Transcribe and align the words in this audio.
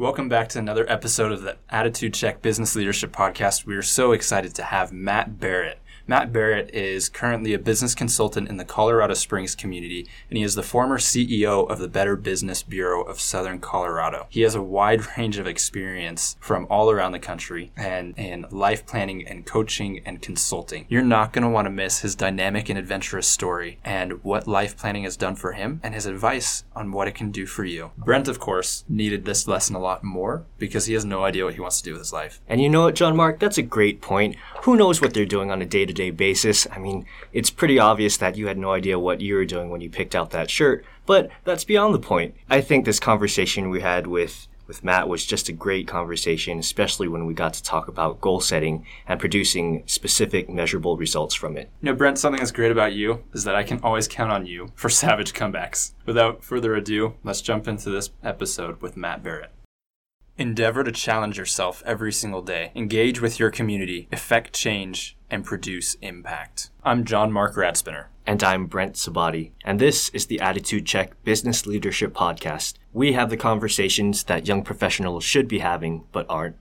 Welcome 0.00 0.28
back 0.28 0.48
to 0.50 0.60
another 0.60 0.88
episode 0.88 1.32
of 1.32 1.42
the 1.42 1.56
Attitude 1.68 2.14
Check 2.14 2.40
Business 2.40 2.76
Leadership 2.76 3.10
Podcast. 3.10 3.66
We 3.66 3.74
are 3.74 3.82
so 3.82 4.12
excited 4.12 4.54
to 4.54 4.62
have 4.62 4.92
Matt 4.92 5.40
Barrett. 5.40 5.80
Matt 6.08 6.32
Barrett 6.32 6.74
is 6.74 7.10
currently 7.10 7.52
a 7.52 7.58
business 7.58 7.94
consultant 7.94 8.48
in 8.48 8.56
the 8.56 8.64
Colorado 8.64 9.12
Springs 9.12 9.54
community, 9.54 10.08
and 10.30 10.38
he 10.38 10.42
is 10.42 10.54
the 10.54 10.62
former 10.62 10.96
CEO 10.96 11.68
of 11.68 11.80
the 11.80 11.86
Better 11.86 12.16
Business 12.16 12.62
Bureau 12.62 13.02
of 13.02 13.20
Southern 13.20 13.58
Colorado. 13.58 14.26
He 14.30 14.40
has 14.40 14.54
a 14.54 14.62
wide 14.62 15.02
range 15.18 15.36
of 15.36 15.46
experience 15.46 16.38
from 16.40 16.66
all 16.70 16.90
around 16.90 17.12
the 17.12 17.18
country 17.18 17.72
and 17.76 18.18
in 18.18 18.46
life 18.50 18.86
planning 18.86 19.28
and 19.28 19.44
coaching 19.44 20.00
and 20.06 20.22
consulting. 20.22 20.86
You're 20.88 21.02
not 21.02 21.34
going 21.34 21.42
to 21.42 21.50
want 21.50 21.66
to 21.66 21.70
miss 21.70 22.00
his 22.00 22.14
dynamic 22.14 22.70
and 22.70 22.78
adventurous 22.78 23.26
story 23.26 23.78
and 23.84 24.24
what 24.24 24.48
life 24.48 24.78
planning 24.78 25.04
has 25.04 25.18
done 25.18 25.34
for 25.34 25.52
him 25.52 25.78
and 25.82 25.92
his 25.92 26.06
advice 26.06 26.64
on 26.74 26.90
what 26.90 27.08
it 27.08 27.16
can 27.16 27.30
do 27.30 27.44
for 27.44 27.66
you. 27.66 27.90
Brent, 27.98 28.28
of 28.28 28.38
course, 28.38 28.82
needed 28.88 29.26
this 29.26 29.46
lesson 29.46 29.76
a 29.76 29.78
lot 29.78 30.02
more 30.02 30.46
because 30.56 30.86
he 30.86 30.94
has 30.94 31.04
no 31.04 31.24
idea 31.24 31.44
what 31.44 31.52
he 31.52 31.60
wants 31.60 31.82
to 31.82 31.84
do 31.84 31.92
with 31.92 32.00
his 32.00 32.14
life. 32.14 32.40
And 32.48 32.62
you 32.62 32.70
know 32.70 32.84
what, 32.84 32.94
John 32.94 33.14
Mark? 33.14 33.38
That's 33.38 33.58
a 33.58 33.62
great 33.62 34.00
point. 34.00 34.36
Who 34.62 34.76
knows 34.76 35.00
what 35.00 35.14
they're 35.14 35.24
doing 35.24 35.50
on 35.50 35.62
a 35.62 35.66
day 35.66 35.86
to 35.86 35.92
day 35.92 36.10
basis? 36.10 36.66
I 36.70 36.78
mean, 36.78 37.06
it's 37.32 37.50
pretty 37.50 37.78
obvious 37.78 38.16
that 38.18 38.36
you 38.36 38.48
had 38.48 38.58
no 38.58 38.72
idea 38.72 38.98
what 38.98 39.20
you 39.20 39.34
were 39.34 39.44
doing 39.44 39.70
when 39.70 39.80
you 39.80 39.88
picked 39.90 40.14
out 40.14 40.30
that 40.30 40.50
shirt, 40.50 40.84
but 41.06 41.30
that's 41.44 41.64
beyond 41.64 41.94
the 41.94 41.98
point. 41.98 42.34
I 42.50 42.60
think 42.60 42.84
this 42.84 43.00
conversation 43.00 43.70
we 43.70 43.80
had 43.80 44.06
with 44.06 44.48
with 44.68 44.84
Matt 44.84 45.08
was 45.08 45.24
just 45.24 45.48
a 45.48 45.52
great 45.52 45.88
conversation, 45.88 46.58
especially 46.58 47.08
when 47.08 47.24
we 47.24 47.32
got 47.32 47.54
to 47.54 47.62
talk 47.62 47.88
about 47.88 48.20
goal 48.20 48.38
setting 48.38 48.84
and 49.08 49.18
producing 49.18 49.82
specific 49.86 50.48
measurable 50.48 50.96
results 50.98 51.34
from 51.34 51.56
it. 51.56 51.70
You 51.80 51.86
know, 51.86 51.94
Brent, 51.94 52.18
something 52.18 52.38
that's 52.38 52.52
great 52.52 52.70
about 52.70 52.92
you 52.92 53.24
is 53.32 53.44
that 53.44 53.54
I 53.54 53.62
can 53.62 53.80
always 53.82 54.06
count 54.06 54.30
on 54.30 54.44
you 54.44 54.70
for 54.74 54.88
savage 54.90 55.32
comebacks. 55.32 55.92
Without 56.04 56.44
further 56.44 56.74
ado, 56.74 57.14
let's 57.24 57.40
jump 57.40 57.66
into 57.66 57.88
this 57.88 58.10
episode 58.22 58.82
with 58.82 58.96
Matt 58.96 59.22
Barrett. 59.22 59.50
Endeavor 60.38 60.84
to 60.84 60.92
challenge 60.92 61.36
yourself 61.36 61.82
every 61.84 62.12
single 62.12 62.42
day. 62.42 62.70
Engage 62.76 63.20
with 63.20 63.40
your 63.40 63.50
community, 63.50 64.06
effect 64.12 64.54
change, 64.54 65.16
and 65.28 65.44
produce 65.44 65.94
impact. 65.94 66.70
I'm 66.84 67.04
John 67.04 67.32
Mark 67.32 67.56
Radspinner. 67.56 68.06
And 68.24 68.44
I'm 68.44 68.66
Brent 68.66 68.94
Sabati. 68.94 69.50
And 69.64 69.80
this 69.80 70.10
is 70.10 70.26
the 70.26 70.38
Attitude 70.38 70.86
Check 70.86 71.20
Business 71.24 71.66
Leadership 71.66 72.14
Podcast. 72.14 72.74
We 72.92 73.14
have 73.14 73.30
the 73.30 73.36
conversations 73.36 74.22
that 74.24 74.46
young 74.46 74.62
professionals 74.62 75.24
should 75.24 75.48
be 75.48 75.58
having, 75.58 76.04
but 76.12 76.24
aren't. 76.28 76.54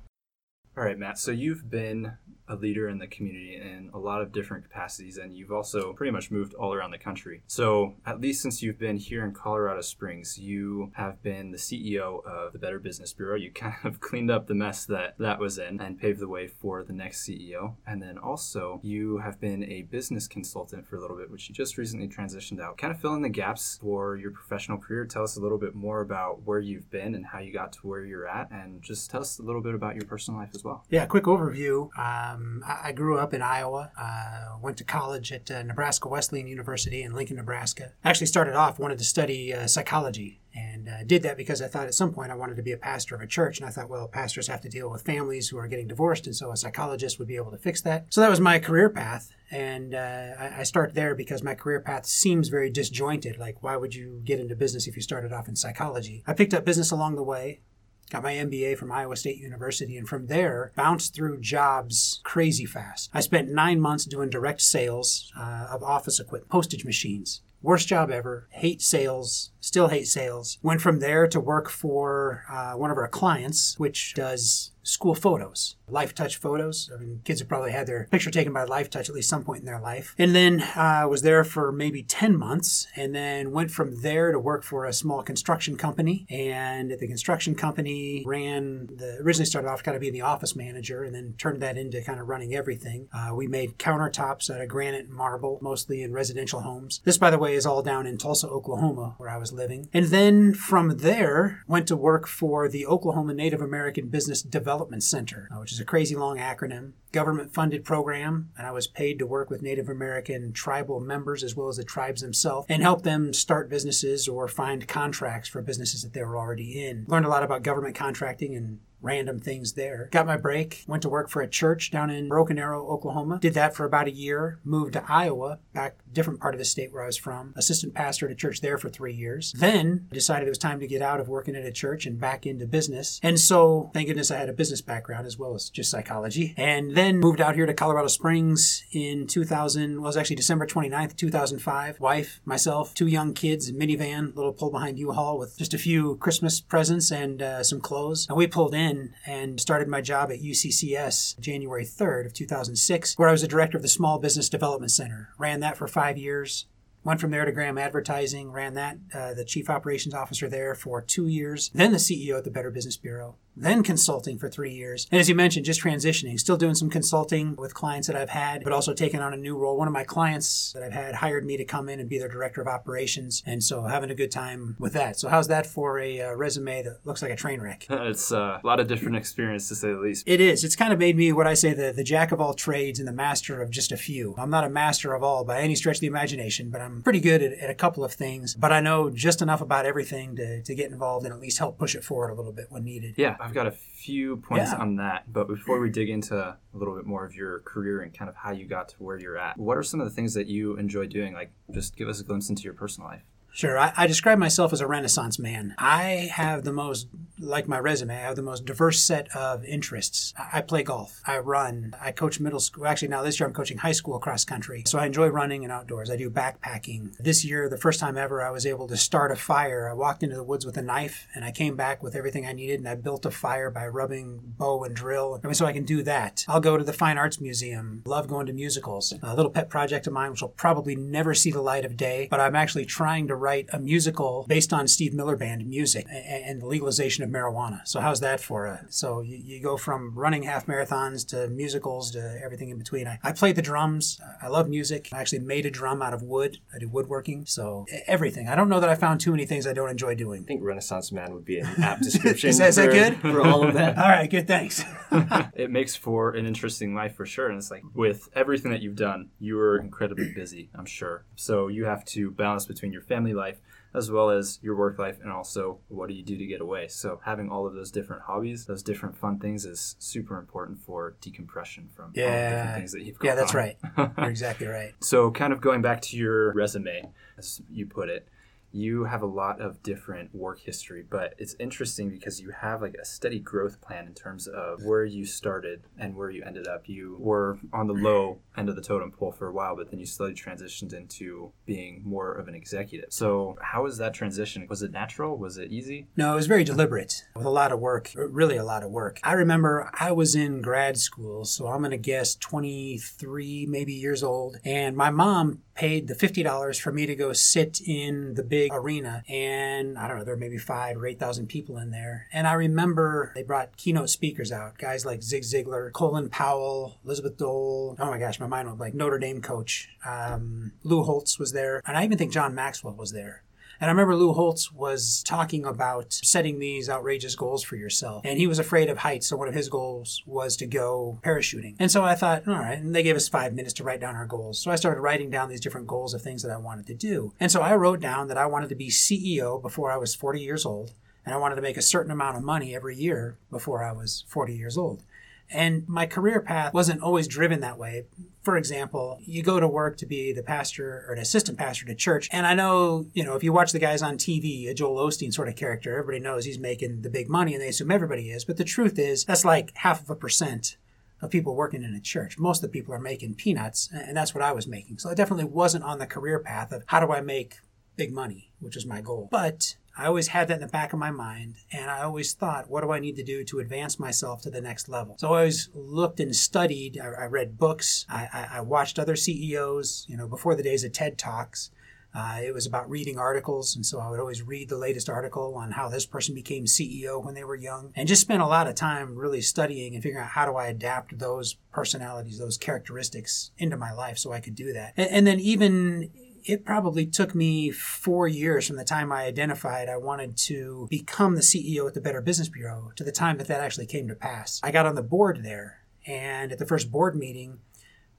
All 0.75 0.83
right, 0.83 0.97
Matt. 0.97 1.19
So 1.19 1.29
you've 1.29 1.69
been 1.69 2.13
a 2.49 2.55
leader 2.55 2.89
in 2.89 2.97
the 2.97 3.07
community 3.07 3.55
in 3.55 3.89
a 3.93 3.97
lot 3.97 4.21
of 4.21 4.31
different 4.31 4.63
capacities, 4.63 5.17
and 5.17 5.35
you've 5.35 5.51
also 5.51 5.93
pretty 5.93 6.11
much 6.11 6.31
moved 6.31 6.53
all 6.53 6.73
around 6.73 6.91
the 6.91 6.97
country. 6.97 7.41
So, 7.47 7.95
at 8.05 8.21
least 8.21 8.41
since 8.41 8.61
you've 8.61 8.79
been 8.79 8.97
here 8.97 9.25
in 9.25 9.33
Colorado 9.33 9.81
Springs, 9.81 10.37
you 10.37 10.91
have 10.95 11.21
been 11.21 11.51
the 11.51 11.57
CEO 11.57 12.25
of 12.25 12.53
the 12.53 12.59
Better 12.59 12.79
Business 12.79 13.13
Bureau. 13.13 13.35
You 13.35 13.51
kind 13.55 13.75
of 13.83 13.99
cleaned 13.99 14.31
up 14.31 14.47
the 14.47 14.55
mess 14.55 14.85
that 14.85 15.17
that 15.19 15.39
was 15.39 15.57
in 15.57 15.79
and 15.81 15.99
paved 15.99 16.19
the 16.19 16.27
way 16.27 16.47
for 16.47 16.83
the 16.83 16.93
next 16.93 17.27
CEO. 17.27 17.75
And 17.85 18.01
then 18.01 18.17
also, 18.17 18.79
you 18.83 19.19
have 19.19 19.39
been 19.39 19.63
a 19.63 19.83
business 19.83 20.27
consultant 20.27 20.87
for 20.87 20.97
a 20.97 21.01
little 21.01 21.17
bit, 21.17 21.31
which 21.31 21.49
you 21.49 21.55
just 21.55 21.77
recently 21.77 22.07
transitioned 22.07 22.61
out. 22.61 22.77
Kind 22.77 22.93
of 22.93 22.99
fill 22.99 23.13
in 23.13 23.21
the 23.21 23.29
gaps 23.29 23.79
for 23.81 24.17
your 24.17 24.31
professional 24.31 24.77
career. 24.77 25.05
Tell 25.05 25.23
us 25.23 25.37
a 25.37 25.41
little 25.41 25.57
bit 25.57 25.75
more 25.75 26.01
about 26.01 26.43
where 26.43 26.59
you've 26.59 26.89
been 26.89 27.15
and 27.15 27.25
how 27.25 27.39
you 27.39 27.51
got 27.51 27.73
to 27.73 27.79
where 27.87 28.05
you're 28.05 28.27
at, 28.27 28.49
and 28.51 28.81
just 28.81 29.09
tell 29.09 29.21
us 29.21 29.39
a 29.39 29.43
little 29.43 29.61
bit 29.61 29.75
about 29.75 29.95
your 29.95 30.05
personal 30.05 30.39
life 30.39 30.51
as 30.53 30.63
well. 30.63 30.83
Yeah, 30.89 31.05
quick 31.05 31.25
overview. 31.25 31.89
Um, 31.97 32.36
um, 32.37 32.63
I, 32.65 32.91
grew 32.91 33.17
up 33.17 33.33
in 33.33 33.41
Iowa, 33.41 33.91
uh, 33.99 34.57
went 34.61 34.77
to 34.77 34.83
college 34.83 35.31
at 35.31 35.49
uh, 35.49 35.63
Nebraska 35.63 36.07
Wesleyan 36.07 36.47
University 36.47 37.03
in 37.03 37.13
Lincoln, 37.13 37.37
Nebraska. 37.37 37.93
Actually, 38.03 38.27
started 38.27 38.55
off 38.55 38.79
wanted 38.79 38.97
to 38.99 39.03
study 39.03 39.53
uh, 39.53 39.67
psychology 39.67 40.39
and 40.55 40.89
uh, 40.89 41.03
did 41.05 41.23
that 41.23 41.37
because 41.37 41.61
I 41.61 41.67
thought 41.67 41.85
at 41.85 41.93
some 41.93 42.13
point 42.13 42.31
I 42.31 42.35
wanted 42.35 42.55
to 42.55 42.63
be 42.63 42.71
a 42.71 42.77
pastor 42.77 43.15
of 43.15 43.21
a 43.21 43.27
church. 43.27 43.59
And 43.59 43.67
I 43.67 43.71
thought, 43.71 43.89
well, 43.89 44.07
pastors 44.07 44.47
have 44.47 44.61
to 44.61 44.69
deal 44.69 44.89
with 44.89 45.03
families 45.03 45.49
who 45.49 45.57
are 45.57 45.67
getting 45.67 45.87
divorced, 45.87 46.25
and 46.25 46.35
so 46.35 46.51
a 46.51 46.57
psychologist 46.57 47.19
would 47.19 47.27
be 47.27 47.35
able 47.35 47.51
to 47.51 47.57
fix 47.57 47.81
that. 47.81 48.07
So 48.09 48.21
that 48.21 48.29
was 48.29 48.39
my 48.39 48.59
career 48.59 48.89
path. 48.89 49.31
And 49.49 49.93
uh, 49.93 50.33
I, 50.39 50.55
I 50.59 50.63
start 50.63 50.93
there 50.93 51.15
because 51.15 51.43
my 51.43 51.55
career 51.55 51.79
path 51.79 52.05
seems 52.05 52.49
very 52.49 52.69
disjointed. 52.69 53.37
Like, 53.37 53.63
why 53.63 53.77
would 53.77 53.95
you 53.95 54.21
get 54.23 54.39
into 54.39 54.55
business 54.55 54.87
if 54.87 54.95
you 54.95 55.01
started 55.01 55.31
off 55.31 55.47
in 55.47 55.55
psychology? 55.55 56.23
I 56.27 56.33
picked 56.33 56.53
up 56.53 56.65
business 56.65 56.91
along 56.91 57.15
the 57.15 57.23
way 57.23 57.61
got 58.09 58.23
my 58.23 58.33
MBA 58.33 58.77
from 58.77 58.91
Iowa 58.91 59.15
State 59.15 59.37
University, 59.37 59.97
and 59.97 60.07
from 60.07 60.27
there 60.27 60.71
bounced 60.75 61.13
through 61.13 61.41
jobs 61.41 62.21
crazy 62.23 62.65
fast. 62.65 63.09
I 63.13 63.21
spent 63.21 63.49
nine 63.49 63.79
months 63.79 64.05
doing 64.05 64.29
direct 64.29 64.61
sales 64.61 65.31
uh, 65.37 65.67
of 65.71 65.83
office 65.83 66.19
equipment, 66.19 66.49
postage 66.49 66.85
machines. 66.85 67.41
Worst 67.61 67.87
job 67.87 68.11
ever. 68.11 68.47
Hate 68.51 68.81
sales. 68.81 69.51
Still 69.59 69.87
hate 69.87 70.07
sales. 70.07 70.59
Went 70.61 70.79
from 70.79 70.99
there 70.99 71.27
to 71.27 71.39
work 71.39 71.69
for 71.69 72.43
uh, 72.49 72.73
one 72.73 72.91
of 72.91 72.97
our 72.97 73.07
clients, 73.07 73.77
which 73.79 74.13
does 74.13 74.71
school 74.87 75.13
photos, 75.13 75.75
Lifetouch 75.91 76.37
photos. 76.37 76.89
I 76.93 76.99
mean, 76.99 77.21
kids 77.25 77.41
have 77.41 77.49
probably 77.49 77.71
had 77.71 77.87
their 77.87 78.07
picture 78.09 78.31
taken 78.31 78.53
by 78.53 78.65
Lifetouch 78.65 79.09
at 79.09 79.15
least 79.15 79.29
some 79.29 79.43
point 79.43 79.59
in 79.59 79.65
their 79.65 79.79
life. 79.79 80.15
And 80.17 80.33
then 80.33 80.61
I 80.75 81.03
uh, 81.03 81.07
was 81.09 81.23
there 81.23 81.43
for 81.43 81.73
maybe 81.73 82.03
10 82.03 82.37
months 82.37 82.87
and 82.95 83.13
then 83.13 83.51
went 83.51 83.69
from 83.69 84.01
there 84.01 84.31
to 84.31 84.39
work 84.39 84.63
for 84.63 84.85
a 84.85 84.93
small 84.93 85.23
construction 85.23 85.75
company. 85.75 86.25
And 86.29 86.91
at 86.91 86.99
the 86.99 87.07
construction 87.07 87.53
company, 87.53 88.23
ran 88.25 88.87
the 88.87 89.17
originally 89.21 89.45
started 89.45 89.67
off 89.67 89.83
kind 89.83 89.95
of 89.95 90.01
being 90.01 90.13
the 90.13 90.21
office 90.21 90.55
manager 90.55 91.03
and 91.03 91.13
then 91.13 91.35
turned 91.37 91.61
that 91.61 91.77
into 91.77 92.01
kind 92.01 92.19
of 92.19 92.27
running 92.27 92.55
everything. 92.55 93.09
Uh, 93.13 93.35
we 93.35 93.47
made 93.47 93.77
countertops 93.77 94.49
out 94.49 94.61
of 94.61 94.69
granite 94.69 95.05
and 95.05 95.13
marble, 95.13 95.59
mostly 95.61 96.01
in 96.01 96.13
residential 96.13 96.61
homes. 96.61 97.01
This, 97.03 97.17
by 97.17 97.29
the 97.29 97.37
way, 97.37 97.55
is 97.55 97.65
all 97.65 97.81
down 97.81 98.07
in 98.07 98.17
Tulsa, 98.17 98.47
Oklahoma, 98.47 99.15
where 99.17 99.29
I 99.29 99.37
was 99.37 99.51
living. 99.51 99.89
And 99.93 100.05
then 100.05 100.53
from 100.53 100.99
there, 100.99 101.63
went 101.67 101.87
to 101.87 101.97
work 101.97 102.25
for 102.25 102.69
the 102.69 102.85
Oklahoma 102.85 103.33
Native 103.33 103.61
American 103.61 104.07
Business 104.07 104.41
Development 104.41 104.76
Development 104.77 105.01
Center, 105.01 105.49
uh, 105.51 105.59
which 105.59 105.71
is 105.71 105.79
a 105.79 105.85
crazy 105.85 106.15
long 106.15 106.37
acronym, 106.37 106.91
government 107.11 107.51
funded 107.51 107.83
program. 107.83 108.51
And 108.55 108.67
I 108.67 108.71
was 108.71 108.85
paid 108.85 109.17
to 109.17 109.25
work 109.25 109.49
with 109.49 109.63
Native 109.63 109.89
American 109.89 110.53
tribal 110.53 110.99
members 110.99 111.43
as 111.43 111.55
well 111.55 111.67
as 111.67 111.77
the 111.77 111.83
tribes 111.83 112.21
themselves 112.21 112.67
and 112.69 112.83
help 112.83 113.01
them 113.01 113.33
start 113.33 113.71
businesses 113.71 114.27
or 114.27 114.47
find 114.47 114.87
contracts 114.87 115.49
for 115.49 115.63
businesses 115.63 116.03
that 116.03 116.13
they 116.13 116.23
were 116.23 116.37
already 116.37 116.85
in. 116.85 117.05
Learned 117.07 117.25
a 117.25 117.29
lot 117.29 117.41
about 117.41 117.63
government 117.63 117.95
contracting 117.95 118.55
and 118.55 118.79
random 119.01 119.39
things 119.39 119.73
there. 119.73 120.09
Got 120.11 120.25
my 120.25 120.37
break, 120.37 120.83
went 120.87 121.03
to 121.03 121.09
work 121.09 121.29
for 121.29 121.41
a 121.41 121.47
church 121.47 121.91
down 121.91 122.09
in 122.09 122.27
Broken 122.29 122.57
Arrow, 122.57 122.87
Oklahoma. 122.87 123.39
Did 123.39 123.53
that 123.53 123.75
for 123.75 123.85
about 123.85 124.07
a 124.07 124.11
year, 124.11 124.59
moved 124.63 124.93
to 124.93 125.03
Iowa, 125.07 125.59
back 125.73 125.97
different 126.13 126.39
part 126.39 126.55
of 126.55 126.59
the 126.59 126.65
state 126.65 126.91
where 126.91 127.03
I 127.03 127.05
was 127.05 127.17
from. 127.17 127.53
Assistant 127.55 127.93
pastor 127.93 128.25
at 128.25 128.31
a 128.31 128.35
church 128.35 128.61
there 128.61 128.77
for 128.77 128.89
three 128.89 129.13
years. 129.13 129.53
Then 129.55 130.07
decided 130.11 130.47
it 130.47 130.49
was 130.49 130.57
time 130.57 130.79
to 130.79 130.87
get 130.87 131.01
out 131.01 131.19
of 131.19 131.27
working 131.27 131.55
at 131.55 131.63
a 131.63 131.71
church 131.71 132.07
and 132.07 132.19
back 132.19 132.45
into 132.47 132.65
business. 132.65 133.19
And 133.21 133.39
so, 133.39 133.91
thank 133.93 134.07
goodness 134.07 134.31
I 134.31 134.37
had 134.37 134.49
a 134.49 134.53
business 134.53 134.81
background 134.81 135.27
as 135.27 135.37
well 135.37 135.53
as 135.53 135.69
just 135.69 135.91
psychology. 135.91 136.55
And 136.57 136.95
then 136.95 137.19
moved 137.19 137.39
out 137.39 137.55
here 137.55 137.67
to 137.67 137.73
Colorado 137.73 138.07
Springs 138.07 138.83
in 138.91 139.27
2000, 139.27 139.97
well, 139.97 140.07
was 140.07 140.17
actually 140.17 140.37
December 140.37 140.65
29th, 140.65 141.15
2005. 141.15 141.99
Wife, 141.99 142.41
myself, 142.45 142.95
two 142.95 143.07
young 143.07 143.33
kids, 143.33 143.71
minivan, 143.71 144.35
little 144.35 144.53
pull 144.53 144.71
behind 144.71 144.97
U-Haul 144.97 145.37
with 145.37 145.57
just 145.57 145.73
a 145.75 145.77
few 145.77 146.15
Christmas 146.15 146.59
presents 146.59 147.11
and 147.11 147.41
uh, 147.41 147.63
some 147.63 147.79
clothes. 147.79 148.25
And 148.27 148.37
we 148.37 148.47
pulled 148.47 148.73
in 148.73 148.86
in 148.87 149.13
and 149.25 149.59
started 149.59 149.87
my 149.87 150.01
job 150.01 150.31
at 150.31 150.39
UCCS 150.41 151.39
January 151.39 151.85
3rd 151.85 152.25
of 152.25 152.33
2006, 152.33 153.17
where 153.17 153.29
I 153.29 153.31
was 153.31 153.41
the 153.41 153.47
director 153.47 153.77
of 153.77 153.83
the 153.83 153.89
Small 153.89 154.19
Business 154.19 154.49
Development 154.49 154.91
Center. 154.91 155.29
Ran 155.37 155.59
that 155.59 155.77
for 155.77 155.87
five 155.87 156.17
years. 156.17 156.65
Went 157.03 157.21
from 157.21 157.31
there 157.31 157.45
to 157.45 157.51
Graham 157.51 157.77
Advertising, 157.77 158.51
ran 158.51 158.73
that, 158.73 158.97
uh, 159.13 159.33
the 159.33 159.45
chief 159.45 159.69
operations 159.69 160.13
officer 160.13 160.49
there 160.49 160.75
for 160.75 161.01
two 161.01 161.27
years, 161.27 161.69
then 161.73 161.91
the 161.91 161.97
CEO 161.97 162.37
at 162.37 162.43
the 162.43 162.51
Better 162.51 162.71
Business 162.71 162.97
Bureau 162.97 163.37
then 163.59 163.83
consulting 163.83 164.37
for 164.37 164.49
three 164.49 164.73
years. 164.73 165.07
And 165.11 165.19
as 165.19 165.29
you 165.29 165.35
mentioned, 165.35 165.65
just 165.65 165.81
transitioning, 165.81 166.39
still 166.39 166.57
doing 166.57 166.75
some 166.75 166.89
consulting 166.89 167.55
with 167.55 167.73
clients 167.73 168.07
that 168.07 168.15
I've 168.15 168.29
had, 168.29 168.63
but 168.63 168.73
also 168.73 168.93
taking 168.93 169.19
on 169.19 169.33
a 169.33 169.37
new 169.37 169.57
role. 169.57 169.77
One 169.77 169.87
of 169.87 169.93
my 169.93 170.03
clients 170.03 170.71
that 170.73 170.83
I've 170.83 170.93
had 170.93 171.15
hired 171.15 171.45
me 171.45 171.57
to 171.57 171.65
come 171.65 171.89
in 171.89 171.99
and 171.99 172.09
be 172.09 172.19
their 172.19 172.27
director 172.27 172.61
of 172.61 172.67
operations. 172.67 173.43
And 173.45 173.63
so 173.63 173.83
having 173.83 174.11
a 174.11 174.15
good 174.15 174.31
time 174.31 174.75
with 174.79 174.93
that. 174.93 175.19
So, 175.19 175.29
how's 175.29 175.47
that 175.47 175.65
for 175.65 175.99
a 175.99 176.21
uh, 176.21 176.33
resume 176.33 176.83
that 176.83 176.99
looks 177.05 177.21
like 177.21 177.31
a 177.31 177.35
train 177.35 177.61
wreck? 177.61 177.85
It's 178.07 178.31
uh, 178.31 178.59
a 178.63 178.65
lot 178.65 178.79
of 178.79 178.87
different 178.87 179.17
experience 179.17 179.67
to 179.67 179.75
say 179.75 179.89
the 179.89 179.99
least. 179.99 180.23
It 180.27 180.39
is. 180.39 180.63
It's 180.63 180.77
kind 180.77 180.93
of 180.93 180.99
made 180.99 181.17
me 181.17 181.33
what 181.33 181.45
I 181.45 181.55
say 181.55 181.73
the, 181.73 181.91
the 181.91 182.03
jack 182.03 182.31
of 182.31 182.39
all 182.39 182.53
trades 182.53 182.99
and 182.99 183.07
the 183.07 183.11
master 183.11 183.61
of 183.61 183.69
just 183.69 183.91
a 183.91 183.97
few. 183.97 184.33
I'm 184.37 184.49
not 184.49 184.63
a 184.63 184.69
master 184.69 185.13
of 185.13 185.23
all 185.23 185.43
by 185.43 185.59
any 185.59 185.75
stretch 185.75 185.97
of 185.97 186.01
the 186.01 186.07
imagination, 186.07 186.69
but 186.69 186.79
I'm 186.79 187.01
pretty 187.01 187.19
good 187.19 187.41
at, 187.43 187.53
at 187.53 187.69
a 187.69 187.75
couple 187.75 188.05
of 188.05 188.13
things. 188.13 188.55
But 188.55 188.71
I 188.71 188.79
know 188.79 189.09
just 189.09 189.41
enough 189.41 189.61
about 189.61 189.85
everything 189.85 190.35
to, 190.37 190.61
to 190.61 190.75
get 190.75 190.89
involved 190.89 191.25
and 191.25 191.33
at 191.33 191.41
least 191.41 191.57
help 191.57 191.77
push 191.77 191.95
it 191.95 192.03
forward 192.03 192.29
a 192.29 192.35
little 192.35 192.53
bit 192.53 192.67
when 192.69 192.85
needed. 192.85 193.15
Yeah. 193.17 193.35
I've 193.47 193.53
got 193.53 193.67
a 193.67 193.71
few 193.71 194.37
points 194.37 194.71
yeah. 194.71 194.79
on 194.79 194.97
that. 194.97 195.31
But 195.31 195.47
before 195.47 195.79
we 195.79 195.89
dig 195.89 196.09
into 196.09 196.37
a 196.37 196.57
little 196.73 196.95
bit 196.95 197.05
more 197.05 197.25
of 197.25 197.33
your 197.33 197.59
career 197.61 198.01
and 198.01 198.13
kind 198.13 198.29
of 198.29 198.35
how 198.35 198.51
you 198.51 198.65
got 198.65 198.89
to 198.89 198.95
where 198.97 199.19
you're 199.19 199.37
at, 199.37 199.57
what 199.57 199.77
are 199.77 199.83
some 199.83 200.01
of 200.01 200.07
the 200.07 200.13
things 200.13 200.33
that 200.33 200.47
you 200.47 200.75
enjoy 200.77 201.07
doing? 201.07 201.33
Like, 201.33 201.51
just 201.73 201.95
give 201.95 202.09
us 202.09 202.19
a 202.19 202.23
glimpse 202.23 202.49
into 202.49 202.63
your 202.63 202.73
personal 202.73 203.09
life. 203.09 203.23
Sure. 203.57 203.75
I, 203.79 203.91
I 203.97 204.05
describe 204.05 204.37
myself 204.37 204.71
as 204.71 204.81
a 204.81 204.87
Renaissance 204.87 205.39
man. 205.39 205.73
I 205.79 206.29
have 206.31 206.63
the 206.63 206.71
most, 206.71 207.07
like 207.39 207.67
my 207.67 207.79
resume, 207.79 208.13
I 208.13 208.19
have 208.19 208.35
the 208.35 208.43
most 208.43 208.65
diverse 208.65 208.99
set 208.99 209.35
of 209.35 209.65
interests. 209.65 210.31
I, 210.37 210.59
I 210.59 210.61
play 210.61 210.83
golf. 210.83 211.19
I 211.25 211.39
run. 211.39 211.95
I 211.99 212.11
coach 212.11 212.39
middle 212.39 212.59
school. 212.59 212.85
Actually, 212.85 213.07
now 213.07 213.23
this 213.23 213.39
year 213.39 213.47
I'm 213.47 213.55
coaching 213.55 213.79
high 213.79 213.93
school 213.93 214.19
cross 214.19 214.45
country. 214.45 214.83
So 214.85 214.99
I 214.99 215.07
enjoy 215.07 215.29
running 215.29 215.63
and 215.63 215.73
outdoors. 215.73 216.11
I 216.11 216.17
do 216.17 216.29
backpacking. 216.29 217.17
This 217.17 217.43
year, 217.43 217.67
the 217.67 217.79
first 217.79 217.99
time 217.99 218.15
ever, 218.15 218.43
I 218.43 218.51
was 218.51 218.67
able 218.67 218.87
to 218.89 218.95
start 218.95 219.31
a 219.31 219.35
fire. 219.35 219.89
I 219.89 219.93
walked 219.93 220.21
into 220.21 220.35
the 220.35 220.43
woods 220.43 220.63
with 220.63 220.77
a 220.77 220.83
knife 220.83 221.25
and 221.33 221.43
I 221.43 221.49
came 221.49 221.75
back 221.75 222.03
with 222.03 222.15
everything 222.15 222.45
I 222.45 222.53
needed 222.53 222.77
and 222.77 222.87
I 222.87 222.93
built 222.93 223.25
a 223.25 223.31
fire 223.31 223.71
by 223.71 223.87
rubbing 223.87 224.39
bow 224.59 224.83
and 224.83 224.95
drill. 224.95 225.41
I 225.43 225.47
mean, 225.47 225.55
so 225.55 225.65
I 225.65 225.73
can 225.73 225.83
do 225.83 226.03
that. 226.03 226.45
I'll 226.47 226.59
go 226.59 226.77
to 226.77 226.83
the 226.83 226.93
Fine 226.93 227.17
Arts 227.17 227.41
Museum. 227.41 228.03
Love 228.05 228.27
going 228.27 228.45
to 228.45 228.53
musicals. 228.53 229.15
A 229.23 229.35
little 229.35 229.49
pet 229.49 229.67
project 229.67 230.05
of 230.05 230.13
mine, 230.13 230.29
which 230.29 230.43
will 230.43 230.49
probably 230.49 230.95
never 230.95 231.33
see 231.33 231.49
the 231.49 231.59
light 231.59 231.85
of 231.85 231.97
day, 231.97 232.27
but 232.29 232.39
I'm 232.39 232.55
actually 232.55 232.85
trying 232.85 233.27
to 233.29 233.46
write 233.47 233.67
a 233.71 233.79
musical 233.79 234.45
based 234.49 234.73
on 234.73 234.89
Steve 234.89 235.13
Miller 235.13 235.37
Band 235.37 235.65
music 235.65 236.05
and 236.09 236.61
the 236.61 236.65
legalization 236.65 237.23
of 237.23 237.29
marijuana. 237.29 237.79
So 237.87 238.01
how's 238.01 238.19
that 238.19 238.41
for 238.41 238.65
a? 238.65 238.85
So 238.89 239.21
you, 239.21 239.37
you 239.37 239.61
go 239.61 239.77
from 239.77 240.13
running 240.13 240.43
half 240.43 240.65
marathons 240.65 241.25
to 241.29 241.47
musicals 241.47 242.11
to 242.11 242.39
everything 242.43 242.69
in 242.69 242.77
between. 242.77 243.07
I, 243.07 243.19
I 243.23 243.31
played 243.31 243.55
the 243.55 243.61
drums. 243.61 244.19
I 244.41 244.47
love 244.47 244.67
music. 244.67 245.07
I 245.13 245.21
actually 245.21 245.39
made 245.39 245.65
a 245.65 245.71
drum 245.71 246.01
out 246.01 246.13
of 246.13 246.21
wood. 246.21 246.57
I 246.75 246.79
do 246.79 246.89
woodworking. 246.89 247.45
So 247.45 247.85
everything. 248.05 248.49
I 248.49 248.55
don't 248.55 248.67
know 248.67 248.81
that 248.81 248.89
I 248.89 248.95
found 248.95 249.21
too 249.21 249.31
many 249.31 249.45
things 249.45 249.65
I 249.65 249.71
don't 249.71 249.89
enjoy 249.89 250.13
doing. 250.15 250.41
I 250.43 250.45
think 250.45 250.63
Renaissance 250.63 251.13
Man 251.13 251.33
would 251.33 251.45
be 251.45 251.59
an 251.59 251.67
apt 251.81 252.03
description. 252.03 252.49
is, 252.49 252.57
that, 252.57 252.69
is 252.69 252.75
that 252.75 252.87
for, 252.87 252.91
good? 252.91 253.17
For 253.33 253.41
all 253.47 253.65
of 253.65 253.73
that. 253.75 253.97
all 253.97 254.09
right, 254.09 254.29
good. 254.29 254.47
Thanks. 254.47 254.83
it 255.55 255.71
makes 255.71 255.95
for 255.95 256.31
an 256.31 256.45
interesting 256.45 256.93
life 256.93 257.15
for 257.15 257.25
sure. 257.25 257.47
And 257.47 257.57
it's 257.57 257.71
like 257.71 257.83
with 257.93 258.27
everything 258.33 258.71
that 258.71 258.81
you've 258.81 258.97
done, 258.97 259.29
you 259.39 259.57
are 259.59 259.77
incredibly 259.77 260.33
busy, 260.33 260.69
I'm 260.75 260.85
sure. 260.85 261.23
So 261.35 261.69
you 261.69 261.85
have 261.85 262.03
to 262.05 262.31
balance 262.31 262.65
between 262.65 262.91
your 262.91 263.01
family 263.01 263.33
life 263.37 263.61
as 263.93 264.11
well 264.11 264.29
as 264.29 264.59
your 264.61 264.75
work 264.75 264.99
life 264.99 265.17
and 265.21 265.31
also 265.31 265.79
what 265.87 266.07
do 266.09 266.13
you 266.13 266.23
do 266.23 266.37
to 266.37 266.45
get 266.45 266.61
away. 266.61 266.87
So 266.87 267.19
having 267.23 267.49
all 267.49 267.65
of 267.65 267.73
those 267.73 267.91
different 267.91 268.23
hobbies, 268.23 268.65
those 268.65 268.83
different 268.83 269.17
fun 269.17 269.39
things 269.39 269.65
is 269.65 269.95
super 269.99 270.37
important 270.37 270.79
for 270.79 271.15
decompression 271.21 271.89
from 271.95 272.11
yeah. 272.13 272.49
different 272.49 272.77
things 272.77 272.91
that 272.91 273.03
you've 273.03 273.17
got. 273.19 273.27
Yeah, 273.27 273.35
that's 273.35 273.55
on. 273.55 273.57
right. 273.57 273.77
You're 274.17 274.29
exactly 274.29 274.67
right. 274.67 274.93
So 275.07 275.31
kind 275.31 275.53
of 275.53 275.61
going 275.61 275.81
back 275.81 276.01
to 276.01 276.17
your 276.17 276.53
resume, 276.53 277.09
as 277.37 277.61
you 277.71 277.85
put 277.85 278.09
it, 278.09 278.27
you 278.71 279.05
have 279.05 279.21
a 279.21 279.27
lot 279.27 279.61
of 279.61 279.81
different 279.81 280.33
work 280.33 280.59
history, 280.59 281.03
but 281.07 281.33
it's 281.37 281.55
interesting 281.59 282.09
because 282.09 282.41
you 282.41 282.51
have 282.51 282.81
like 282.81 282.95
a 283.01 283.05
steady 283.05 283.39
growth 283.39 283.81
plan 283.81 284.07
in 284.07 284.13
terms 284.13 284.47
of 284.47 284.83
where 284.83 285.05
you 285.05 285.25
started 285.25 285.83
and 285.97 286.15
where 286.15 286.29
you 286.29 286.43
ended 286.43 286.67
up. 286.67 286.87
You 286.87 287.17
were 287.19 287.59
on 287.73 287.87
the 287.87 287.93
low 287.93 288.39
end 288.55 288.69
of 288.69 288.75
the 288.75 288.81
totem 288.81 289.11
pole 289.11 289.31
for 289.31 289.47
a 289.47 289.53
while, 289.53 289.75
but 289.75 289.89
then 289.89 289.99
you 289.99 290.05
slowly 290.05 290.33
transitioned 290.33 290.93
into 290.93 291.51
being 291.65 292.01
more 292.05 292.33
of 292.33 292.47
an 292.47 292.55
executive. 292.55 293.11
So, 293.11 293.57
how 293.61 293.83
was 293.83 293.97
that 293.97 294.13
transition? 294.13 294.67
Was 294.69 294.83
it 294.83 294.91
natural? 294.91 295.37
Was 295.37 295.57
it 295.57 295.71
easy? 295.71 296.07
No, 296.15 296.33
it 296.33 296.35
was 296.35 296.47
very 296.47 296.63
deliberate 296.63 297.23
with 297.35 297.45
a 297.45 297.49
lot 297.49 297.71
of 297.71 297.79
work, 297.79 298.11
really 298.15 298.57
a 298.57 298.63
lot 298.63 298.83
of 298.83 298.91
work. 298.91 299.19
I 299.23 299.33
remember 299.33 299.89
I 299.99 300.11
was 300.11 300.35
in 300.35 300.61
grad 300.61 300.97
school, 300.97 301.45
so 301.45 301.67
I'm 301.67 301.79
going 301.79 301.91
to 301.91 301.97
guess 301.97 302.35
23 302.35 303.65
maybe 303.69 303.93
years 303.93 304.23
old, 304.23 304.57
and 304.63 304.95
my 304.95 305.09
mom 305.09 305.61
paid 305.77 306.07
the 306.07 306.15
$50 306.15 306.81
for 306.81 306.91
me 306.91 307.05
to 307.05 307.15
go 307.15 307.31
sit 307.33 307.79
in 307.85 308.33
the 308.33 308.43
big 308.57 308.73
arena 308.73 309.23
and 309.29 309.97
I 309.97 310.07
don't 310.07 310.17
know, 310.17 310.23
there 310.23 310.33
were 310.33 310.39
maybe 310.39 310.57
five 310.57 310.97
or 310.97 311.05
8,000 311.05 311.47
people 311.47 311.77
in 311.77 311.91
there. 311.91 312.27
And 312.33 312.47
I 312.47 312.53
remember 312.53 313.31
they 313.35 313.43
brought 313.43 313.77
keynote 313.77 314.09
speakers 314.09 314.51
out, 314.51 314.77
guys 314.77 315.05
like 315.05 315.21
Zig 315.21 315.43
Ziglar, 315.43 315.91
Colin 315.91 316.29
Powell, 316.29 316.99
Elizabeth 317.05 317.37
Dole. 317.37 317.95
Oh 317.99 318.07
my 318.07 318.17
gosh, 318.17 318.39
my 318.39 318.47
mind 318.47 318.67
went 318.67 318.79
like 318.79 318.93
Notre 318.93 319.19
Dame 319.19 319.41
coach. 319.41 319.89
Um, 320.05 320.73
Lou 320.83 321.03
Holtz 321.03 321.37
was 321.37 321.51
there. 321.51 321.81
And 321.85 321.97
I 321.97 322.03
even 322.03 322.17
think 322.17 322.31
John 322.31 322.55
Maxwell 322.55 322.95
was 322.95 323.11
there. 323.11 323.43
And 323.79 323.89
I 323.89 323.91
remember 323.91 324.15
Lou 324.15 324.33
Holtz 324.33 324.71
was 324.71 325.21
talking 325.23 325.65
about 325.65 326.13
setting 326.13 326.59
these 326.59 326.89
outrageous 326.89 327.35
goals 327.35 327.63
for 327.63 327.75
yourself. 327.75 328.23
And 328.25 328.37
he 328.37 328.47
was 328.47 328.59
afraid 328.59 328.89
of 328.89 328.99
heights. 328.99 329.27
So 329.27 329.37
one 329.37 329.47
of 329.47 329.53
his 329.53 329.69
goals 329.69 330.23
was 330.25 330.55
to 330.57 330.65
go 330.65 331.19
parachuting. 331.23 331.75
And 331.79 331.91
so 331.91 332.03
I 332.03 332.15
thought, 332.15 332.47
all 332.47 332.55
right. 332.55 332.79
And 332.79 332.95
they 332.95 333.03
gave 333.03 333.15
us 333.15 333.27
five 333.27 333.53
minutes 333.53 333.73
to 333.75 333.83
write 333.83 334.01
down 334.01 334.15
our 334.15 334.25
goals. 334.25 334.59
So 334.59 334.71
I 334.71 334.75
started 334.75 335.01
writing 335.01 335.29
down 335.29 335.49
these 335.49 335.61
different 335.61 335.87
goals 335.87 336.13
of 336.13 336.21
things 336.21 336.43
that 336.43 336.51
I 336.51 336.57
wanted 336.57 336.87
to 336.87 336.95
do. 336.95 337.33
And 337.39 337.51
so 337.51 337.61
I 337.61 337.75
wrote 337.75 337.99
down 337.99 338.27
that 338.27 338.37
I 338.37 338.45
wanted 338.45 338.69
to 338.69 338.75
be 338.75 338.89
CEO 338.89 339.61
before 339.61 339.91
I 339.91 339.97
was 339.97 340.15
40 340.15 340.41
years 340.41 340.65
old. 340.65 340.93
And 341.25 341.33
I 341.33 341.37
wanted 341.37 341.55
to 341.55 341.61
make 341.61 341.75
a 341.75 341.81
certain 341.81 342.11
amount 342.11 342.37
of 342.37 342.43
money 342.43 342.73
every 342.73 342.95
year 342.95 343.37
before 343.51 343.83
I 343.83 343.91
was 343.91 344.23
40 344.27 344.55
years 344.55 344.77
old. 344.77 345.03
And 345.49 345.87
my 345.87 346.05
career 346.05 346.41
path 346.41 346.73
wasn't 346.73 347.01
always 347.01 347.27
driven 347.27 347.61
that 347.61 347.77
way. 347.77 348.05
For 348.41 348.57
example, 348.57 349.17
you 349.21 349.43
go 349.43 349.59
to 349.59 349.67
work 349.67 349.97
to 349.97 350.05
be 350.05 350.33
the 350.33 350.43
pastor 350.43 351.05
or 351.07 351.13
an 351.13 351.19
assistant 351.19 351.57
pastor 351.57 351.85
to 351.85 351.95
church. 351.95 352.27
And 352.31 352.45
I 352.45 352.53
know, 352.53 353.07
you 353.13 353.23
know, 353.23 353.35
if 353.35 353.43
you 353.43 353.53
watch 353.53 353.71
the 353.71 353.79
guys 353.79 354.01
on 354.01 354.17
TV, 354.17 354.69
a 354.69 354.73
Joel 354.73 355.05
Osteen 355.05 355.33
sort 355.33 355.47
of 355.47 355.55
character, 355.55 355.97
everybody 355.97 356.19
knows 356.19 356.45
he's 356.45 356.59
making 356.59 357.01
the 357.01 357.09
big 357.09 357.29
money 357.29 357.53
and 357.53 357.61
they 357.61 357.69
assume 357.69 357.91
everybody 357.91 358.29
is. 358.29 358.45
But 358.45 358.57
the 358.57 358.63
truth 358.63 358.99
is, 358.99 359.23
that's 359.23 359.45
like 359.45 359.71
half 359.77 360.01
of 360.01 360.09
a 360.09 360.15
percent 360.15 360.77
of 361.21 361.31
people 361.31 361.55
working 361.55 361.83
in 361.83 361.95
a 361.95 362.01
church. 362.01 362.37
Most 362.37 362.63
of 362.63 362.69
the 362.69 362.77
people 362.77 362.93
are 362.93 362.99
making 362.99 363.35
peanuts, 363.35 363.89
and 363.91 364.15
that's 364.15 364.35
what 364.35 364.43
I 364.43 364.51
was 364.51 364.67
making. 364.67 364.99
So 364.99 365.09
I 365.09 365.13
definitely 365.13 365.45
wasn't 365.45 365.83
on 365.83 365.99
the 365.99 366.05
career 366.05 366.39
path 366.39 366.71
of 366.71 366.83
how 366.87 366.99
do 366.99 367.11
I 367.11 367.21
make 367.21 367.55
big 367.95 368.13
money, 368.13 368.51
which 368.59 368.77
is 368.77 368.85
my 368.85 369.01
goal. 369.01 369.27
But 369.31 369.77
I 369.97 370.05
always 370.05 370.27
had 370.27 370.47
that 370.47 370.55
in 370.55 370.59
the 370.59 370.67
back 370.67 370.93
of 370.93 370.99
my 370.99 371.09
mind, 371.09 371.55
and 371.71 371.89
I 371.89 372.03
always 372.03 372.33
thought, 372.33 372.69
what 372.69 372.81
do 372.81 372.91
I 372.91 372.99
need 372.99 373.15
to 373.15 373.23
do 373.23 373.43
to 373.45 373.59
advance 373.59 373.99
myself 373.99 374.41
to 374.43 374.51
the 374.51 374.61
next 374.61 374.87
level? 374.87 375.15
So 375.17 375.33
I 375.33 375.39
always 375.39 375.69
looked 375.73 376.19
and 376.19 376.35
studied. 376.35 376.99
I, 376.99 377.23
I 377.23 377.25
read 377.25 377.57
books. 377.57 378.05
I, 378.07 378.27
I, 378.31 378.57
I, 378.57 378.61
watched 378.61 378.99
other 378.99 379.15
CEOs. 379.15 380.05
You 380.07 380.17
know, 380.17 380.27
before 380.27 380.55
the 380.55 380.61
days 380.61 380.83
of 380.83 380.91
TED 380.91 381.17
Talks, 381.17 381.71
uh, 382.13 382.39
it 382.43 382.53
was 382.53 382.65
about 382.65 382.89
reading 382.89 383.17
articles, 383.17 383.75
and 383.75 383.85
so 383.85 383.99
I 383.99 384.09
would 384.09 384.19
always 384.19 384.41
read 384.41 384.69
the 384.69 384.77
latest 384.77 385.09
article 385.09 385.55
on 385.55 385.71
how 385.71 385.89
this 385.89 386.05
person 386.05 386.33
became 386.33 386.65
CEO 386.65 387.23
when 387.23 387.33
they 387.35 387.43
were 387.43 387.55
young, 387.55 387.91
and 387.95 388.07
just 388.07 388.21
spent 388.21 388.41
a 388.41 388.47
lot 388.47 388.67
of 388.67 388.75
time 388.75 389.15
really 389.15 389.41
studying 389.41 389.93
and 389.93 390.03
figuring 390.03 390.23
out 390.23 390.31
how 390.31 390.45
do 390.45 390.55
I 390.55 390.67
adapt 390.67 391.17
those 391.17 391.55
personalities, 391.71 392.39
those 392.39 392.57
characteristics 392.57 393.51
into 393.57 393.77
my 393.77 393.91
life, 393.93 394.17
so 394.17 394.31
I 394.31 394.39
could 394.39 394.55
do 394.55 394.73
that. 394.73 394.93
and, 394.97 395.09
and 395.09 395.27
then 395.27 395.39
even 395.39 396.09
it 396.47 396.63
probably 396.63 397.05
took 397.05 397.35
me 397.35 397.71
four 397.71 398.25
years 398.27 398.65
from 398.65 398.77
the 398.77 398.85
time 398.85 399.11
I 399.11 399.25
identified 399.25 399.89
I 399.89 399.97
wanted 399.97 400.37
to 400.37 400.87
become 400.89 401.35
the 401.35 401.41
CEO 401.41 401.85
at 401.87 401.93
the 401.93 401.99
Better 401.99 402.21
Business 402.21 402.47
Bureau 402.47 402.93
to 402.95 403.03
the 403.03 403.11
time 403.11 403.37
that 403.37 403.47
that 403.47 403.59
actually 403.59 403.85
came 403.85 404.07
to 404.07 404.15
pass. 404.15 404.61
I 404.63 404.71
got 404.71 404.85
on 404.85 404.95
the 404.95 405.03
board 405.03 405.43
there, 405.43 405.81
and 406.05 406.53
at 406.53 406.57
the 406.57 406.65
first 406.65 406.89
board 406.89 407.17
meeting, 407.17 407.59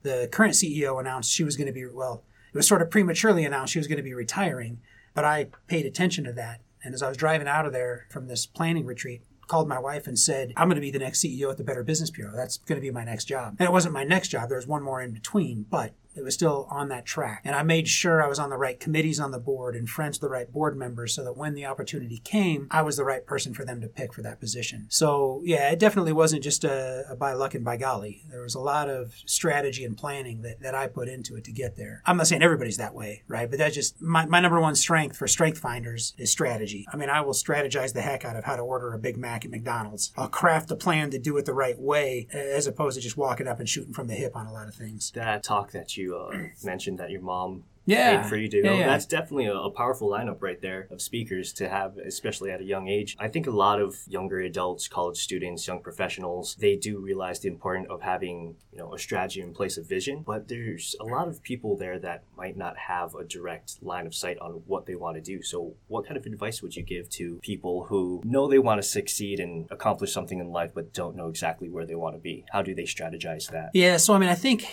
the 0.02 0.28
current 0.30 0.54
CEO 0.54 1.00
announced 1.00 1.32
she 1.32 1.42
was 1.42 1.56
going 1.56 1.68
to 1.68 1.72
be, 1.72 1.86
well, 1.86 2.22
it 2.52 2.56
was 2.56 2.68
sort 2.68 2.82
of 2.82 2.90
prematurely 2.90 3.46
announced 3.46 3.72
she 3.72 3.78
was 3.78 3.88
going 3.88 3.96
to 3.96 4.02
be 4.02 4.14
retiring, 4.14 4.80
but 5.14 5.24
I 5.24 5.48
paid 5.66 5.86
attention 5.86 6.24
to 6.24 6.32
that. 6.34 6.60
And 6.84 6.94
as 6.94 7.02
I 7.02 7.08
was 7.08 7.16
driving 7.16 7.48
out 7.48 7.64
of 7.64 7.72
there 7.72 8.06
from 8.10 8.28
this 8.28 8.44
planning 8.44 8.84
retreat, 8.84 9.22
called 9.48 9.66
my 9.66 9.78
wife 9.78 10.06
and 10.06 10.18
said, 10.18 10.52
I'm 10.56 10.68
going 10.68 10.76
to 10.76 10.82
be 10.82 10.90
the 10.90 10.98
next 10.98 11.24
CEO 11.24 11.50
at 11.50 11.56
the 11.56 11.64
Better 11.64 11.82
Business 11.82 12.10
Bureau. 12.10 12.32
That's 12.36 12.58
going 12.58 12.78
to 12.78 12.82
be 12.82 12.90
my 12.90 13.04
next 13.04 13.24
job. 13.24 13.56
And 13.58 13.66
it 13.66 13.72
wasn't 13.72 13.94
my 13.94 14.04
next 14.04 14.28
job. 14.28 14.48
There 14.48 14.58
was 14.58 14.66
one 14.66 14.82
more 14.82 15.00
in 15.00 15.12
between, 15.12 15.64
but 15.68 15.94
it 16.18 16.24
was 16.24 16.34
still 16.34 16.66
on 16.70 16.88
that 16.88 17.06
track. 17.06 17.42
And 17.44 17.54
I 17.54 17.62
made 17.62 17.88
sure 17.88 18.22
I 18.22 18.28
was 18.28 18.38
on 18.38 18.50
the 18.50 18.56
right 18.56 18.78
committees 18.78 19.20
on 19.20 19.30
the 19.30 19.38
board 19.38 19.76
and 19.76 19.88
friends 19.88 20.16
with 20.16 20.28
the 20.28 20.32
right 20.32 20.50
board 20.50 20.76
members 20.76 21.14
so 21.14 21.24
that 21.24 21.36
when 21.36 21.54
the 21.54 21.66
opportunity 21.66 22.18
came, 22.18 22.66
I 22.70 22.82
was 22.82 22.96
the 22.96 23.04
right 23.04 23.24
person 23.24 23.54
for 23.54 23.64
them 23.64 23.80
to 23.80 23.88
pick 23.88 24.12
for 24.12 24.22
that 24.22 24.40
position. 24.40 24.86
So, 24.90 25.40
yeah, 25.44 25.70
it 25.70 25.78
definitely 25.78 26.12
wasn't 26.12 26.42
just 26.42 26.64
a, 26.64 27.04
a 27.08 27.16
by 27.16 27.32
luck 27.34 27.54
and 27.54 27.64
by 27.64 27.76
golly. 27.76 28.22
There 28.30 28.42
was 28.42 28.54
a 28.54 28.60
lot 28.60 28.90
of 28.90 29.14
strategy 29.26 29.84
and 29.84 29.96
planning 29.96 30.42
that, 30.42 30.60
that 30.60 30.74
I 30.74 30.88
put 30.88 31.08
into 31.08 31.36
it 31.36 31.44
to 31.44 31.52
get 31.52 31.76
there. 31.76 32.02
I'm 32.04 32.16
not 32.16 32.26
saying 32.26 32.42
everybody's 32.42 32.78
that 32.78 32.94
way, 32.94 33.22
right? 33.28 33.48
But 33.48 33.58
that's 33.58 33.74
just 33.74 34.00
my, 34.02 34.26
my 34.26 34.40
number 34.40 34.60
one 34.60 34.74
strength 34.74 35.16
for 35.16 35.28
strength 35.28 35.58
finders 35.58 36.14
is 36.18 36.32
strategy. 36.32 36.86
I 36.92 36.96
mean, 36.96 37.10
I 37.10 37.20
will 37.20 37.32
strategize 37.32 37.92
the 37.92 38.02
heck 38.02 38.24
out 38.24 38.36
of 38.36 38.44
how 38.44 38.56
to 38.56 38.62
order 38.62 38.92
a 38.92 38.98
Big 38.98 39.16
Mac 39.16 39.44
at 39.44 39.50
McDonald's. 39.50 40.12
I'll 40.16 40.28
craft 40.28 40.70
a 40.70 40.76
plan 40.76 41.10
to 41.10 41.18
do 41.18 41.36
it 41.36 41.44
the 41.44 41.54
right 41.54 41.78
way 41.78 42.26
as 42.32 42.66
opposed 42.66 42.96
to 42.96 43.02
just 43.02 43.16
walking 43.16 43.46
up 43.46 43.60
and 43.60 43.68
shooting 43.68 43.92
from 43.92 44.08
the 44.08 44.14
hip 44.14 44.34
on 44.34 44.46
a 44.46 44.52
lot 44.52 44.68
of 44.68 44.74
things. 44.74 45.12
That 45.12 45.42
talk 45.42 45.72
that 45.72 45.96
you 45.96 46.07
uh, 46.16 46.48
mentioned 46.64 46.98
that 46.98 47.10
your 47.10 47.22
mom 47.22 47.64
yeah. 47.88 48.20
paid 48.20 48.28
for 48.28 48.36
you 48.36 48.48
to 48.48 48.56
yeah, 48.58 48.62
go. 48.62 48.74
yeah. 48.74 48.86
That's 48.86 49.06
definitely 49.06 49.46
a, 49.46 49.54
a 49.54 49.70
powerful 49.70 50.10
lineup 50.10 50.42
right 50.42 50.60
there 50.60 50.88
of 50.90 51.00
speakers 51.00 51.52
to 51.54 51.68
have, 51.68 51.96
especially 51.98 52.50
at 52.50 52.60
a 52.60 52.64
young 52.64 52.88
age. 52.88 53.16
I 53.18 53.28
think 53.28 53.46
a 53.46 53.50
lot 53.50 53.80
of 53.80 53.96
younger 54.06 54.40
adults, 54.40 54.88
college 54.88 55.16
students, 55.16 55.66
young 55.66 55.80
professionals, 55.80 56.56
they 56.56 56.76
do 56.76 56.98
realize 56.98 57.40
the 57.40 57.48
importance 57.48 57.88
of 57.90 58.02
having, 58.02 58.56
you 58.72 58.78
know, 58.78 58.92
a 58.94 58.98
strategy 58.98 59.40
in 59.40 59.54
place 59.54 59.78
of 59.78 59.88
vision. 59.88 60.22
But 60.24 60.48
there's 60.48 60.94
a 61.00 61.04
lot 61.04 61.28
of 61.28 61.42
people 61.42 61.76
there 61.76 61.98
that 62.00 62.24
might 62.36 62.56
not 62.56 62.76
have 62.76 63.14
a 63.14 63.24
direct 63.24 63.82
line 63.82 64.06
of 64.06 64.14
sight 64.14 64.38
on 64.38 64.62
what 64.66 64.86
they 64.86 64.94
want 64.94 65.16
to 65.16 65.22
do. 65.22 65.42
So 65.42 65.74
what 65.86 66.06
kind 66.06 66.16
of 66.16 66.26
advice 66.26 66.62
would 66.62 66.76
you 66.76 66.82
give 66.82 67.08
to 67.10 67.40
people 67.42 67.84
who 67.84 68.20
know 68.24 68.48
they 68.48 68.58
want 68.58 68.82
to 68.82 68.86
succeed 68.86 69.40
and 69.40 69.66
accomplish 69.70 70.12
something 70.12 70.40
in 70.40 70.50
life 70.50 70.72
but 70.74 70.92
don't 70.92 71.16
know 71.16 71.28
exactly 71.28 71.70
where 71.70 71.86
they 71.86 71.94
want 71.94 72.16
to 72.16 72.20
be? 72.20 72.44
How 72.52 72.60
do 72.60 72.74
they 72.74 72.82
strategize 72.82 73.50
that? 73.50 73.70
Yeah, 73.72 73.96
so 73.96 74.12
I 74.12 74.18
mean, 74.18 74.28
I 74.28 74.34
think 74.34 74.66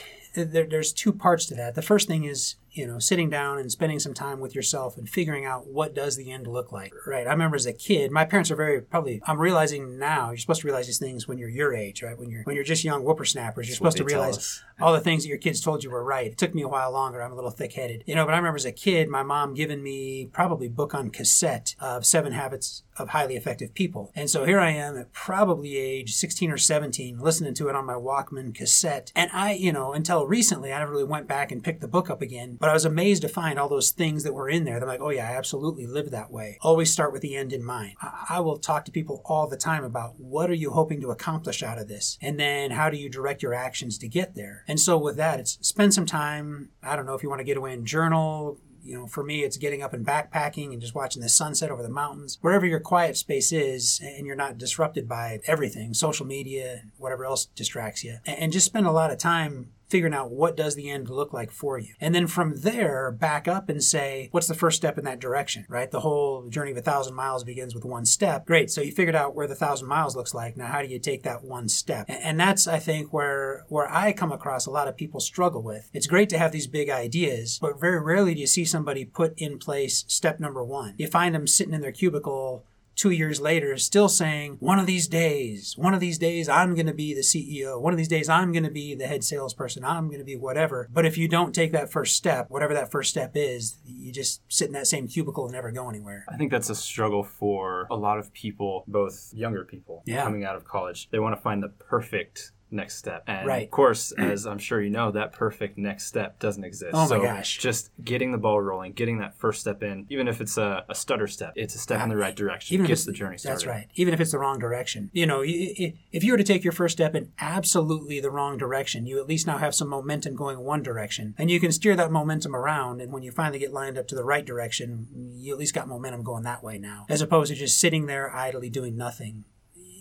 there, 0.43 0.65
there's 0.65 0.93
two 0.93 1.11
parts 1.13 1.45
to 1.47 1.55
that. 1.55 1.75
The 1.75 1.81
first 1.81 2.07
thing 2.07 2.25
is 2.25 2.55
you 2.75 2.85
know, 2.85 2.99
sitting 2.99 3.29
down 3.29 3.57
and 3.57 3.71
spending 3.71 3.99
some 3.99 4.13
time 4.13 4.39
with 4.39 4.53
yourself 4.53 4.97
and 4.97 5.09
figuring 5.09 5.45
out 5.45 5.67
what 5.67 5.95
does 5.95 6.17
the 6.17 6.31
end 6.31 6.47
look 6.47 6.71
like. 6.71 6.93
Right. 7.07 7.25
I 7.25 7.31
remember 7.31 7.55
as 7.55 7.65
a 7.65 7.73
kid, 7.73 8.11
my 8.11 8.25
parents 8.25 8.51
are 8.51 8.55
very 8.55 8.81
probably. 8.81 9.21
I'm 9.25 9.39
realizing 9.39 9.97
now. 9.97 10.29
You're 10.29 10.37
supposed 10.37 10.61
to 10.61 10.67
realize 10.67 10.87
these 10.87 10.99
things 10.99 11.27
when 11.27 11.37
you're 11.37 11.49
your 11.49 11.73
age, 11.73 12.03
right? 12.03 12.17
When 12.17 12.29
you're 12.29 12.43
when 12.43 12.55
you're 12.55 12.65
just 12.65 12.83
young 12.83 13.01
whippersnappers, 13.01 13.67
you're 13.67 13.75
supposed 13.75 13.97
to 13.97 14.03
realize 14.03 14.63
all 14.81 14.93
the 14.93 14.99
things 14.99 15.23
that 15.23 15.29
your 15.29 15.37
kids 15.37 15.61
told 15.61 15.83
you 15.83 15.89
were 15.89 16.03
right. 16.03 16.27
It 16.27 16.37
took 16.37 16.53
me 16.53 16.61
a 16.61 16.67
while 16.67 16.91
longer. 16.91 17.21
I'm 17.21 17.31
a 17.31 17.35
little 17.35 17.51
thick 17.51 17.73
headed, 17.73 18.03
you 18.05 18.15
know. 18.15 18.25
But 18.25 18.33
I 18.33 18.37
remember 18.37 18.57
as 18.57 18.65
a 18.65 18.71
kid, 18.71 19.09
my 19.09 19.23
mom 19.23 19.53
giving 19.53 19.81
me 19.81 20.29
probably 20.33 20.67
book 20.67 20.93
on 20.93 21.09
cassette 21.09 21.75
of 21.79 22.05
Seven 22.05 22.33
Habits 22.33 22.83
of 22.97 23.09
Highly 23.09 23.35
Effective 23.35 23.73
People, 23.73 24.11
and 24.15 24.29
so 24.29 24.45
here 24.45 24.59
I 24.59 24.71
am 24.71 24.97
at 24.97 25.13
probably 25.13 25.77
age 25.77 26.13
16 26.13 26.51
or 26.51 26.57
17, 26.57 27.19
listening 27.19 27.53
to 27.55 27.69
it 27.69 27.75
on 27.75 27.85
my 27.85 27.93
Walkman 27.93 28.53
cassette. 28.53 29.11
And 29.15 29.29
I, 29.33 29.53
you 29.53 29.71
know, 29.71 29.93
until 29.93 30.27
recently, 30.27 30.73
I 30.73 30.79
never 30.79 30.91
really 30.91 31.03
went 31.03 31.27
back 31.27 31.51
and 31.51 31.63
picked 31.63 31.81
the 31.81 31.87
book 31.87 32.09
up 32.09 32.21
again. 32.21 32.57
But 32.65 32.71
I 32.71 32.73
was 32.73 32.85
amazed 32.85 33.21
to 33.21 33.27
find 33.27 33.59
all 33.59 33.69
those 33.69 33.91
things 33.91 34.23
that 34.23 34.33
were 34.33 34.49
in 34.49 34.63
there. 34.63 34.79
They're 34.79 34.89
like, 34.89 34.99
oh 34.99 35.11
yeah, 35.11 35.29
I 35.29 35.37
absolutely 35.37 35.85
live 35.85 36.09
that 36.09 36.31
way. 36.31 36.57
Always 36.61 36.91
start 36.91 37.13
with 37.13 37.21
the 37.21 37.35
end 37.35 37.53
in 37.53 37.63
mind. 37.63 37.93
I, 38.01 38.25
I 38.29 38.39
will 38.39 38.57
talk 38.57 38.85
to 38.85 38.91
people 38.91 39.21
all 39.23 39.47
the 39.47 39.55
time 39.55 39.83
about 39.83 40.19
what 40.19 40.49
are 40.49 40.55
you 40.55 40.71
hoping 40.71 40.99
to 41.01 41.11
accomplish 41.11 41.61
out 41.61 41.77
of 41.77 41.87
this, 41.87 42.17
and 42.23 42.39
then 42.39 42.71
how 42.71 42.89
do 42.89 42.97
you 42.97 43.07
direct 43.07 43.43
your 43.43 43.53
actions 43.53 43.99
to 43.99 44.07
get 44.07 44.33
there. 44.33 44.63
And 44.67 44.79
so 44.79 44.97
with 44.97 45.15
that, 45.17 45.39
it's 45.39 45.59
spend 45.61 45.93
some 45.93 46.07
time. 46.07 46.71
I 46.81 46.95
don't 46.95 47.05
know 47.05 47.13
if 47.13 47.21
you 47.21 47.29
want 47.29 47.41
to 47.41 47.45
get 47.45 47.55
away 47.55 47.71
and 47.71 47.85
journal, 47.85 48.59
you 48.81 48.95
know, 48.95 49.07
for 49.07 49.23
me, 49.23 49.43
it's 49.43 49.57
getting 49.57 49.81
up 49.81 49.93
and 49.93 50.05
backpacking 50.05 50.71
and 50.71 50.79
just 50.79 50.93
watching 50.93 51.21
the 51.21 51.29
sunset 51.29 51.71
over 51.71 51.81
the 51.81 51.89
mountains. 51.89 52.37
Wherever 52.41 52.65
your 52.65 52.79
quiet 52.79 53.17
space 53.17 53.51
is 53.51 53.99
and 54.03 54.27
you're 54.27 54.35
not 54.35 54.57
disrupted 54.59 55.07
by 55.07 55.39
everything, 55.45 55.93
social 55.93 56.25
media, 56.25 56.83
whatever 56.97 57.25
else 57.25 57.45
distracts 57.45 58.03
you, 58.03 58.17
and 58.25 58.51
just 58.51 58.67
spend 58.67 58.85
a 58.85 58.91
lot 58.91 59.11
of 59.11 59.17
time 59.17 59.71
figuring 59.87 60.13
out 60.13 60.31
what 60.31 60.57
does 60.57 60.75
the 60.75 60.89
end 60.89 61.09
look 61.09 61.33
like 61.33 61.51
for 61.51 61.77
you. 61.77 61.93
And 61.99 62.13
then 62.13 62.27
from 62.27 62.57
there, 62.57 63.11
back 63.11 63.47
up 63.47 63.69
and 63.69 63.83
say, 63.83 64.29
what's 64.31 64.47
the 64.47 64.53
first 64.53 64.77
step 64.77 64.97
in 64.97 65.05
that 65.05 65.19
direction, 65.19 65.65
right? 65.69 65.89
The 65.89 66.01
whole 66.01 66.47
journey 66.49 66.71
of 66.71 66.77
a 66.77 66.81
thousand 66.81 67.15
miles 67.15 67.43
begins 67.43 67.75
with 67.75 67.85
one 67.85 68.05
step. 68.05 68.45
Great. 68.45 68.71
So 68.71 68.81
you 68.81 68.91
figured 68.91 69.15
out 69.15 69.35
where 69.35 69.47
the 69.47 69.55
thousand 69.55 69.87
miles 69.87 70.15
looks 70.15 70.33
like. 70.33 70.57
Now, 70.57 70.67
how 70.67 70.81
do 70.81 70.87
you 70.87 70.99
take 70.99 71.23
that 71.23 71.43
one 71.43 71.69
step? 71.69 72.05
And 72.07 72.39
that's, 72.39 72.67
I 72.67 72.79
think, 72.79 73.13
where, 73.13 73.65
where 73.67 73.91
I 73.91 74.11
come 74.11 74.31
across 74.31 74.65
a 74.65 74.71
lot 74.71 74.87
of 74.87 74.97
people 74.97 75.19
struggle 75.19 75.61
with. 75.61 75.89
It's 75.93 76.07
great 76.07 76.29
to 76.29 76.37
have 76.37 76.51
these 76.51 76.67
big 76.67 76.89
ideas, 76.89 77.59
but 77.61 77.79
very 77.79 77.99
rarely 77.99 78.33
do 78.33 78.41
you 78.41 78.47
see 78.47 78.65
somebody 78.65 79.05
put 79.05 79.33
in 79.37 79.59
place 79.59 80.05
step 80.07 80.39
number 80.39 80.63
one. 80.63 80.95
You 80.97 81.07
find 81.07 81.35
them 81.35 81.47
sitting 81.47 81.73
in 81.73 81.81
their 81.81 81.91
cubicle 81.91 82.65
two 82.95 83.11
years 83.11 83.39
later 83.41 83.73
is 83.73 83.83
still 83.83 84.09
saying, 84.09 84.57
one 84.59 84.79
of 84.79 84.85
these 84.85 85.07
days, 85.07 85.75
one 85.77 85.93
of 85.93 85.99
these 85.99 86.17
days, 86.17 86.47
I'm 86.49 86.73
going 86.75 86.85
to 86.87 86.93
be 86.93 87.13
the 87.13 87.21
CEO. 87.21 87.79
One 87.79 87.93
of 87.93 87.97
these 87.97 88.07
days, 88.07 88.29
I'm 88.29 88.51
going 88.51 88.63
to 88.63 88.71
be 88.71 88.95
the 88.95 89.07
head 89.07 89.23
salesperson. 89.23 89.83
I'm 89.83 90.07
going 90.07 90.19
to 90.19 90.25
be 90.25 90.35
whatever. 90.35 90.87
But 90.91 91.05
if 91.05 91.17
you 91.17 91.27
don't 91.27 91.53
take 91.53 91.71
that 91.73 91.91
first 91.91 92.15
step, 92.15 92.49
whatever 92.49 92.73
that 92.73 92.91
first 92.91 93.09
step 93.09 93.31
is, 93.35 93.77
you 93.85 94.11
just 94.11 94.41
sit 94.47 94.67
in 94.67 94.73
that 94.73 94.87
same 94.87 95.07
cubicle 95.07 95.45
and 95.45 95.53
never 95.53 95.71
go 95.71 95.89
anywhere. 95.89 96.25
I 96.29 96.37
think 96.37 96.51
that's 96.51 96.69
a 96.69 96.75
struggle 96.75 97.23
for 97.23 97.87
a 97.91 97.95
lot 97.95 98.17
of 98.17 98.31
people, 98.33 98.83
both 98.87 99.31
younger 99.33 99.65
people 99.65 100.03
Yeah. 100.05 100.23
coming 100.23 100.45
out 100.45 100.55
of 100.55 100.63
college. 100.65 101.09
They 101.11 101.19
want 101.19 101.35
to 101.35 101.41
find 101.41 101.61
the 101.61 101.69
perfect 101.69 102.51
next 102.75 102.97
step. 102.97 103.23
And 103.27 103.47
Right. 103.47 103.63
of 103.63 103.71
course, 103.71 104.11
as 104.11 104.45
I'm 104.45 104.57
sure 104.57 104.81
you 104.81 104.89
know, 104.89 105.11
that 105.11 105.31
perfect 105.31 105.77
next 105.77 106.05
step 106.05 106.39
doesn't 106.39 106.63
exist. 106.63 106.91
Oh 106.93 107.01
my 107.01 107.07
so 107.07 107.21
gosh. 107.21 107.57
Just 107.57 107.91
getting 108.03 108.31
the 108.31 108.37
ball 108.37 108.61
rolling, 108.61 108.93
getting 108.93 109.19
that 109.19 109.37
first 109.37 109.61
step 109.61 109.81
in, 109.83 110.05
even 110.09 110.27
if 110.27 110.41
it's 110.41 110.57
a, 110.57 110.85
a 110.89 110.95
stutter 110.95 111.27
step, 111.27 111.53
it's 111.55 111.75
a 111.75 111.79
step 111.79 112.01
in 112.01 112.09
the 112.09 112.15
ah, 112.15 112.19
right 112.19 112.35
direction. 112.35 112.73
Even 112.73 112.85
if 112.85 112.89
gets 112.89 113.01
it's 113.01 113.05
the 113.07 113.13
journey 113.13 113.37
started. 113.37 113.55
That's 113.55 113.65
right. 113.65 113.87
Even 113.95 114.13
if 114.13 114.19
it's 114.19 114.31
the 114.31 114.39
wrong 114.39 114.59
direction. 114.59 115.09
You 115.13 115.25
know, 115.25 115.43
if 115.45 116.23
you 116.23 116.31
were 116.31 116.37
to 116.37 116.43
take 116.43 116.63
your 116.63 116.73
first 116.73 116.93
step 116.93 117.15
in 117.15 117.31
absolutely 117.39 118.19
the 118.19 118.29
wrong 118.29 118.57
direction, 118.57 119.05
you 119.05 119.19
at 119.19 119.27
least 119.27 119.47
now 119.47 119.57
have 119.57 119.73
some 119.73 119.87
momentum 119.87 120.35
going 120.35 120.59
one 120.59 120.83
direction. 120.83 121.35
And 121.37 121.49
you 121.49 121.59
can 121.59 121.71
steer 121.71 121.95
that 121.95 122.11
momentum 122.11 122.55
around. 122.55 123.01
And 123.01 123.11
when 123.11 123.23
you 123.23 123.31
finally 123.31 123.59
get 123.59 123.73
lined 123.73 123.97
up 123.97 124.07
to 124.09 124.15
the 124.15 124.23
right 124.23 124.45
direction, 124.45 125.07
you 125.33 125.53
at 125.53 125.59
least 125.59 125.73
got 125.73 125.87
momentum 125.87 126.23
going 126.23 126.43
that 126.43 126.63
way 126.63 126.77
now, 126.77 127.05
as 127.09 127.21
opposed 127.21 127.51
to 127.51 127.57
just 127.57 127.79
sitting 127.79 128.05
there 128.05 128.33
idly 128.33 128.69
doing 128.69 128.95
nothing. 128.95 129.45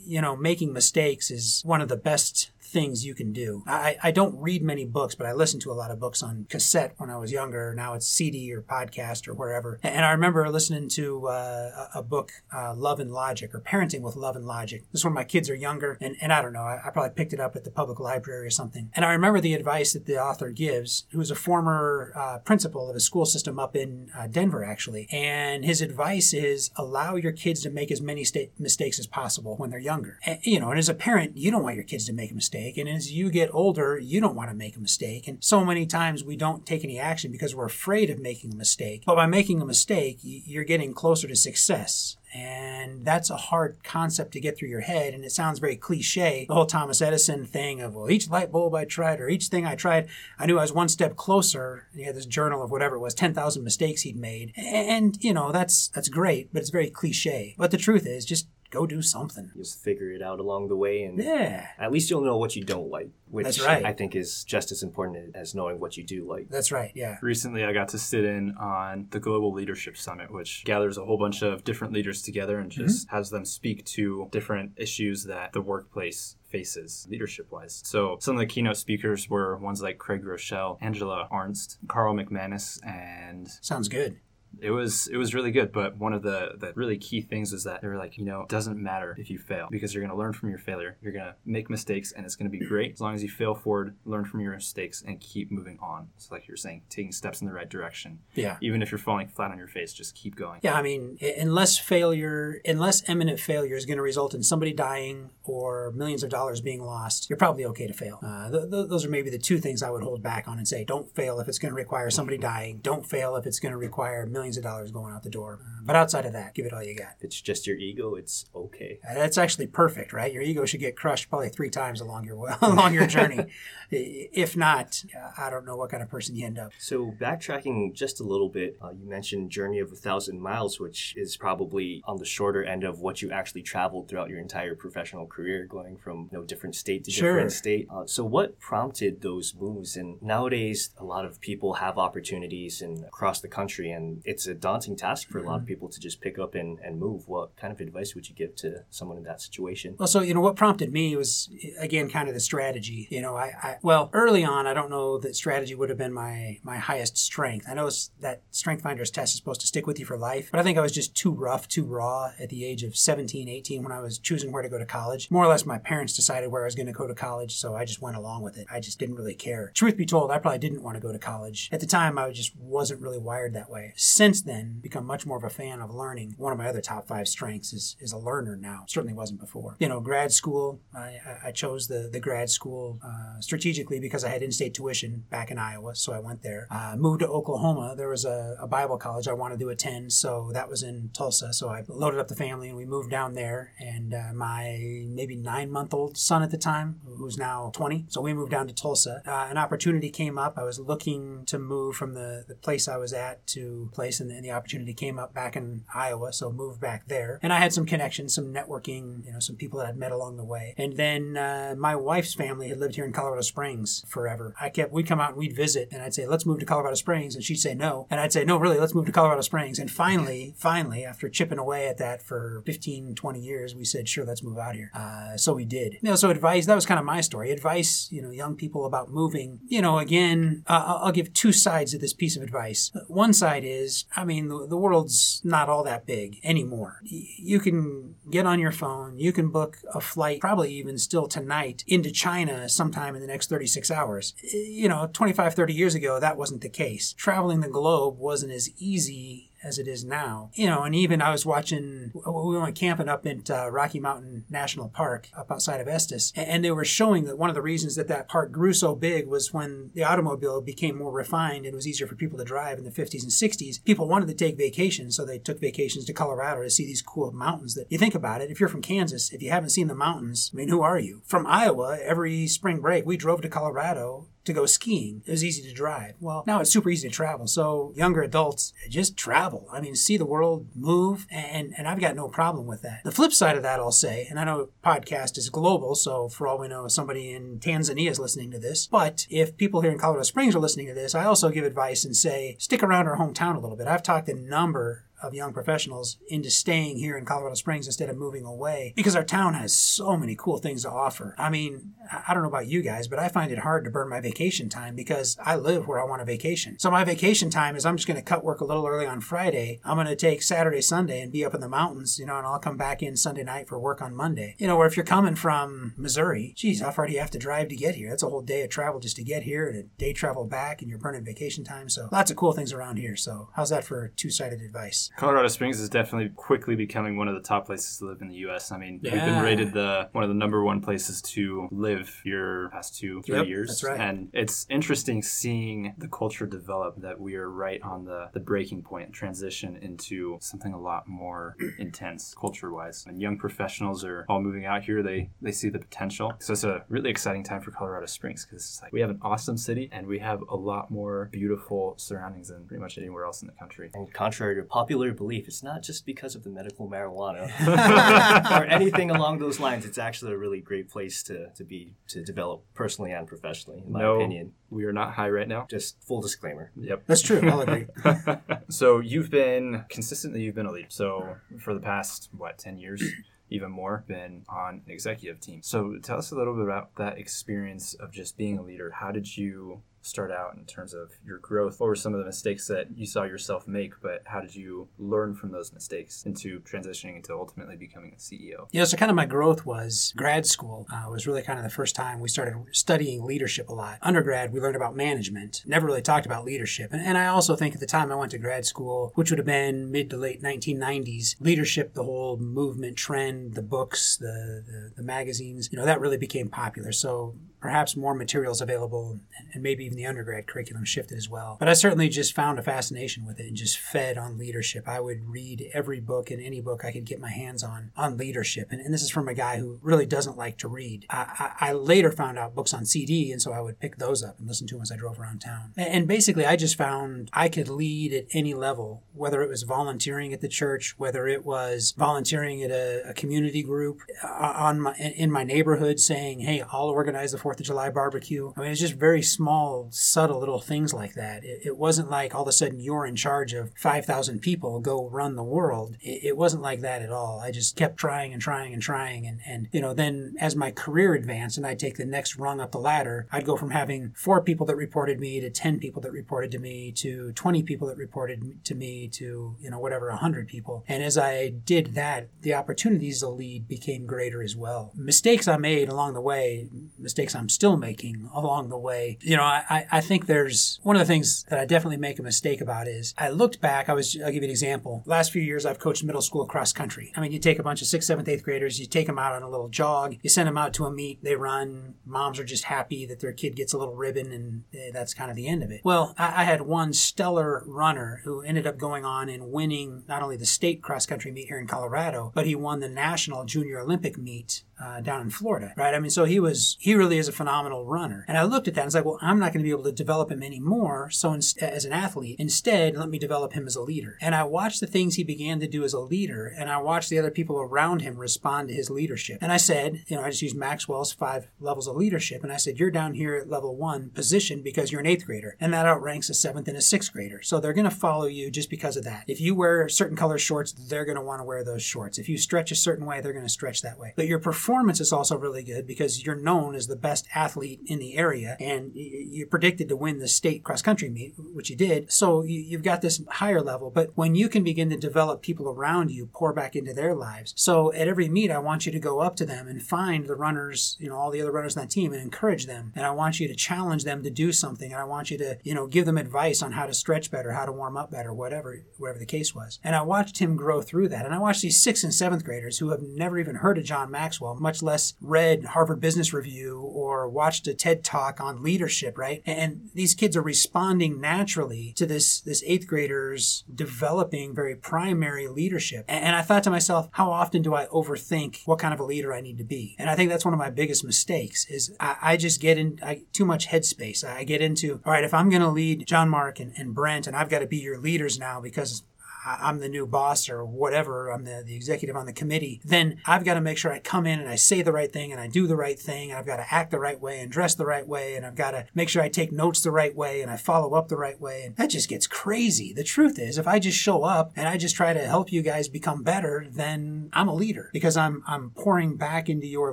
You 0.06 0.20
know, 0.20 0.36
making 0.36 0.72
mistakes 0.72 1.30
is 1.30 1.62
one 1.64 1.80
of 1.80 1.88
the 1.88 1.96
best 1.96 2.50
things 2.64 3.04
you 3.04 3.14
can 3.14 3.32
do. 3.32 3.62
I, 3.66 3.96
I 4.02 4.10
don't 4.10 4.40
read 4.40 4.62
many 4.62 4.84
books, 4.84 5.14
but 5.14 5.26
I 5.26 5.32
listened 5.32 5.62
to 5.62 5.72
a 5.72 5.74
lot 5.74 5.90
of 5.90 6.00
books 6.00 6.22
on 6.22 6.46
cassette 6.48 6.94
when 6.96 7.10
I 7.10 7.18
was 7.18 7.32
younger. 7.32 7.74
Now 7.74 7.94
it's 7.94 8.06
CD 8.06 8.52
or 8.52 8.62
podcast 8.62 9.28
or 9.28 9.34
wherever. 9.34 9.78
And 9.82 10.04
I 10.04 10.10
remember 10.12 10.48
listening 10.48 10.88
to 10.90 11.28
uh, 11.28 11.88
a 11.94 12.02
book, 12.02 12.32
uh, 12.54 12.74
Love 12.74 13.00
and 13.00 13.12
Logic, 13.12 13.54
or 13.54 13.60
Parenting 13.60 14.00
with 14.00 14.16
Love 14.16 14.36
and 14.36 14.46
Logic. 14.46 14.82
This 14.92 15.00
is 15.00 15.04
when 15.04 15.14
my 15.14 15.24
kids 15.24 15.50
are 15.50 15.54
younger, 15.54 15.98
and, 16.00 16.16
and 16.20 16.32
I 16.32 16.42
don't 16.42 16.52
know, 16.52 16.62
I, 16.62 16.80
I 16.86 16.90
probably 16.90 17.14
picked 17.14 17.32
it 17.32 17.40
up 17.40 17.56
at 17.56 17.64
the 17.64 17.70
public 17.70 18.00
library 18.00 18.46
or 18.46 18.50
something. 18.50 18.90
And 18.94 19.04
I 19.04 19.12
remember 19.12 19.40
the 19.40 19.54
advice 19.54 19.92
that 19.92 20.06
the 20.06 20.18
author 20.18 20.50
gives, 20.50 21.06
who 21.12 21.18
was 21.18 21.30
a 21.30 21.34
former 21.34 22.12
uh, 22.16 22.38
principal 22.38 22.90
of 22.90 22.96
a 22.96 23.00
school 23.00 23.26
system 23.26 23.58
up 23.58 23.76
in 23.76 24.10
uh, 24.16 24.26
Denver, 24.26 24.64
actually. 24.64 25.08
And 25.12 25.64
his 25.64 25.80
advice 25.80 26.32
is 26.32 26.70
allow 26.76 27.16
your 27.16 27.32
kids 27.32 27.62
to 27.62 27.70
make 27.70 27.90
as 27.90 28.00
many 28.00 28.24
sta- 28.24 28.50
mistakes 28.58 28.98
as 28.98 29.06
possible 29.06 29.56
when 29.56 29.70
they're 29.70 29.78
younger. 29.78 30.18
And, 30.24 30.38
you 30.42 30.60
know, 30.60 30.70
and 30.70 30.78
as 30.78 30.88
a 30.88 30.94
parent, 30.94 31.36
you 31.36 31.50
don't 31.50 31.62
want 31.62 31.76
your 31.76 31.84
kids 31.84 32.06
to 32.06 32.12
make 32.12 32.30
a 32.30 32.34
mistake. 32.54 32.78
And 32.78 32.88
as 32.88 33.12
you 33.12 33.30
get 33.30 33.50
older, 33.52 33.98
you 33.98 34.20
don't 34.20 34.36
want 34.36 34.50
to 34.50 34.56
make 34.56 34.76
a 34.76 34.80
mistake. 34.80 35.26
And 35.26 35.42
so 35.42 35.64
many 35.64 35.86
times 35.86 36.22
we 36.22 36.36
don't 36.36 36.64
take 36.64 36.84
any 36.84 36.98
action 36.98 37.32
because 37.32 37.54
we're 37.54 37.66
afraid 37.66 38.10
of 38.10 38.20
making 38.20 38.52
a 38.52 38.56
mistake. 38.56 39.02
But 39.04 39.16
by 39.16 39.26
making 39.26 39.60
a 39.60 39.66
mistake, 39.66 40.18
you're 40.22 40.64
getting 40.64 40.94
closer 40.94 41.26
to 41.26 41.34
success. 41.34 42.16
And 42.32 43.04
that's 43.04 43.30
a 43.30 43.36
hard 43.36 43.84
concept 43.84 44.32
to 44.32 44.40
get 44.40 44.56
through 44.56 44.68
your 44.68 44.80
head. 44.80 45.14
And 45.14 45.24
it 45.24 45.30
sounds 45.30 45.60
very 45.60 45.76
cliche. 45.76 46.46
The 46.48 46.54
whole 46.54 46.66
Thomas 46.66 47.00
Edison 47.00 47.44
thing 47.44 47.80
of, 47.80 47.94
well, 47.94 48.10
each 48.10 48.28
light 48.28 48.50
bulb 48.50 48.74
I 48.74 48.84
tried 48.84 49.20
or 49.20 49.28
each 49.28 49.46
thing 49.46 49.64
I 49.64 49.76
tried, 49.76 50.08
I 50.36 50.46
knew 50.46 50.58
I 50.58 50.62
was 50.62 50.72
one 50.72 50.88
step 50.88 51.14
closer. 51.14 51.86
And 51.92 52.00
he 52.00 52.06
had 52.06 52.16
this 52.16 52.26
journal 52.26 52.62
of 52.62 52.72
whatever 52.72 52.96
it 52.96 53.00
was, 53.00 53.14
10,000 53.14 53.62
mistakes 53.62 54.02
he'd 54.02 54.16
made. 54.16 54.52
And, 54.56 55.16
you 55.22 55.32
know, 55.32 55.52
that's, 55.52 55.88
that's 55.88 56.08
great, 56.08 56.52
but 56.52 56.60
it's 56.60 56.70
very 56.70 56.90
cliche. 56.90 57.54
But 57.56 57.70
the 57.70 57.78
truth 57.78 58.04
is, 58.04 58.24
just 58.24 58.48
go 58.74 58.86
do 58.86 59.00
something. 59.00 59.50
You'll 59.54 59.64
figure 59.64 60.10
it 60.10 60.20
out 60.20 60.40
along 60.40 60.68
the 60.68 60.76
way, 60.76 61.02
and 61.04 61.18
Yeah. 61.18 61.68
at 61.78 61.92
least 61.92 62.10
you'll 62.10 62.22
know 62.22 62.36
what 62.36 62.56
you 62.56 62.64
don't 62.64 62.90
like, 62.90 63.10
which 63.30 63.44
That's 63.44 63.62
right. 63.62 63.84
I 63.84 63.92
think 63.92 64.14
is 64.14 64.44
just 64.44 64.72
as 64.72 64.82
important 64.82 65.34
as 65.34 65.54
knowing 65.54 65.80
what 65.80 65.96
you 65.96 66.04
do 66.04 66.24
like. 66.24 66.48
That's 66.50 66.72
right. 66.72 66.92
Yeah. 66.94 67.18
Recently, 67.22 67.64
I 67.64 67.72
got 67.72 67.88
to 67.90 67.98
sit 67.98 68.24
in 68.24 68.56
on 68.58 69.06
the 69.10 69.20
Global 69.20 69.52
Leadership 69.52 69.96
Summit, 69.96 70.30
which 70.32 70.64
gathers 70.64 70.98
a 70.98 71.04
whole 71.04 71.18
bunch 71.18 71.42
of 71.42 71.64
different 71.64 71.94
leaders 71.94 72.20
together 72.22 72.58
and 72.58 72.70
just 72.70 73.06
mm-hmm. 73.06 73.16
has 73.16 73.30
them 73.30 73.44
speak 73.44 73.84
to 73.86 74.28
different 74.30 74.72
issues 74.76 75.24
that 75.24 75.52
the 75.52 75.62
workplace 75.62 76.36
faces 76.50 77.06
leadership 77.10 77.50
wise. 77.50 77.80
So, 77.84 78.16
some 78.20 78.36
of 78.36 78.40
the 78.40 78.46
keynote 78.46 78.76
speakers 78.76 79.28
were 79.30 79.56
ones 79.56 79.82
like 79.82 79.98
Craig 79.98 80.22
Groeschel, 80.22 80.78
Angela 80.80 81.28
Ahrendts, 81.32 81.78
Carl 81.88 82.14
McManus, 82.14 82.78
and 82.86 83.48
Sounds 83.60 83.88
good. 83.88 84.20
It 84.60 84.70
was 84.70 85.08
it 85.08 85.16
was 85.16 85.34
really 85.34 85.50
good 85.50 85.72
but 85.72 85.96
one 85.96 86.12
of 86.12 86.22
the 86.22 86.52
the 86.58 86.72
really 86.74 86.96
key 86.98 87.20
things 87.20 87.52
is 87.52 87.64
that 87.64 87.80
they 87.82 87.88
were 87.88 87.96
like 87.96 88.16
you 88.18 88.24
know 88.24 88.42
it 88.42 88.48
doesn't 88.48 88.76
matter 88.76 89.14
if 89.18 89.30
you 89.30 89.38
fail 89.38 89.68
because 89.70 89.94
you're 89.94 90.02
going 90.02 90.10
to 90.10 90.16
learn 90.16 90.32
from 90.32 90.48
your 90.48 90.58
failure 90.58 90.96
you're 91.02 91.12
going 91.12 91.24
to 91.24 91.34
make 91.44 91.68
mistakes 91.70 92.12
and 92.12 92.24
it's 92.26 92.36
going 92.36 92.50
to 92.50 92.58
be 92.58 92.64
great 92.64 92.92
as 92.92 93.00
long 93.00 93.14
as 93.14 93.22
you 93.22 93.28
fail 93.28 93.54
forward 93.54 93.94
learn 94.04 94.24
from 94.24 94.40
your 94.40 94.52
mistakes 94.52 95.02
and 95.06 95.20
keep 95.20 95.50
moving 95.50 95.78
on 95.80 96.08
so 96.16 96.34
like 96.34 96.46
you're 96.48 96.56
saying 96.56 96.82
taking 96.90 97.12
steps 97.12 97.40
in 97.40 97.46
the 97.46 97.52
right 97.52 97.68
direction 97.70 98.18
Yeah. 98.34 98.56
even 98.60 98.82
if 98.82 98.90
you're 98.90 98.98
falling 98.98 99.28
flat 99.28 99.50
on 99.50 99.58
your 99.58 99.68
face 99.68 99.92
just 99.92 100.14
keep 100.14 100.36
going 100.36 100.60
Yeah, 100.62 100.74
I 100.74 100.82
mean, 100.82 101.18
unless 101.38 101.78
failure, 101.78 102.60
unless 102.66 103.08
imminent 103.08 103.40
failure 103.40 103.76
is 103.76 103.86
going 103.86 103.96
to 103.96 104.02
result 104.02 104.34
in 104.34 104.42
somebody 104.42 104.72
dying 104.72 105.30
or 105.44 105.92
millions 105.94 106.22
of 106.22 106.30
dollars 106.30 106.60
being 106.60 106.82
lost, 106.82 107.28
you're 107.28 107.36
probably 107.36 107.64
okay 107.66 107.86
to 107.86 107.92
fail. 107.92 108.18
Uh, 108.22 108.50
th- 108.50 108.70
th- 108.70 108.88
those 108.88 109.04
are 109.04 109.10
maybe 109.10 109.30
the 109.30 109.38
two 109.38 109.58
things 109.58 109.82
I 109.82 109.90
would 109.90 110.02
hold 110.02 110.22
back 110.22 110.48
on 110.48 110.58
and 110.58 110.66
say, 110.66 110.84
don't 110.84 111.14
fail 111.14 111.38
if 111.40 111.48
it's 111.48 111.58
going 111.58 111.70
to 111.72 111.76
require 111.76 112.10
somebody 112.10 112.38
dying. 112.38 112.80
Don't 112.82 113.06
fail 113.06 113.36
if 113.36 113.46
it's 113.46 113.60
going 113.60 113.72
to 113.72 113.78
require 113.78 114.26
millions 114.26 114.43
of 114.56 114.62
dollars 114.62 114.90
going 114.90 115.12
out 115.12 115.22
the 115.22 115.30
door. 115.30 115.58
Uh, 115.62 115.80
but 115.82 115.96
outside 115.96 116.26
of 116.26 116.32
that, 116.32 116.54
give 116.54 116.66
it 116.66 116.72
all 116.72 116.82
you 116.82 116.94
got. 116.94 117.14
If 117.18 117.24
it's 117.24 117.40
just 117.40 117.66
your 117.66 117.76
ego, 117.76 118.14
it's 118.14 118.44
okay. 118.54 118.98
Uh, 119.08 119.14
That's 119.14 119.38
actually 119.38 119.66
perfect, 119.66 120.12
right? 120.12 120.32
Your 120.32 120.42
ego 120.42 120.64
should 120.66 120.80
get 120.80 120.96
crushed 120.96 121.28
probably 121.30 121.48
three 121.48 121.70
times 121.70 122.00
along 122.00 122.24
your 122.24 122.36
along 122.62 122.94
your 122.94 123.06
journey. 123.06 123.46
If 123.96 124.56
not, 124.56 125.04
uh, 125.16 125.30
I 125.38 125.50
don't 125.50 125.64
know 125.64 125.76
what 125.76 125.90
kind 125.90 126.02
of 126.02 126.08
person 126.08 126.34
you 126.34 126.44
end 126.46 126.58
up. 126.58 126.72
So 126.78 127.14
backtracking 127.20 127.94
just 127.94 128.18
a 128.18 128.24
little 128.24 128.48
bit, 128.48 128.76
uh, 128.82 128.90
you 128.90 129.08
mentioned 129.08 129.50
journey 129.50 129.78
of 129.78 129.92
a 129.92 129.94
thousand 129.94 130.40
miles, 130.40 130.80
which 130.80 131.14
is 131.16 131.36
probably 131.36 132.02
on 132.04 132.16
the 132.16 132.24
shorter 132.24 132.64
end 132.64 132.82
of 132.82 132.98
what 132.98 133.22
you 133.22 133.30
actually 133.30 133.62
traveled 133.62 134.08
throughout 134.08 134.30
your 134.30 134.40
entire 134.40 134.74
professional 134.74 135.26
career, 135.28 135.64
going 135.66 135.96
from 135.96 136.28
you 136.32 136.38
know 136.38 136.44
different 136.44 136.74
state 136.74 137.04
to 137.04 137.12
Sure. 137.12 137.34
different 137.34 137.52
state. 137.52 137.86
Uh, 137.88 138.04
so 138.06 138.24
what 138.24 138.58
prompted 138.58 139.20
those 139.22 139.54
moves? 139.54 139.96
And 139.96 140.20
nowadays, 140.20 140.90
a 140.98 141.04
lot 141.04 141.24
of 141.24 141.40
people 141.40 141.74
have 141.74 141.96
opportunities 141.96 142.82
in 142.82 143.04
across 143.04 143.40
the 143.40 143.48
country, 143.48 143.92
and 143.92 144.22
it's 144.24 144.33
it's 144.34 144.48
a 144.48 144.54
daunting 144.54 144.96
task 144.96 145.28
for 145.28 145.38
a 145.38 145.44
lot 145.44 145.56
of 145.56 145.62
mm. 145.62 145.68
people 145.68 145.88
to 145.88 146.00
just 146.00 146.20
pick 146.20 146.38
up 146.40 146.56
and, 146.56 146.80
and 146.80 146.98
move. 146.98 147.28
What 147.28 147.56
kind 147.56 147.72
of 147.72 147.80
advice 147.80 148.14
would 148.14 148.28
you 148.28 148.34
give 148.34 148.56
to 148.56 148.84
someone 148.90 149.16
in 149.16 149.22
that 149.24 149.40
situation? 149.40 149.94
Well, 149.96 150.08
so 150.08 150.22
you 150.22 150.34
know 150.34 150.40
what 150.40 150.56
prompted 150.56 150.92
me 150.92 151.14
was 151.14 151.48
again 151.78 152.10
kind 152.10 152.28
of 152.28 152.34
the 152.34 152.40
strategy. 152.40 153.06
You 153.10 153.22
know, 153.22 153.36
I, 153.36 153.52
I 153.62 153.76
well 153.82 154.10
early 154.12 154.44
on, 154.44 154.66
I 154.66 154.74
don't 154.74 154.90
know 154.90 155.18
that 155.18 155.36
strategy 155.36 155.74
would 155.74 155.88
have 155.88 155.98
been 155.98 156.12
my 156.12 156.58
my 156.64 156.78
highest 156.78 157.16
strength. 157.16 157.66
I 157.68 157.74
know 157.74 157.88
that 158.20 158.42
Strength 158.50 158.82
Finders 158.82 159.10
test 159.10 159.34
is 159.34 159.38
supposed 159.38 159.60
to 159.60 159.66
stick 159.68 159.86
with 159.86 160.00
you 160.00 160.04
for 160.04 160.18
life, 160.18 160.48
but 160.50 160.58
I 160.58 160.64
think 160.64 160.78
I 160.78 160.82
was 160.82 160.92
just 160.92 161.14
too 161.14 161.32
rough, 161.32 161.68
too 161.68 161.84
raw 161.84 162.32
at 162.40 162.48
the 162.48 162.64
age 162.64 162.82
of 162.82 162.96
17, 162.96 163.48
18 163.48 163.82
when 163.82 163.92
I 163.92 164.00
was 164.00 164.18
choosing 164.18 164.50
where 164.50 164.62
to 164.62 164.68
go 164.68 164.78
to 164.78 164.86
college. 164.86 165.30
More 165.30 165.44
or 165.44 165.48
less, 165.48 165.64
my 165.64 165.78
parents 165.78 166.16
decided 166.16 166.50
where 166.50 166.62
I 166.62 166.64
was 166.64 166.74
going 166.74 166.86
to 166.86 166.92
go 166.92 167.06
to 167.06 167.14
college, 167.14 167.56
so 167.56 167.76
I 167.76 167.84
just 167.84 168.02
went 168.02 168.16
along 168.16 168.42
with 168.42 168.56
it. 168.58 168.66
I 168.70 168.80
just 168.80 168.98
didn't 168.98 169.14
really 169.14 169.34
care. 169.34 169.70
Truth 169.74 169.96
be 169.96 170.06
told, 170.06 170.30
I 170.30 170.38
probably 170.38 170.58
didn't 170.58 170.82
want 170.82 170.96
to 170.96 171.00
go 171.00 171.12
to 171.12 171.18
college 171.18 171.68
at 171.70 171.80
the 171.80 171.86
time. 171.86 172.18
I 172.18 172.30
just 172.30 172.56
wasn't 172.56 173.00
really 173.00 173.18
wired 173.18 173.54
that 173.54 173.70
way. 173.70 173.92
Since 173.96 174.23
then, 174.32 174.80
become 174.80 175.06
much 175.06 175.26
more 175.26 175.36
of 175.36 175.44
a 175.44 175.50
fan 175.50 175.80
of 175.80 175.90
learning. 175.90 176.34
One 176.36 176.52
of 176.52 176.58
my 176.58 176.68
other 176.68 176.80
top 176.80 177.06
five 177.06 177.28
strengths 177.28 177.72
is 177.72 177.96
is 178.00 178.12
a 178.12 178.18
learner 178.18 178.56
now. 178.56 178.84
Certainly 178.88 179.14
wasn't 179.14 179.40
before. 179.40 179.76
You 179.78 179.88
know, 179.88 180.00
grad 180.00 180.32
school. 180.32 180.80
I, 180.94 181.18
I 181.44 181.52
chose 181.52 181.88
the 181.88 182.08
the 182.12 182.20
grad 182.20 182.50
school 182.50 182.98
uh, 183.04 183.40
strategically 183.40 184.00
because 184.00 184.24
I 184.24 184.28
had 184.28 184.42
in-state 184.42 184.74
tuition 184.74 185.24
back 185.30 185.50
in 185.50 185.58
Iowa, 185.58 185.94
so 185.94 186.12
I 186.12 186.18
went 186.20 186.42
there. 186.42 186.66
Uh, 186.70 186.96
moved 186.96 187.20
to 187.20 187.28
Oklahoma. 187.28 187.94
There 187.96 188.08
was 188.08 188.24
a, 188.24 188.56
a 188.60 188.66
Bible 188.66 188.98
college 188.98 189.28
I 189.28 189.32
wanted 189.32 189.58
to 189.60 189.68
attend, 189.68 190.12
so 190.12 190.50
that 190.52 190.68
was 190.68 190.82
in 190.82 191.10
Tulsa. 191.12 191.52
So 191.52 191.68
I 191.68 191.82
loaded 191.88 192.20
up 192.20 192.28
the 192.28 192.36
family 192.36 192.68
and 192.68 192.76
we 192.76 192.84
moved 192.84 193.10
down 193.10 193.34
there. 193.34 193.72
And 193.78 194.14
uh, 194.14 194.32
my 194.34 195.04
maybe 195.08 195.36
nine 195.36 195.70
month 195.70 195.94
old 195.94 196.16
son 196.16 196.42
at 196.42 196.50
the 196.50 196.58
time, 196.58 197.00
who's 197.04 197.38
now 197.38 197.70
20, 197.74 198.06
so 198.08 198.20
we 198.20 198.32
moved 198.32 198.50
down 198.50 198.66
to 198.68 198.74
Tulsa. 198.74 199.22
Uh, 199.26 199.46
an 199.50 199.58
opportunity 199.58 200.10
came 200.10 200.38
up. 200.38 200.56
I 200.56 200.64
was 200.64 200.78
looking 200.78 201.44
to 201.46 201.58
move 201.58 201.96
from 201.96 202.14
the, 202.14 202.44
the 202.46 202.54
place 202.54 202.88
I 202.88 202.96
was 202.96 203.12
at 203.12 203.46
to 203.48 203.90
place, 203.92 204.13
and 204.20 204.30
the, 204.30 204.34
and 204.34 204.44
the 204.44 204.50
opportunity 204.50 204.94
came 204.94 205.18
up 205.18 205.34
back 205.34 205.56
in 205.56 205.84
Iowa, 205.94 206.32
so 206.32 206.50
moved 206.50 206.80
back 206.80 207.08
there. 207.08 207.38
And 207.42 207.52
I 207.52 207.58
had 207.58 207.72
some 207.72 207.86
connections, 207.86 208.34
some 208.34 208.52
networking, 208.52 209.24
you 209.24 209.32
know, 209.32 209.40
some 209.40 209.56
people 209.56 209.78
that 209.78 209.88
I'd 209.88 209.96
met 209.96 210.12
along 210.12 210.36
the 210.36 210.44
way. 210.44 210.74
And 210.76 210.96
then 210.96 211.36
uh, 211.36 211.74
my 211.78 211.96
wife's 211.96 212.34
family 212.34 212.68
had 212.68 212.78
lived 212.78 212.96
here 212.96 213.04
in 213.04 213.12
Colorado 213.12 213.42
Springs 213.42 214.04
forever. 214.08 214.54
I 214.60 214.68
kept, 214.68 214.92
we'd 214.92 215.06
come 215.06 215.20
out 215.20 215.30
and 215.30 215.38
we'd 215.38 215.56
visit, 215.56 215.88
and 215.92 216.02
I'd 216.02 216.14
say, 216.14 216.26
let's 216.26 216.46
move 216.46 216.60
to 216.60 216.66
Colorado 216.66 216.94
Springs. 216.94 217.34
And 217.34 217.44
she'd 217.44 217.56
say 217.56 217.74
no. 217.74 218.06
And 218.10 218.20
I'd 218.20 218.32
say, 218.32 218.44
no, 218.44 218.56
really, 218.56 218.78
let's 218.78 218.94
move 218.94 219.06
to 219.06 219.12
Colorado 219.12 219.40
Springs. 219.42 219.78
And 219.78 219.90
finally, 219.90 220.54
finally, 220.56 221.04
after 221.04 221.28
chipping 221.28 221.58
away 221.58 221.88
at 221.88 221.98
that 221.98 222.22
for 222.22 222.62
15, 222.66 223.14
20 223.14 223.40
years, 223.40 223.74
we 223.74 223.84
said, 223.84 224.08
sure, 224.08 224.24
let's 224.24 224.42
move 224.42 224.58
out 224.58 224.74
here. 224.74 224.90
Uh, 224.94 225.36
so 225.36 225.54
we 225.54 225.64
did. 225.64 225.94
You 226.02 226.10
know, 226.10 226.16
so 226.16 226.30
advice, 226.30 226.66
that 226.66 226.74
was 226.74 226.86
kind 226.86 226.98
of 226.98 227.06
my 227.06 227.20
story. 227.20 227.50
Advice, 227.50 228.08
you 228.10 228.22
know, 228.22 228.30
young 228.30 228.56
people 228.56 228.86
about 228.86 229.10
moving. 229.10 229.60
You 229.66 229.82
know, 229.82 229.98
again, 229.98 230.64
uh, 230.66 230.98
I'll 231.02 231.12
give 231.12 231.32
two 231.32 231.52
sides 231.52 231.94
of 231.94 232.00
this 232.00 232.12
piece 232.12 232.36
of 232.36 232.42
advice. 232.42 232.90
One 233.08 233.32
side 233.32 233.62
is, 233.64 233.93
I 234.16 234.24
mean, 234.24 234.48
the, 234.48 234.66
the 234.66 234.76
world's 234.76 235.40
not 235.44 235.68
all 235.68 235.84
that 235.84 236.06
big 236.06 236.40
anymore. 236.42 237.00
You 237.04 237.60
can 237.60 238.16
get 238.30 238.46
on 238.46 238.58
your 238.58 238.72
phone, 238.72 239.18
you 239.18 239.32
can 239.32 239.50
book 239.50 239.78
a 239.92 240.00
flight, 240.00 240.40
probably 240.40 240.72
even 240.74 240.98
still 240.98 241.26
tonight, 241.26 241.84
into 241.86 242.10
China 242.10 242.68
sometime 242.68 243.14
in 243.14 243.20
the 243.20 243.28
next 243.28 243.48
36 243.48 243.90
hours. 243.90 244.34
You 244.42 244.88
know, 244.88 245.08
25, 245.12 245.54
30 245.54 245.72
years 245.72 245.94
ago, 245.94 246.18
that 246.20 246.36
wasn't 246.36 246.62
the 246.62 246.68
case. 246.68 247.12
Traveling 247.12 247.60
the 247.60 247.68
globe 247.68 248.18
wasn't 248.18 248.52
as 248.52 248.70
easy 248.78 249.50
as 249.64 249.78
it 249.78 249.88
is 249.88 250.04
now. 250.04 250.50
You 250.54 250.66
know, 250.66 250.82
and 250.82 250.94
even 250.94 251.22
I 251.22 251.30
was 251.30 251.46
watching, 251.46 252.12
we 252.14 252.58
went 252.58 252.76
camping 252.76 253.08
up 253.08 253.26
at 253.26 253.50
uh, 253.50 253.70
Rocky 253.70 254.00
Mountain 254.00 254.44
National 254.50 254.88
Park 254.88 255.28
up 255.36 255.50
outside 255.50 255.80
of 255.80 255.88
Estes, 255.88 256.32
and 256.36 256.64
they 256.64 256.70
were 256.70 256.84
showing 256.84 257.24
that 257.24 257.38
one 257.38 257.48
of 257.48 257.54
the 257.54 257.62
reasons 257.62 257.96
that 257.96 258.08
that 258.08 258.28
park 258.28 258.52
grew 258.52 258.72
so 258.72 258.94
big 258.94 259.26
was 259.26 259.52
when 259.52 259.90
the 259.94 260.04
automobile 260.04 260.60
became 260.60 260.98
more 260.98 261.12
refined 261.12 261.64
and 261.64 261.66
it 261.66 261.74
was 261.74 261.86
easier 261.86 262.06
for 262.06 262.14
people 262.16 262.38
to 262.38 262.44
drive 262.44 262.78
in 262.78 262.84
the 262.84 262.90
50s 262.90 263.22
and 263.22 263.32
60s. 263.32 263.82
People 263.84 264.08
wanted 264.08 264.28
to 264.28 264.34
take 264.34 264.56
vacations, 264.56 265.16
so 265.16 265.24
they 265.24 265.38
took 265.38 265.60
vacations 265.60 266.04
to 266.04 266.12
Colorado 266.12 266.62
to 266.62 266.70
see 266.70 266.84
these 266.84 267.02
cool 267.02 267.32
mountains 267.32 267.74
that 267.74 267.90
you 267.90 267.98
think 267.98 268.14
about 268.14 268.40
it. 268.40 268.50
If 268.50 268.60
you're 268.60 268.68
from 268.68 268.82
Kansas, 268.82 269.32
if 269.32 269.42
you 269.42 269.50
haven't 269.50 269.70
seen 269.70 269.88
the 269.88 269.94
mountains, 269.94 270.50
I 270.52 270.56
mean, 270.56 270.68
who 270.68 270.82
are 270.82 270.98
you? 270.98 271.22
From 271.24 271.46
Iowa, 271.46 271.98
every 272.02 272.46
spring 272.46 272.80
break, 272.80 273.06
we 273.06 273.16
drove 273.16 273.42
to 273.42 273.48
Colorado 273.48 274.28
to 274.44 274.52
go 274.52 274.66
skiing. 274.66 275.22
It 275.26 275.30
was 275.30 275.44
easy 275.44 275.62
to 275.62 275.74
drive. 275.74 276.14
Well, 276.20 276.44
now 276.46 276.60
it's 276.60 276.70
super 276.70 276.90
easy 276.90 277.08
to 277.08 277.14
travel. 277.14 277.46
So 277.46 277.92
younger 277.96 278.22
adults 278.22 278.72
just 278.88 279.16
travel. 279.16 279.68
I 279.72 279.80
mean, 279.80 279.94
see 279.94 280.16
the 280.16 280.26
world 280.26 280.66
move, 280.74 281.26
and 281.30 281.74
and 281.76 281.88
I've 281.88 282.00
got 282.00 282.16
no 282.16 282.28
problem 282.28 282.66
with 282.66 282.82
that. 282.82 283.02
The 283.04 283.12
flip 283.12 283.32
side 283.32 283.56
of 283.56 283.62
that, 283.62 283.80
I'll 283.80 283.92
say, 283.92 284.26
and 284.28 284.38
I 284.38 284.44
know 284.44 284.68
podcast 284.84 285.38
is 285.38 285.48
global, 285.48 285.94
so 285.94 286.28
for 286.28 286.46
all 286.46 286.58
we 286.58 286.68
know, 286.68 286.88
somebody 286.88 287.32
in 287.32 287.58
Tanzania 287.58 288.10
is 288.10 288.18
listening 288.18 288.50
to 288.50 288.58
this. 288.58 288.86
But 288.86 289.26
if 289.30 289.56
people 289.56 289.80
here 289.80 289.92
in 289.92 289.98
Colorado 289.98 290.24
Springs 290.24 290.54
are 290.54 290.60
listening 290.60 290.86
to 290.88 290.94
this, 290.94 291.14
I 291.14 291.24
also 291.24 291.50
give 291.50 291.64
advice 291.64 292.04
and 292.04 292.16
say 292.16 292.56
stick 292.58 292.82
around 292.82 293.08
our 293.08 293.18
hometown 293.18 293.56
a 293.56 293.60
little 293.60 293.76
bit. 293.76 293.86
I've 293.86 294.02
talked 294.02 294.28
a 294.28 294.34
number 294.34 295.03
of 295.22 295.34
young 295.34 295.52
professionals 295.52 296.18
into 296.28 296.50
staying 296.50 296.98
here 296.98 297.16
in 297.16 297.24
Colorado 297.24 297.54
Springs 297.54 297.86
instead 297.86 298.10
of 298.10 298.16
moving 298.16 298.44
away 298.44 298.92
because 298.96 299.16
our 299.16 299.24
town 299.24 299.54
has 299.54 299.74
so 299.74 300.16
many 300.16 300.34
cool 300.36 300.58
things 300.58 300.82
to 300.82 300.90
offer. 300.90 301.34
I 301.38 301.50
mean, 301.50 301.94
I 302.26 302.34
don't 302.34 302.42
know 302.42 302.48
about 302.48 302.66
you 302.66 302.82
guys, 302.82 303.08
but 303.08 303.18
I 303.18 303.28
find 303.28 303.50
it 303.50 303.58
hard 303.58 303.84
to 303.84 303.90
burn 303.90 304.08
my 304.08 304.20
vacation 304.20 304.68
time 304.68 304.94
because 304.94 305.36
I 305.42 305.56
live 305.56 305.86
where 305.86 306.00
I 306.00 306.04
want 306.04 306.20
to 306.20 306.26
vacation. 306.26 306.78
So 306.78 306.90
my 306.90 307.04
vacation 307.04 307.50
time 307.50 307.76
is 307.76 307.86
I'm 307.86 307.96
just 307.96 308.06
going 308.06 308.18
to 308.18 308.22
cut 308.22 308.44
work 308.44 308.60
a 308.60 308.64
little 308.64 308.86
early 308.86 309.06
on 309.06 309.20
Friday. 309.20 309.80
I'm 309.84 309.96
going 309.96 310.06
to 310.06 310.16
take 310.16 310.42
Saturday, 310.42 310.80
Sunday 310.80 311.20
and 311.20 311.32
be 311.32 311.44
up 311.44 311.54
in 311.54 311.60
the 311.60 311.68
mountains, 311.68 312.18
you 312.18 312.26
know, 312.26 312.36
and 312.36 312.46
I'll 312.46 312.58
come 312.58 312.76
back 312.76 313.02
in 313.02 313.16
Sunday 313.16 313.44
night 313.44 313.68
for 313.68 313.78
work 313.78 314.02
on 314.02 314.14
Monday. 314.14 314.56
You 314.58 314.66
know, 314.66 314.76
or 314.76 314.86
if 314.86 314.96
you're 314.96 315.04
coming 315.04 315.34
from 315.34 315.94
Missouri, 315.96 316.52
geez, 316.56 316.80
how 316.80 316.90
far 316.90 317.06
do 317.06 317.12
you 317.12 317.20
have 317.20 317.30
to 317.30 317.38
drive 317.38 317.68
to 317.68 317.76
get 317.76 317.94
here? 317.94 318.10
That's 318.10 318.22
a 318.22 318.28
whole 318.28 318.42
day 318.42 318.62
of 318.62 318.70
travel 318.70 319.00
just 319.00 319.16
to 319.16 319.24
get 319.24 319.44
here 319.44 319.66
and 319.68 319.76
a 319.76 319.82
day 319.82 320.12
travel 320.12 320.44
back 320.44 320.80
and 320.80 320.90
you're 320.90 320.98
burning 320.98 321.24
vacation 321.24 321.64
time. 321.64 321.88
So 321.88 322.08
lots 322.12 322.30
of 322.30 322.36
cool 322.36 322.52
things 322.52 322.72
around 322.72 322.96
here. 322.96 323.16
So 323.16 323.48
how's 323.54 323.70
that 323.70 323.84
for 323.84 324.12
two-sided 324.16 324.60
advice? 324.60 325.03
Colorado 325.16 325.48
Springs 325.48 325.80
is 325.80 325.88
definitely 325.88 326.30
quickly 326.30 326.74
becoming 326.74 327.16
one 327.16 327.28
of 327.28 327.34
the 327.34 327.40
top 327.40 327.66
places 327.66 327.98
to 327.98 328.06
live 328.06 328.20
in 328.20 328.28
the 328.28 328.36
U.S. 328.36 328.72
I 328.72 328.78
mean, 328.78 329.00
yeah. 329.02 329.12
we've 329.12 329.22
been 329.22 329.42
rated 329.42 329.72
the 329.72 330.08
one 330.12 330.24
of 330.24 330.30
the 330.30 330.34
number 330.34 330.62
one 330.62 330.80
places 330.80 331.20
to 331.22 331.68
live 331.70 332.20
your 332.24 332.68
past 332.70 332.98
two, 332.98 333.22
three 333.22 333.36
yep, 333.36 333.46
years. 333.46 333.68
That's 333.68 333.84
right. 333.84 334.00
And 334.00 334.30
it's 334.32 334.66
interesting 334.70 335.22
seeing 335.22 335.94
the 335.98 336.08
culture 336.08 336.46
develop 336.46 337.00
that 337.00 337.20
we 337.20 337.36
are 337.36 337.50
right 337.50 337.80
on 337.82 338.04
the, 338.04 338.30
the 338.32 338.40
breaking 338.40 338.82
point, 338.82 339.12
transition 339.12 339.76
into 339.76 340.38
something 340.40 340.72
a 340.72 340.80
lot 340.80 341.06
more 341.06 341.56
intense 341.78 342.34
culture-wise. 342.38 343.04
And 343.06 343.20
young 343.20 343.38
professionals 343.38 344.04
are 344.04 344.24
all 344.28 344.40
moving 344.40 344.66
out 344.66 344.84
here. 344.84 345.02
They 345.02 345.30
they 345.42 345.52
see 345.52 345.68
the 345.68 345.78
potential. 345.78 346.32
So 346.38 346.52
it's 346.52 346.64
a 346.64 346.84
really 346.88 347.10
exciting 347.10 347.44
time 347.44 347.60
for 347.60 347.70
Colorado 347.70 348.06
Springs 348.06 348.44
because 348.44 348.64
it's 348.64 348.82
like 348.82 348.92
we 348.92 349.00
have 349.00 349.10
an 349.10 349.18
awesome 349.22 349.56
city 349.56 349.88
and 349.92 350.06
we 350.06 350.18
have 350.20 350.42
a 350.48 350.56
lot 350.56 350.90
more 350.90 351.28
beautiful 351.32 351.94
surroundings 351.98 352.48
than 352.48 352.64
pretty 352.66 352.80
much 352.80 352.98
anywhere 352.98 353.24
else 353.24 353.42
in 353.42 353.46
the 353.46 353.54
country. 353.54 353.90
And 353.94 354.12
contrary 354.12 354.56
to 354.56 354.62
popular 354.62 354.93
belief, 354.98 355.46
it's 355.46 355.62
not 355.62 355.82
just 355.82 356.06
because 356.06 356.34
of 356.34 356.44
the 356.44 356.50
medical 356.50 356.88
marijuana 356.88 357.50
or 358.60 358.64
anything 358.64 359.10
along 359.10 359.38
those 359.38 359.60
lines. 359.60 359.84
It's 359.84 359.98
actually 359.98 360.32
a 360.32 360.38
really 360.38 360.60
great 360.60 360.90
place 360.90 361.22
to, 361.24 361.48
to 361.54 361.64
be 361.64 361.94
to 362.08 362.22
develop 362.22 362.64
personally 362.74 363.12
and 363.12 363.26
professionally, 363.26 363.82
in 363.84 363.92
my 363.92 364.00
no, 364.00 364.16
opinion. 364.16 364.52
We 364.70 364.84
are 364.84 364.92
not 364.92 365.14
high 365.14 365.30
right 365.30 365.48
now. 365.48 365.66
Just 365.70 366.02
full 366.02 366.20
disclaimer. 366.20 366.70
Yep. 366.76 367.04
That's 367.06 367.22
true. 367.22 367.48
I'll 367.48 367.60
agree. 367.60 367.86
so 368.68 369.00
you've 369.00 369.30
been 369.30 369.84
consistently 369.88 370.42
you've 370.42 370.54
been 370.54 370.66
a 370.66 370.72
leader. 370.72 370.88
So 370.90 371.36
for 371.60 371.74
the 371.74 371.80
past 371.80 372.30
what, 372.36 372.58
ten 372.58 372.78
years? 372.78 373.02
even 373.50 373.70
more, 373.70 374.04
been 374.08 374.42
on 374.48 374.82
an 374.86 374.92
executive 374.92 375.38
team. 375.38 375.62
So 375.62 375.96
tell 376.02 376.18
us 376.18 376.32
a 376.32 376.34
little 376.34 376.54
bit 376.54 376.64
about 376.64 376.96
that 376.96 377.18
experience 377.18 377.94
of 377.94 378.10
just 378.10 378.36
being 378.36 378.58
a 378.58 378.62
leader. 378.62 378.90
How 378.90 379.12
did 379.12 379.36
you 379.36 379.82
start 380.04 380.30
out 380.30 380.54
in 380.56 380.64
terms 380.64 380.94
of 380.94 381.12
your 381.24 381.38
growth? 381.38 381.80
What 381.80 381.86
were 381.86 381.94
some 381.94 382.12
of 382.14 382.20
the 382.20 382.26
mistakes 382.26 382.68
that 382.68 382.88
you 382.96 383.06
saw 383.06 383.24
yourself 383.24 383.66
make, 383.66 383.94
but 384.02 384.22
how 384.26 384.40
did 384.40 384.54
you 384.54 384.88
learn 384.98 385.34
from 385.34 385.50
those 385.50 385.72
mistakes 385.72 386.24
into 386.24 386.60
transitioning 386.60 387.16
into 387.16 387.32
ultimately 387.32 387.76
becoming 387.76 388.12
a 388.12 388.20
CEO? 388.20 388.68
Yeah, 388.70 388.84
so 388.84 388.96
kind 388.96 389.10
of 389.10 389.16
my 389.16 389.26
growth 389.26 389.64
was 389.64 390.12
grad 390.16 390.46
school 390.46 390.86
uh, 390.92 391.08
was 391.10 391.26
really 391.26 391.42
kind 391.42 391.58
of 391.58 391.64
the 391.64 391.70
first 391.70 391.96
time 391.96 392.20
we 392.20 392.28
started 392.28 392.54
studying 392.72 393.24
leadership 393.24 393.68
a 393.68 393.74
lot. 393.74 393.98
Undergrad, 394.02 394.52
we 394.52 394.60
learned 394.60 394.76
about 394.76 394.94
management, 394.94 395.62
never 395.66 395.86
really 395.86 396.02
talked 396.02 396.26
about 396.26 396.44
leadership. 396.44 396.92
And, 396.92 397.00
and 397.00 397.16
I 397.16 397.26
also 397.26 397.56
think 397.56 397.74
at 397.74 397.80
the 397.80 397.86
time 397.86 398.12
I 398.12 398.16
went 398.16 398.32
to 398.32 398.38
grad 398.38 398.66
school, 398.66 399.12
which 399.14 399.30
would 399.30 399.38
have 399.38 399.46
been 399.46 399.90
mid 399.90 400.10
to 400.10 400.16
late 400.16 400.42
1990s, 400.42 401.36
leadership, 401.40 401.94
the 401.94 402.04
whole 402.04 402.36
movement 402.36 402.96
trend, 402.96 403.54
the 403.54 403.62
books, 403.62 404.16
the, 404.16 404.62
the, 404.66 404.92
the 404.96 405.02
magazines, 405.02 405.70
you 405.72 405.78
know, 405.78 405.86
that 405.86 406.00
really 406.00 406.18
became 406.18 406.48
popular. 406.48 406.92
So 406.92 407.34
perhaps 407.64 407.96
more 407.96 408.14
materials 408.14 408.60
available 408.60 409.18
and 409.54 409.62
maybe 409.62 409.86
even 409.86 409.96
the 409.96 410.04
undergrad 410.04 410.46
curriculum 410.46 410.84
shifted 410.84 411.16
as 411.16 411.30
well. 411.30 411.56
But 411.58 411.66
I 411.66 411.72
certainly 411.72 412.10
just 412.10 412.34
found 412.34 412.58
a 412.58 412.62
fascination 412.62 413.24
with 413.24 413.40
it 413.40 413.46
and 413.46 413.56
just 413.56 413.78
fed 413.78 414.18
on 414.18 414.36
leadership. 414.36 414.86
I 414.86 415.00
would 415.00 415.26
read 415.26 415.70
every 415.72 415.98
book 415.98 416.30
and 416.30 416.42
any 416.42 416.60
book 416.60 416.84
I 416.84 416.92
could 416.92 417.06
get 417.06 417.18
my 417.18 417.30
hands 417.30 417.62
on 417.64 417.90
on 417.96 418.18
leadership. 418.18 418.68
And, 418.70 418.82
and 418.82 418.92
this 418.92 419.02
is 419.02 419.08
from 419.08 419.28
a 419.28 419.34
guy 419.34 419.56
who 419.56 419.78
really 419.80 420.04
doesn't 420.04 420.36
like 420.36 420.58
to 420.58 420.68
read. 420.68 421.06
I, 421.08 421.52
I, 421.58 421.70
I, 421.70 421.72
later 421.72 422.12
found 422.12 422.38
out 422.38 422.54
books 422.54 422.74
on 422.74 422.84
CD, 422.84 423.32
and 423.32 423.40
so 423.40 423.50
I 423.50 423.62
would 423.62 423.80
pick 423.80 423.96
those 423.96 424.22
up 424.22 424.38
and 424.38 424.46
listen 424.46 424.66
to 424.66 424.74
them 424.74 424.82
as 424.82 424.92
I 424.92 424.96
drove 424.96 425.18
around 425.18 425.38
town. 425.38 425.72
And, 425.74 425.88
and 425.88 426.06
basically, 426.06 426.44
I 426.44 426.56
just 426.56 426.76
found 426.76 427.30
I 427.32 427.48
could 427.48 427.70
lead 427.70 428.12
at 428.12 428.26
any 428.34 428.52
level, 428.52 429.04
whether 429.14 429.40
it 429.42 429.48
was 429.48 429.62
volunteering 429.62 430.34
at 430.34 430.42
the 430.42 430.48
church, 430.48 430.96
whether 430.98 431.26
it 431.26 431.46
was 431.46 431.94
volunteering 431.96 432.62
at 432.62 432.70
a, 432.70 433.08
a 433.08 433.14
community 433.14 433.62
group 433.62 434.00
uh, 434.22 434.52
on 434.54 434.82
my 434.82 434.94
in 434.96 435.30
my 435.30 435.44
neighborhood, 435.44 435.98
saying, 435.98 436.40
"Hey, 436.40 436.62
I'll 436.70 436.90
organize 436.90 437.32
the 437.32 437.38
Fourth 437.38 437.53
of 437.60 437.66
July 437.66 437.90
barbecue." 437.90 438.52
I 438.56 438.60
mean, 438.60 438.70
it's 438.70 438.80
just 438.80 438.94
very 438.94 439.22
small 439.22 439.88
subtle 439.90 440.40
little 440.40 440.60
things 440.60 440.92
like 440.92 441.14
that. 441.14 441.44
It, 441.44 441.62
it 441.64 441.76
wasn't 441.76 442.10
like 442.10 442.34
all 442.34 442.42
of 442.42 442.48
a 442.48 442.52
sudden 442.52 442.80
you're 442.80 443.06
in 443.06 443.16
charge 443.16 443.52
of 443.52 443.72
5,000 443.76 444.40
people, 444.40 444.80
go 444.80 445.08
run 445.08 445.36
the 445.36 445.42
world. 445.42 445.96
It, 446.00 446.24
it 446.24 446.36
wasn't 446.36 446.62
like 446.62 446.80
that 446.80 447.02
at 447.02 447.10
all. 447.10 447.40
I 447.40 447.50
just 447.50 447.76
kept 447.76 447.96
trying 447.96 448.32
and 448.32 448.40
trying 448.42 448.72
and 448.72 448.82
trying. 448.82 449.26
And, 449.26 449.40
and, 449.46 449.68
you 449.72 449.80
know, 449.80 449.94
then 449.94 450.34
as 450.38 450.56
my 450.56 450.70
career 450.70 451.14
advanced 451.14 451.56
and 451.56 451.66
I'd 451.66 451.78
take 451.78 451.96
the 451.96 452.04
next 452.04 452.36
rung 452.36 452.60
up 452.60 452.72
the 452.72 452.78
ladder, 452.78 453.26
I'd 453.32 453.44
go 453.44 453.56
from 453.56 453.70
having 453.70 454.12
four 454.16 454.40
people 454.42 454.66
that 454.66 454.76
reported 454.76 455.20
me 455.20 455.40
to 455.40 455.50
10 455.50 455.78
people 455.78 456.02
that 456.02 456.12
reported 456.12 456.50
to 456.52 456.58
me 456.58 456.92
to 456.92 457.32
20 457.32 457.62
people 457.62 457.88
that 457.88 457.96
reported 457.96 458.64
to 458.64 458.74
me 458.74 459.08
to, 459.08 459.56
you 459.60 459.70
know, 459.70 459.78
whatever, 459.78 460.08
100 460.08 460.48
people. 460.48 460.84
And 460.88 461.02
as 461.02 461.16
I 461.16 461.48
did 461.48 461.94
that, 461.94 462.28
the 462.42 462.54
opportunities 462.54 463.20
to 463.20 463.28
lead 463.28 463.68
became 463.68 464.06
greater 464.06 464.42
as 464.42 464.56
well. 464.56 464.92
Mistakes 464.94 465.48
I 465.48 465.56
made 465.56 465.88
along 465.88 466.14
the 466.14 466.20
way, 466.20 466.68
mistakes 466.98 467.34
I'm 467.44 467.50
still 467.50 467.76
making 467.76 468.30
along 468.32 468.70
the 468.70 468.78
way, 468.78 469.18
you 469.20 469.36
know, 469.36 469.42
I, 469.42 469.86
I 469.92 470.00
think 470.00 470.24
there's 470.24 470.80
one 470.82 470.96
of 470.96 471.00
the 471.00 471.04
things 471.04 471.44
that 471.50 471.58
I 471.58 471.66
definitely 471.66 471.98
make 471.98 472.18
a 472.18 472.22
mistake 472.22 472.62
about 472.62 472.88
is 472.88 473.12
I 473.18 473.28
looked 473.28 473.60
back, 473.60 473.90
I 473.90 473.92
was, 473.92 474.18
I'll 474.18 474.32
give 474.32 474.42
you 474.42 474.48
an 474.48 474.50
example. 474.50 475.02
Last 475.04 475.30
few 475.30 475.42
years, 475.42 475.66
I've 475.66 475.78
coached 475.78 476.02
middle 476.04 476.22
school 476.22 476.46
cross 476.46 476.72
country. 476.72 477.12
I 477.14 477.20
mean, 477.20 477.32
you 477.32 477.38
take 477.38 477.58
a 477.58 477.62
bunch 477.62 477.82
of 477.82 477.86
sixth, 477.86 478.06
seventh, 478.06 478.30
eighth 478.30 478.44
graders, 478.44 478.80
you 478.80 478.86
take 478.86 479.06
them 479.06 479.18
out 479.18 479.34
on 479.34 479.42
a 479.42 479.50
little 479.50 479.68
jog, 479.68 480.16
you 480.22 480.30
send 480.30 480.48
them 480.48 480.56
out 480.56 480.72
to 480.74 480.86
a 480.86 480.90
meet, 480.90 481.22
they 481.22 481.36
run, 481.36 481.96
moms 482.06 482.38
are 482.38 482.44
just 482.44 482.64
happy 482.64 483.04
that 483.04 483.20
their 483.20 483.32
kid 483.32 483.56
gets 483.56 483.74
a 483.74 483.78
little 483.78 483.94
ribbon 483.94 484.32
and 484.32 484.64
eh, 484.72 484.90
that's 484.90 485.12
kind 485.12 485.30
of 485.30 485.36
the 485.36 485.46
end 485.46 485.62
of 485.62 485.70
it. 485.70 485.82
Well, 485.84 486.14
I, 486.16 486.40
I 486.40 486.44
had 486.44 486.62
one 486.62 486.94
stellar 486.94 487.62
runner 487.66 488.22
who 488.24 488.40
ended 488.40 488.66
up 488.66 488.78
going 488.78 489.04
on 489.04 489.28
and 489.28 489.52
winning 489.52 490.04
not 490.08 490.22
only 490.22 490.38
the 490.38 490.46
state 490.46 490.82
cross 490.82 491.04
country 491.04 491.30
meet 491.30 491.48
here 491.48 491.58
in 491.58 491.66
Colorado, 491.66 492.32
but 492.34 492.46
he 492.46 492.54
won 492.54 492.80
the 492.80 492.88
national 492.88 493.44
junior 493.44 493.80
Olympic 493.80 494.16
meet 494.16 494.64
uh, 494.82 495.00
down 495.00 495.20
in 495.20 495.30
Florida, 495.30 495.72
right? 495.76 495.94
I 495.94 495.98
mean, 495.98 496.10
so 496.10 496.24
he 496.24 496.40
was, 496.40 496.76
he 496.80 496.94
really 496.94 497.18
is 497.18 497.28
a 497.28 497.32
phenomenal 497.32 497.84
runner. 497.84 498.24
And 498.28 498.36
I 498.36 498.42
looked 498.42 498.68
at 498.68 498.74
that 498.74 498.82
and 498.82 498.86
was 498.86 498.94
like, 498.94 499.04
well, 499.04 499.18
I'm 499.20 499.38
not 499.38 499.52
going 499.52 499.62
to 499.62 499.68
be 499.68 499.70
able 499.70 499.84
to 499.84 499.92
develop 499.92 500.30
him 500.30 500.42
anymore. 500.42 501.10
So 501.10 501.32
in, 501.32 501.40
as 501.60 501.84
an 501.84 501.92
athlete, 501.92 502.36
instead, 502.38 502.96
let 502.96 503.08
me 503.08 503.18
develop 503.18 503.52
him 503.52 503.66
as 503.66 503.76
a 503.76 503.82
leader. 503.82 504.18
And 504.20 504.34
I 504.34 504.44
watched 504.44 504.80
the 504.80 504.86
things 504.86 505.14
he 505.14 505.24
began 505.24 505.60
to 505.60 505.68
do 505.68 505.84
as 505.84 505.92
a 505.92 506.00
leader, 506.00 506.52
and 506.58 506.70
I 506.70 506.78
watched 506.78 507.10
the 507.10 507.18
other 507.18 507.30
people 507.30 507.56
around 507.56 508.02
him 508.02 508.16
respond 508.16 508.68
to 508.68 508.74
his 508.74 508.90
leadership. 508.90 509.38
And 509.40 509.52
I 509.52 509.56
said, 509.56 510.02
you 510.08 510.16
know, 510.16 510.22
I 510.22 510.30
just 510.30 510.42
used 510.42 510.56
Maxwell's 510.56 511.12
five 511.12 511.48
levels 511.60 511.86
of 511.86 511.96
leadership, 511.96 512.42
and 512.42 512.52
I 512.52 512.56
said, 512.56 512.78
you're 512.78 512.90
down 512.90 513.14
here 513.14 513.36
at 513.36 513.48
level 513.48 513.76
one 513.76 514.10
position 514.10 514.62
because 514.62 514.90
you're 514.90 515.00
an 515.00 515.06
eighth 515.06 515.26
grader, 515.26 515.56
and 515.60 515.72
that 515.72 515.86
outranks 515.86 516.30
a 516.30 516.34
seventh 516.34 516.68
and 516.68 516.76
a 516.76 516.82
sixth 516.82 517.12
grader. 517.12 517.42
So 517.42 517.60
they're 517.60 517.72
going 517.72 517.84
to 517.84 517.90
follow 517.90 518.26
you 518.26 518.50
just 518.50 518.70
because 518.70 518.96
of 518.96 519.04
that. 519.04 519.24
If 519.28 519.40
you 519.40 519.54
wear 519.54 519.88
certain 519.88 520.16
color 520.16 520.38
shorts, 520.38 520.72
they're 520.72 521.04
going 521.04 521.16
to 521.16 521.22
want 521.22 521.40
to 521.40 521.44
wear 521.44 521.64
those 521.64 521.82
shorts. 521.82 522.18
If 522.18 522.28
you 522.28 522.38
stretch 522.38 522.70
a 522.70 522.76
certain 522.76 523.06
way, 523.06 523.20
they're 523.20 523.32
going 523.32 523.44
to 523.44 523.50
stretch 523.50 523.82
that 523.82 523.98
way. 523.98 524.12
But 524.16 524.26
your 524.26 524.38
performance 524.38 524.63
is 525.00 525.12
also 525.12 525.36
really 525.36 525.62
good 525.62 525.86
because 525.86 526.24
you're 526.24 526.34
known 526.34 526.74
as 526.74 526.86
the 526.86 526.96
best 526.96 527.26
athlete 527.34 527.80
in 527.86 527.98
the 527.98 528.16
area 528.16 528.56
and 528.60 528.92
you're 528.94 529.46
predicted 529.46 529.88
to 529.88 529.96
win 529.96 530.18
the 530.18 530.28
state 530.28 530.64
cross 530.64 530.82
country 530.82 531.08
meet, 531.08 531.34
which 531.36 531.70
you 531.70 531.76
did. 531.76 532.10
So 532.12 532.42
you've 532.42 532.82
got 532.82 533.02
this 533.02 533.22
higher 533.28 533.60
level. 533.60 533.90
But 533.90 534.10
when 534.14 534.34
you 534.34 534.48
can 534.48 534.64
begin 534.64 534.90
to 534.90 534.96
develop 534.96 535.42
people 535.42 535.68
around 535.68 536.10
you, 536.10 536.26
pour 536.26 536.52
back 536.52 536.76
into 536.76 536.94
their 536.94 537.14
lives. 537.14 537.52
So 537.56 537.92
at 537.92 538.08
every 538.08 538.28
meet, 538.28 538.50
I 538.50 538.58
want 538.58 538.86
you 538.86 538.92
to 538.92 538.98
go 538.98 539.20
up 539.20 539.36
to 539.36 539.46
them 539.46 539.68
and 539.68 539.82
find 539.82 540.26
the 540.26 540.34
runners, 540.34 540.96
you 540.98 541.08
know, 541.08 541.16
all 541.16 541.30
the 541.30 541.40
other 541.40 541.52
runners 541.52 541.76
on 541.76 541.84
that 541.84 541.90
team 541.90 542.12
and 542.12 542.22
encourage 542.22 542.66
them. 542.66 542.92
And 542.94 543.04
I 543.04 543.10
want 543.10 543.40
you 543.40 543.48
to 543.48 543.54
challenge 543.54 544.04
them 544.04 544.22
to 544.22 544.30
do 544.30 544.52
something. 544.52 544.92
And 544.92 545.00
I 545.00 545.04
want 545.04 545.30
you 545.30 545.38
to, 545.38 545.58
you 545.62 545.74
know, 545.74 545.86
give 545.86 546.06
them 546.06 546.18
advice 546.18 546.62
on 546.62 546.72
how 546.72 546.86
to 546.86 546.94
stretch 546.94 547.30
better, 547.30 547.52
how 547.52 547.66
to 547.66 547.72
warm 547.72 547.96
up 547.96 548.10
better, 548.10 548.32
whatever, 548.32 548.84
whatever 548.98 549.18
the 549.18 549.26
case 549.26 549.54
was. 549.54 549.78
And 549.84 549.94
I 549.94 550.02
watched 550.02 550.38
him 550.38 550.56
grow 550.56 550.82
through 550.82 551.08
that. 551.08 551.24
And 551.24 551.34
I 551.34 551.38
watched 551.38 551.62
these 551.62 551.82
sixth 551.82 552.04
and 552.04 552.14
seventh 552.14 552.44
graders 552.44 552.78
who 552.78 552.90
have 552.90 553.02
never 553.02 553.38
even 553.38 553.56
heard 553.56 553.78
of 553.78 553.84
John 553.84 554.10
Maxwell, 554.10 554.53
much 554.60 554.82
less 554.82 555.14
read 555.20 555.64
Harvard 555.64 556.00
Business 556.00 556.32
Review 556.32 556.80
or 556.80 557.28
watched 557.28 557.66
a 557.66 557.74
TED 557.74 558.04
talk 558.04 558.40
on 558.40 558.62
leadership, 558.62 559.18
right? 559.18 559.42
And 559.46 559.90
these 559.94 560.14
kids 560.14 560.36
are 560.36 560.42
responding 560.42 561.20
naturally 561.20 561.92
to 561.96 562.06
this, 562.06 562.40
this 562.40 562.62
eighth 562.66 562.86
graders 562.86 563.64
developing 563.72 564.54
very 564.54 564.76
primary 564.76 565.48
leadership. 565.48 566.04
And 566.08 566.36
I 566.36 566.42
thought 566.42 566.64
to 566.64 566.70
myself, 566.70 567.08
how 567.12 567.30
often 567.30 567.62
do 567.62 567.74
I 567.74 567.86
overthink 567.86 568.60
what 568.66 568.78
kind 568.78 568.94
of 568.94 569.00
a 569.00 569.04
leader 569.04 569.32
I 569.32 569.40
need 569.40 569.58
to 569.58 569.64
be? 569.64 569.96
And 569.98 570.08
I 570.10 570.16
think 570.16 570.30
that's 570.30 570.44
one 570.44 570.54
of 570.54 570.58
my 570.58 570.70
biggest 570.70 571.04
mistakes 571.04 571.66
is 571.70 571.94
I, 572.00 572.16
I 572.22 572.36
just 572.36 572.60
get 572.60 572.78
in 572.78 572.98
I, 573.02 573.22
too 573.32 573.44
much 573.44 573.68
headspace. 573.68 574.24
I 574.24 574.44
get 574.44 574.60
into, 574.60 575.00
all 575.04 575.12
right, 575.12 575.24
if 575.24 575.34
I'm 575.34 575.50
going 575.50 575.62
to 575.62 575.68
lead 575.68 576.06
John 576.06 576.28
Mark 576.28 576.60
and, 576.60 576.72
and 576.76 576.94
Brent 576.94 577.26
and 577.26 577.36
I've 577.36 577.48
got 577.48 577.60
to 577.60 577.66
be 577.66 577.78
your 577.78 577.98
leaders 577.98 578.38
now 578.38 578.60
because 578.60 579.02
I'm 579.44 579.80
the 579.80 579.88
new 579.88 580.06
boss 580.06 580.48
or 580.48 580.64
whatever, 580.64 581.30
I'm 581.30 581.44
the, 581.44 581.62
the 581.64 581.74
executive 581.74 582.16
on 582.16 582.26
the 582.26 582.32
committee, 582.32 582.80
then 582.84 583.20
I've 583.26 583.44
got 583.44 583.54
to 583.54 583.60
make 583.60 583.78
sure 583.78 583.92
I 583.92 583.98
come 583.98 584.26
in 584.26 584.40
and 584.40 584.48
I 584.48 584.56
say 584.56 584.82
the 584.82 584.92
right 584.92 585.12
thing 585.12 585.32
and 585.32 585.40
I 585.40 585.48
do 585.48 585.66
the 585.66 585.76
right 585.76 585.98
thing. 585.98 586.30
And 586.30 586.38
I've 586.38 586.46
got 586.46 586.56
to 586.56 586.74
act 586.74 586.90
the 586.90 586.98
right 586.98 587.20
way 587.20 587.40
and 587.40 587.50
dress 587.50 587.74
the 587.74 587.86
right 587.86 588.06
way. 588.06 588.36
And 588.36 588.46
I've 588.46 588.54
got 588.54 588.72
to 588.72 588.86
make 588.94 589.08
sure 589.08 589.22
I 589.22 589.28
take 589.28 589.52
notes 589.52 589.80
the 589.80 589.90
right 589.90 590.14
way 590.14 590.42
and 590.42 590.50
I 590.50 590.56
follow 590.56 590.94
up 590.94 591.08
the 591.08 591.16
right 591.16 591.40
way. 591.40 591.62
And 591.64 591.76
that 591.76 591.90
just 591.90 592.08
gets 592.08 592.26
crazy. 592.26 592.92
The 592.92 593.04
truth 593.04 593.38
is, 593.38 593.58
if 593.58 593.66
I 593.66 593.78
just 593.78 593.98
show 593.98 594.24
up 594.24 594.52
and 594.56 594.68
I 594.68 594.76
just 594.76 594.96
try 594.96 595.12
to 595.12 595.20
help 595.20 595.52
you 595.52 595.62
guys 595.62 595.88
become 595.88 596.22
better, 596.22 596.66
then 596.70 597.30
I'm 597.32 597.48
a 597.48 597.54
leader 597.54 597.90
because 597.92 598.16
I'm, 598.16 598.42
I'm 598.46 598.70
pouring 598.70 599.16
back 599.16 599.48
into 599.48 599.66
your 599.66 599.92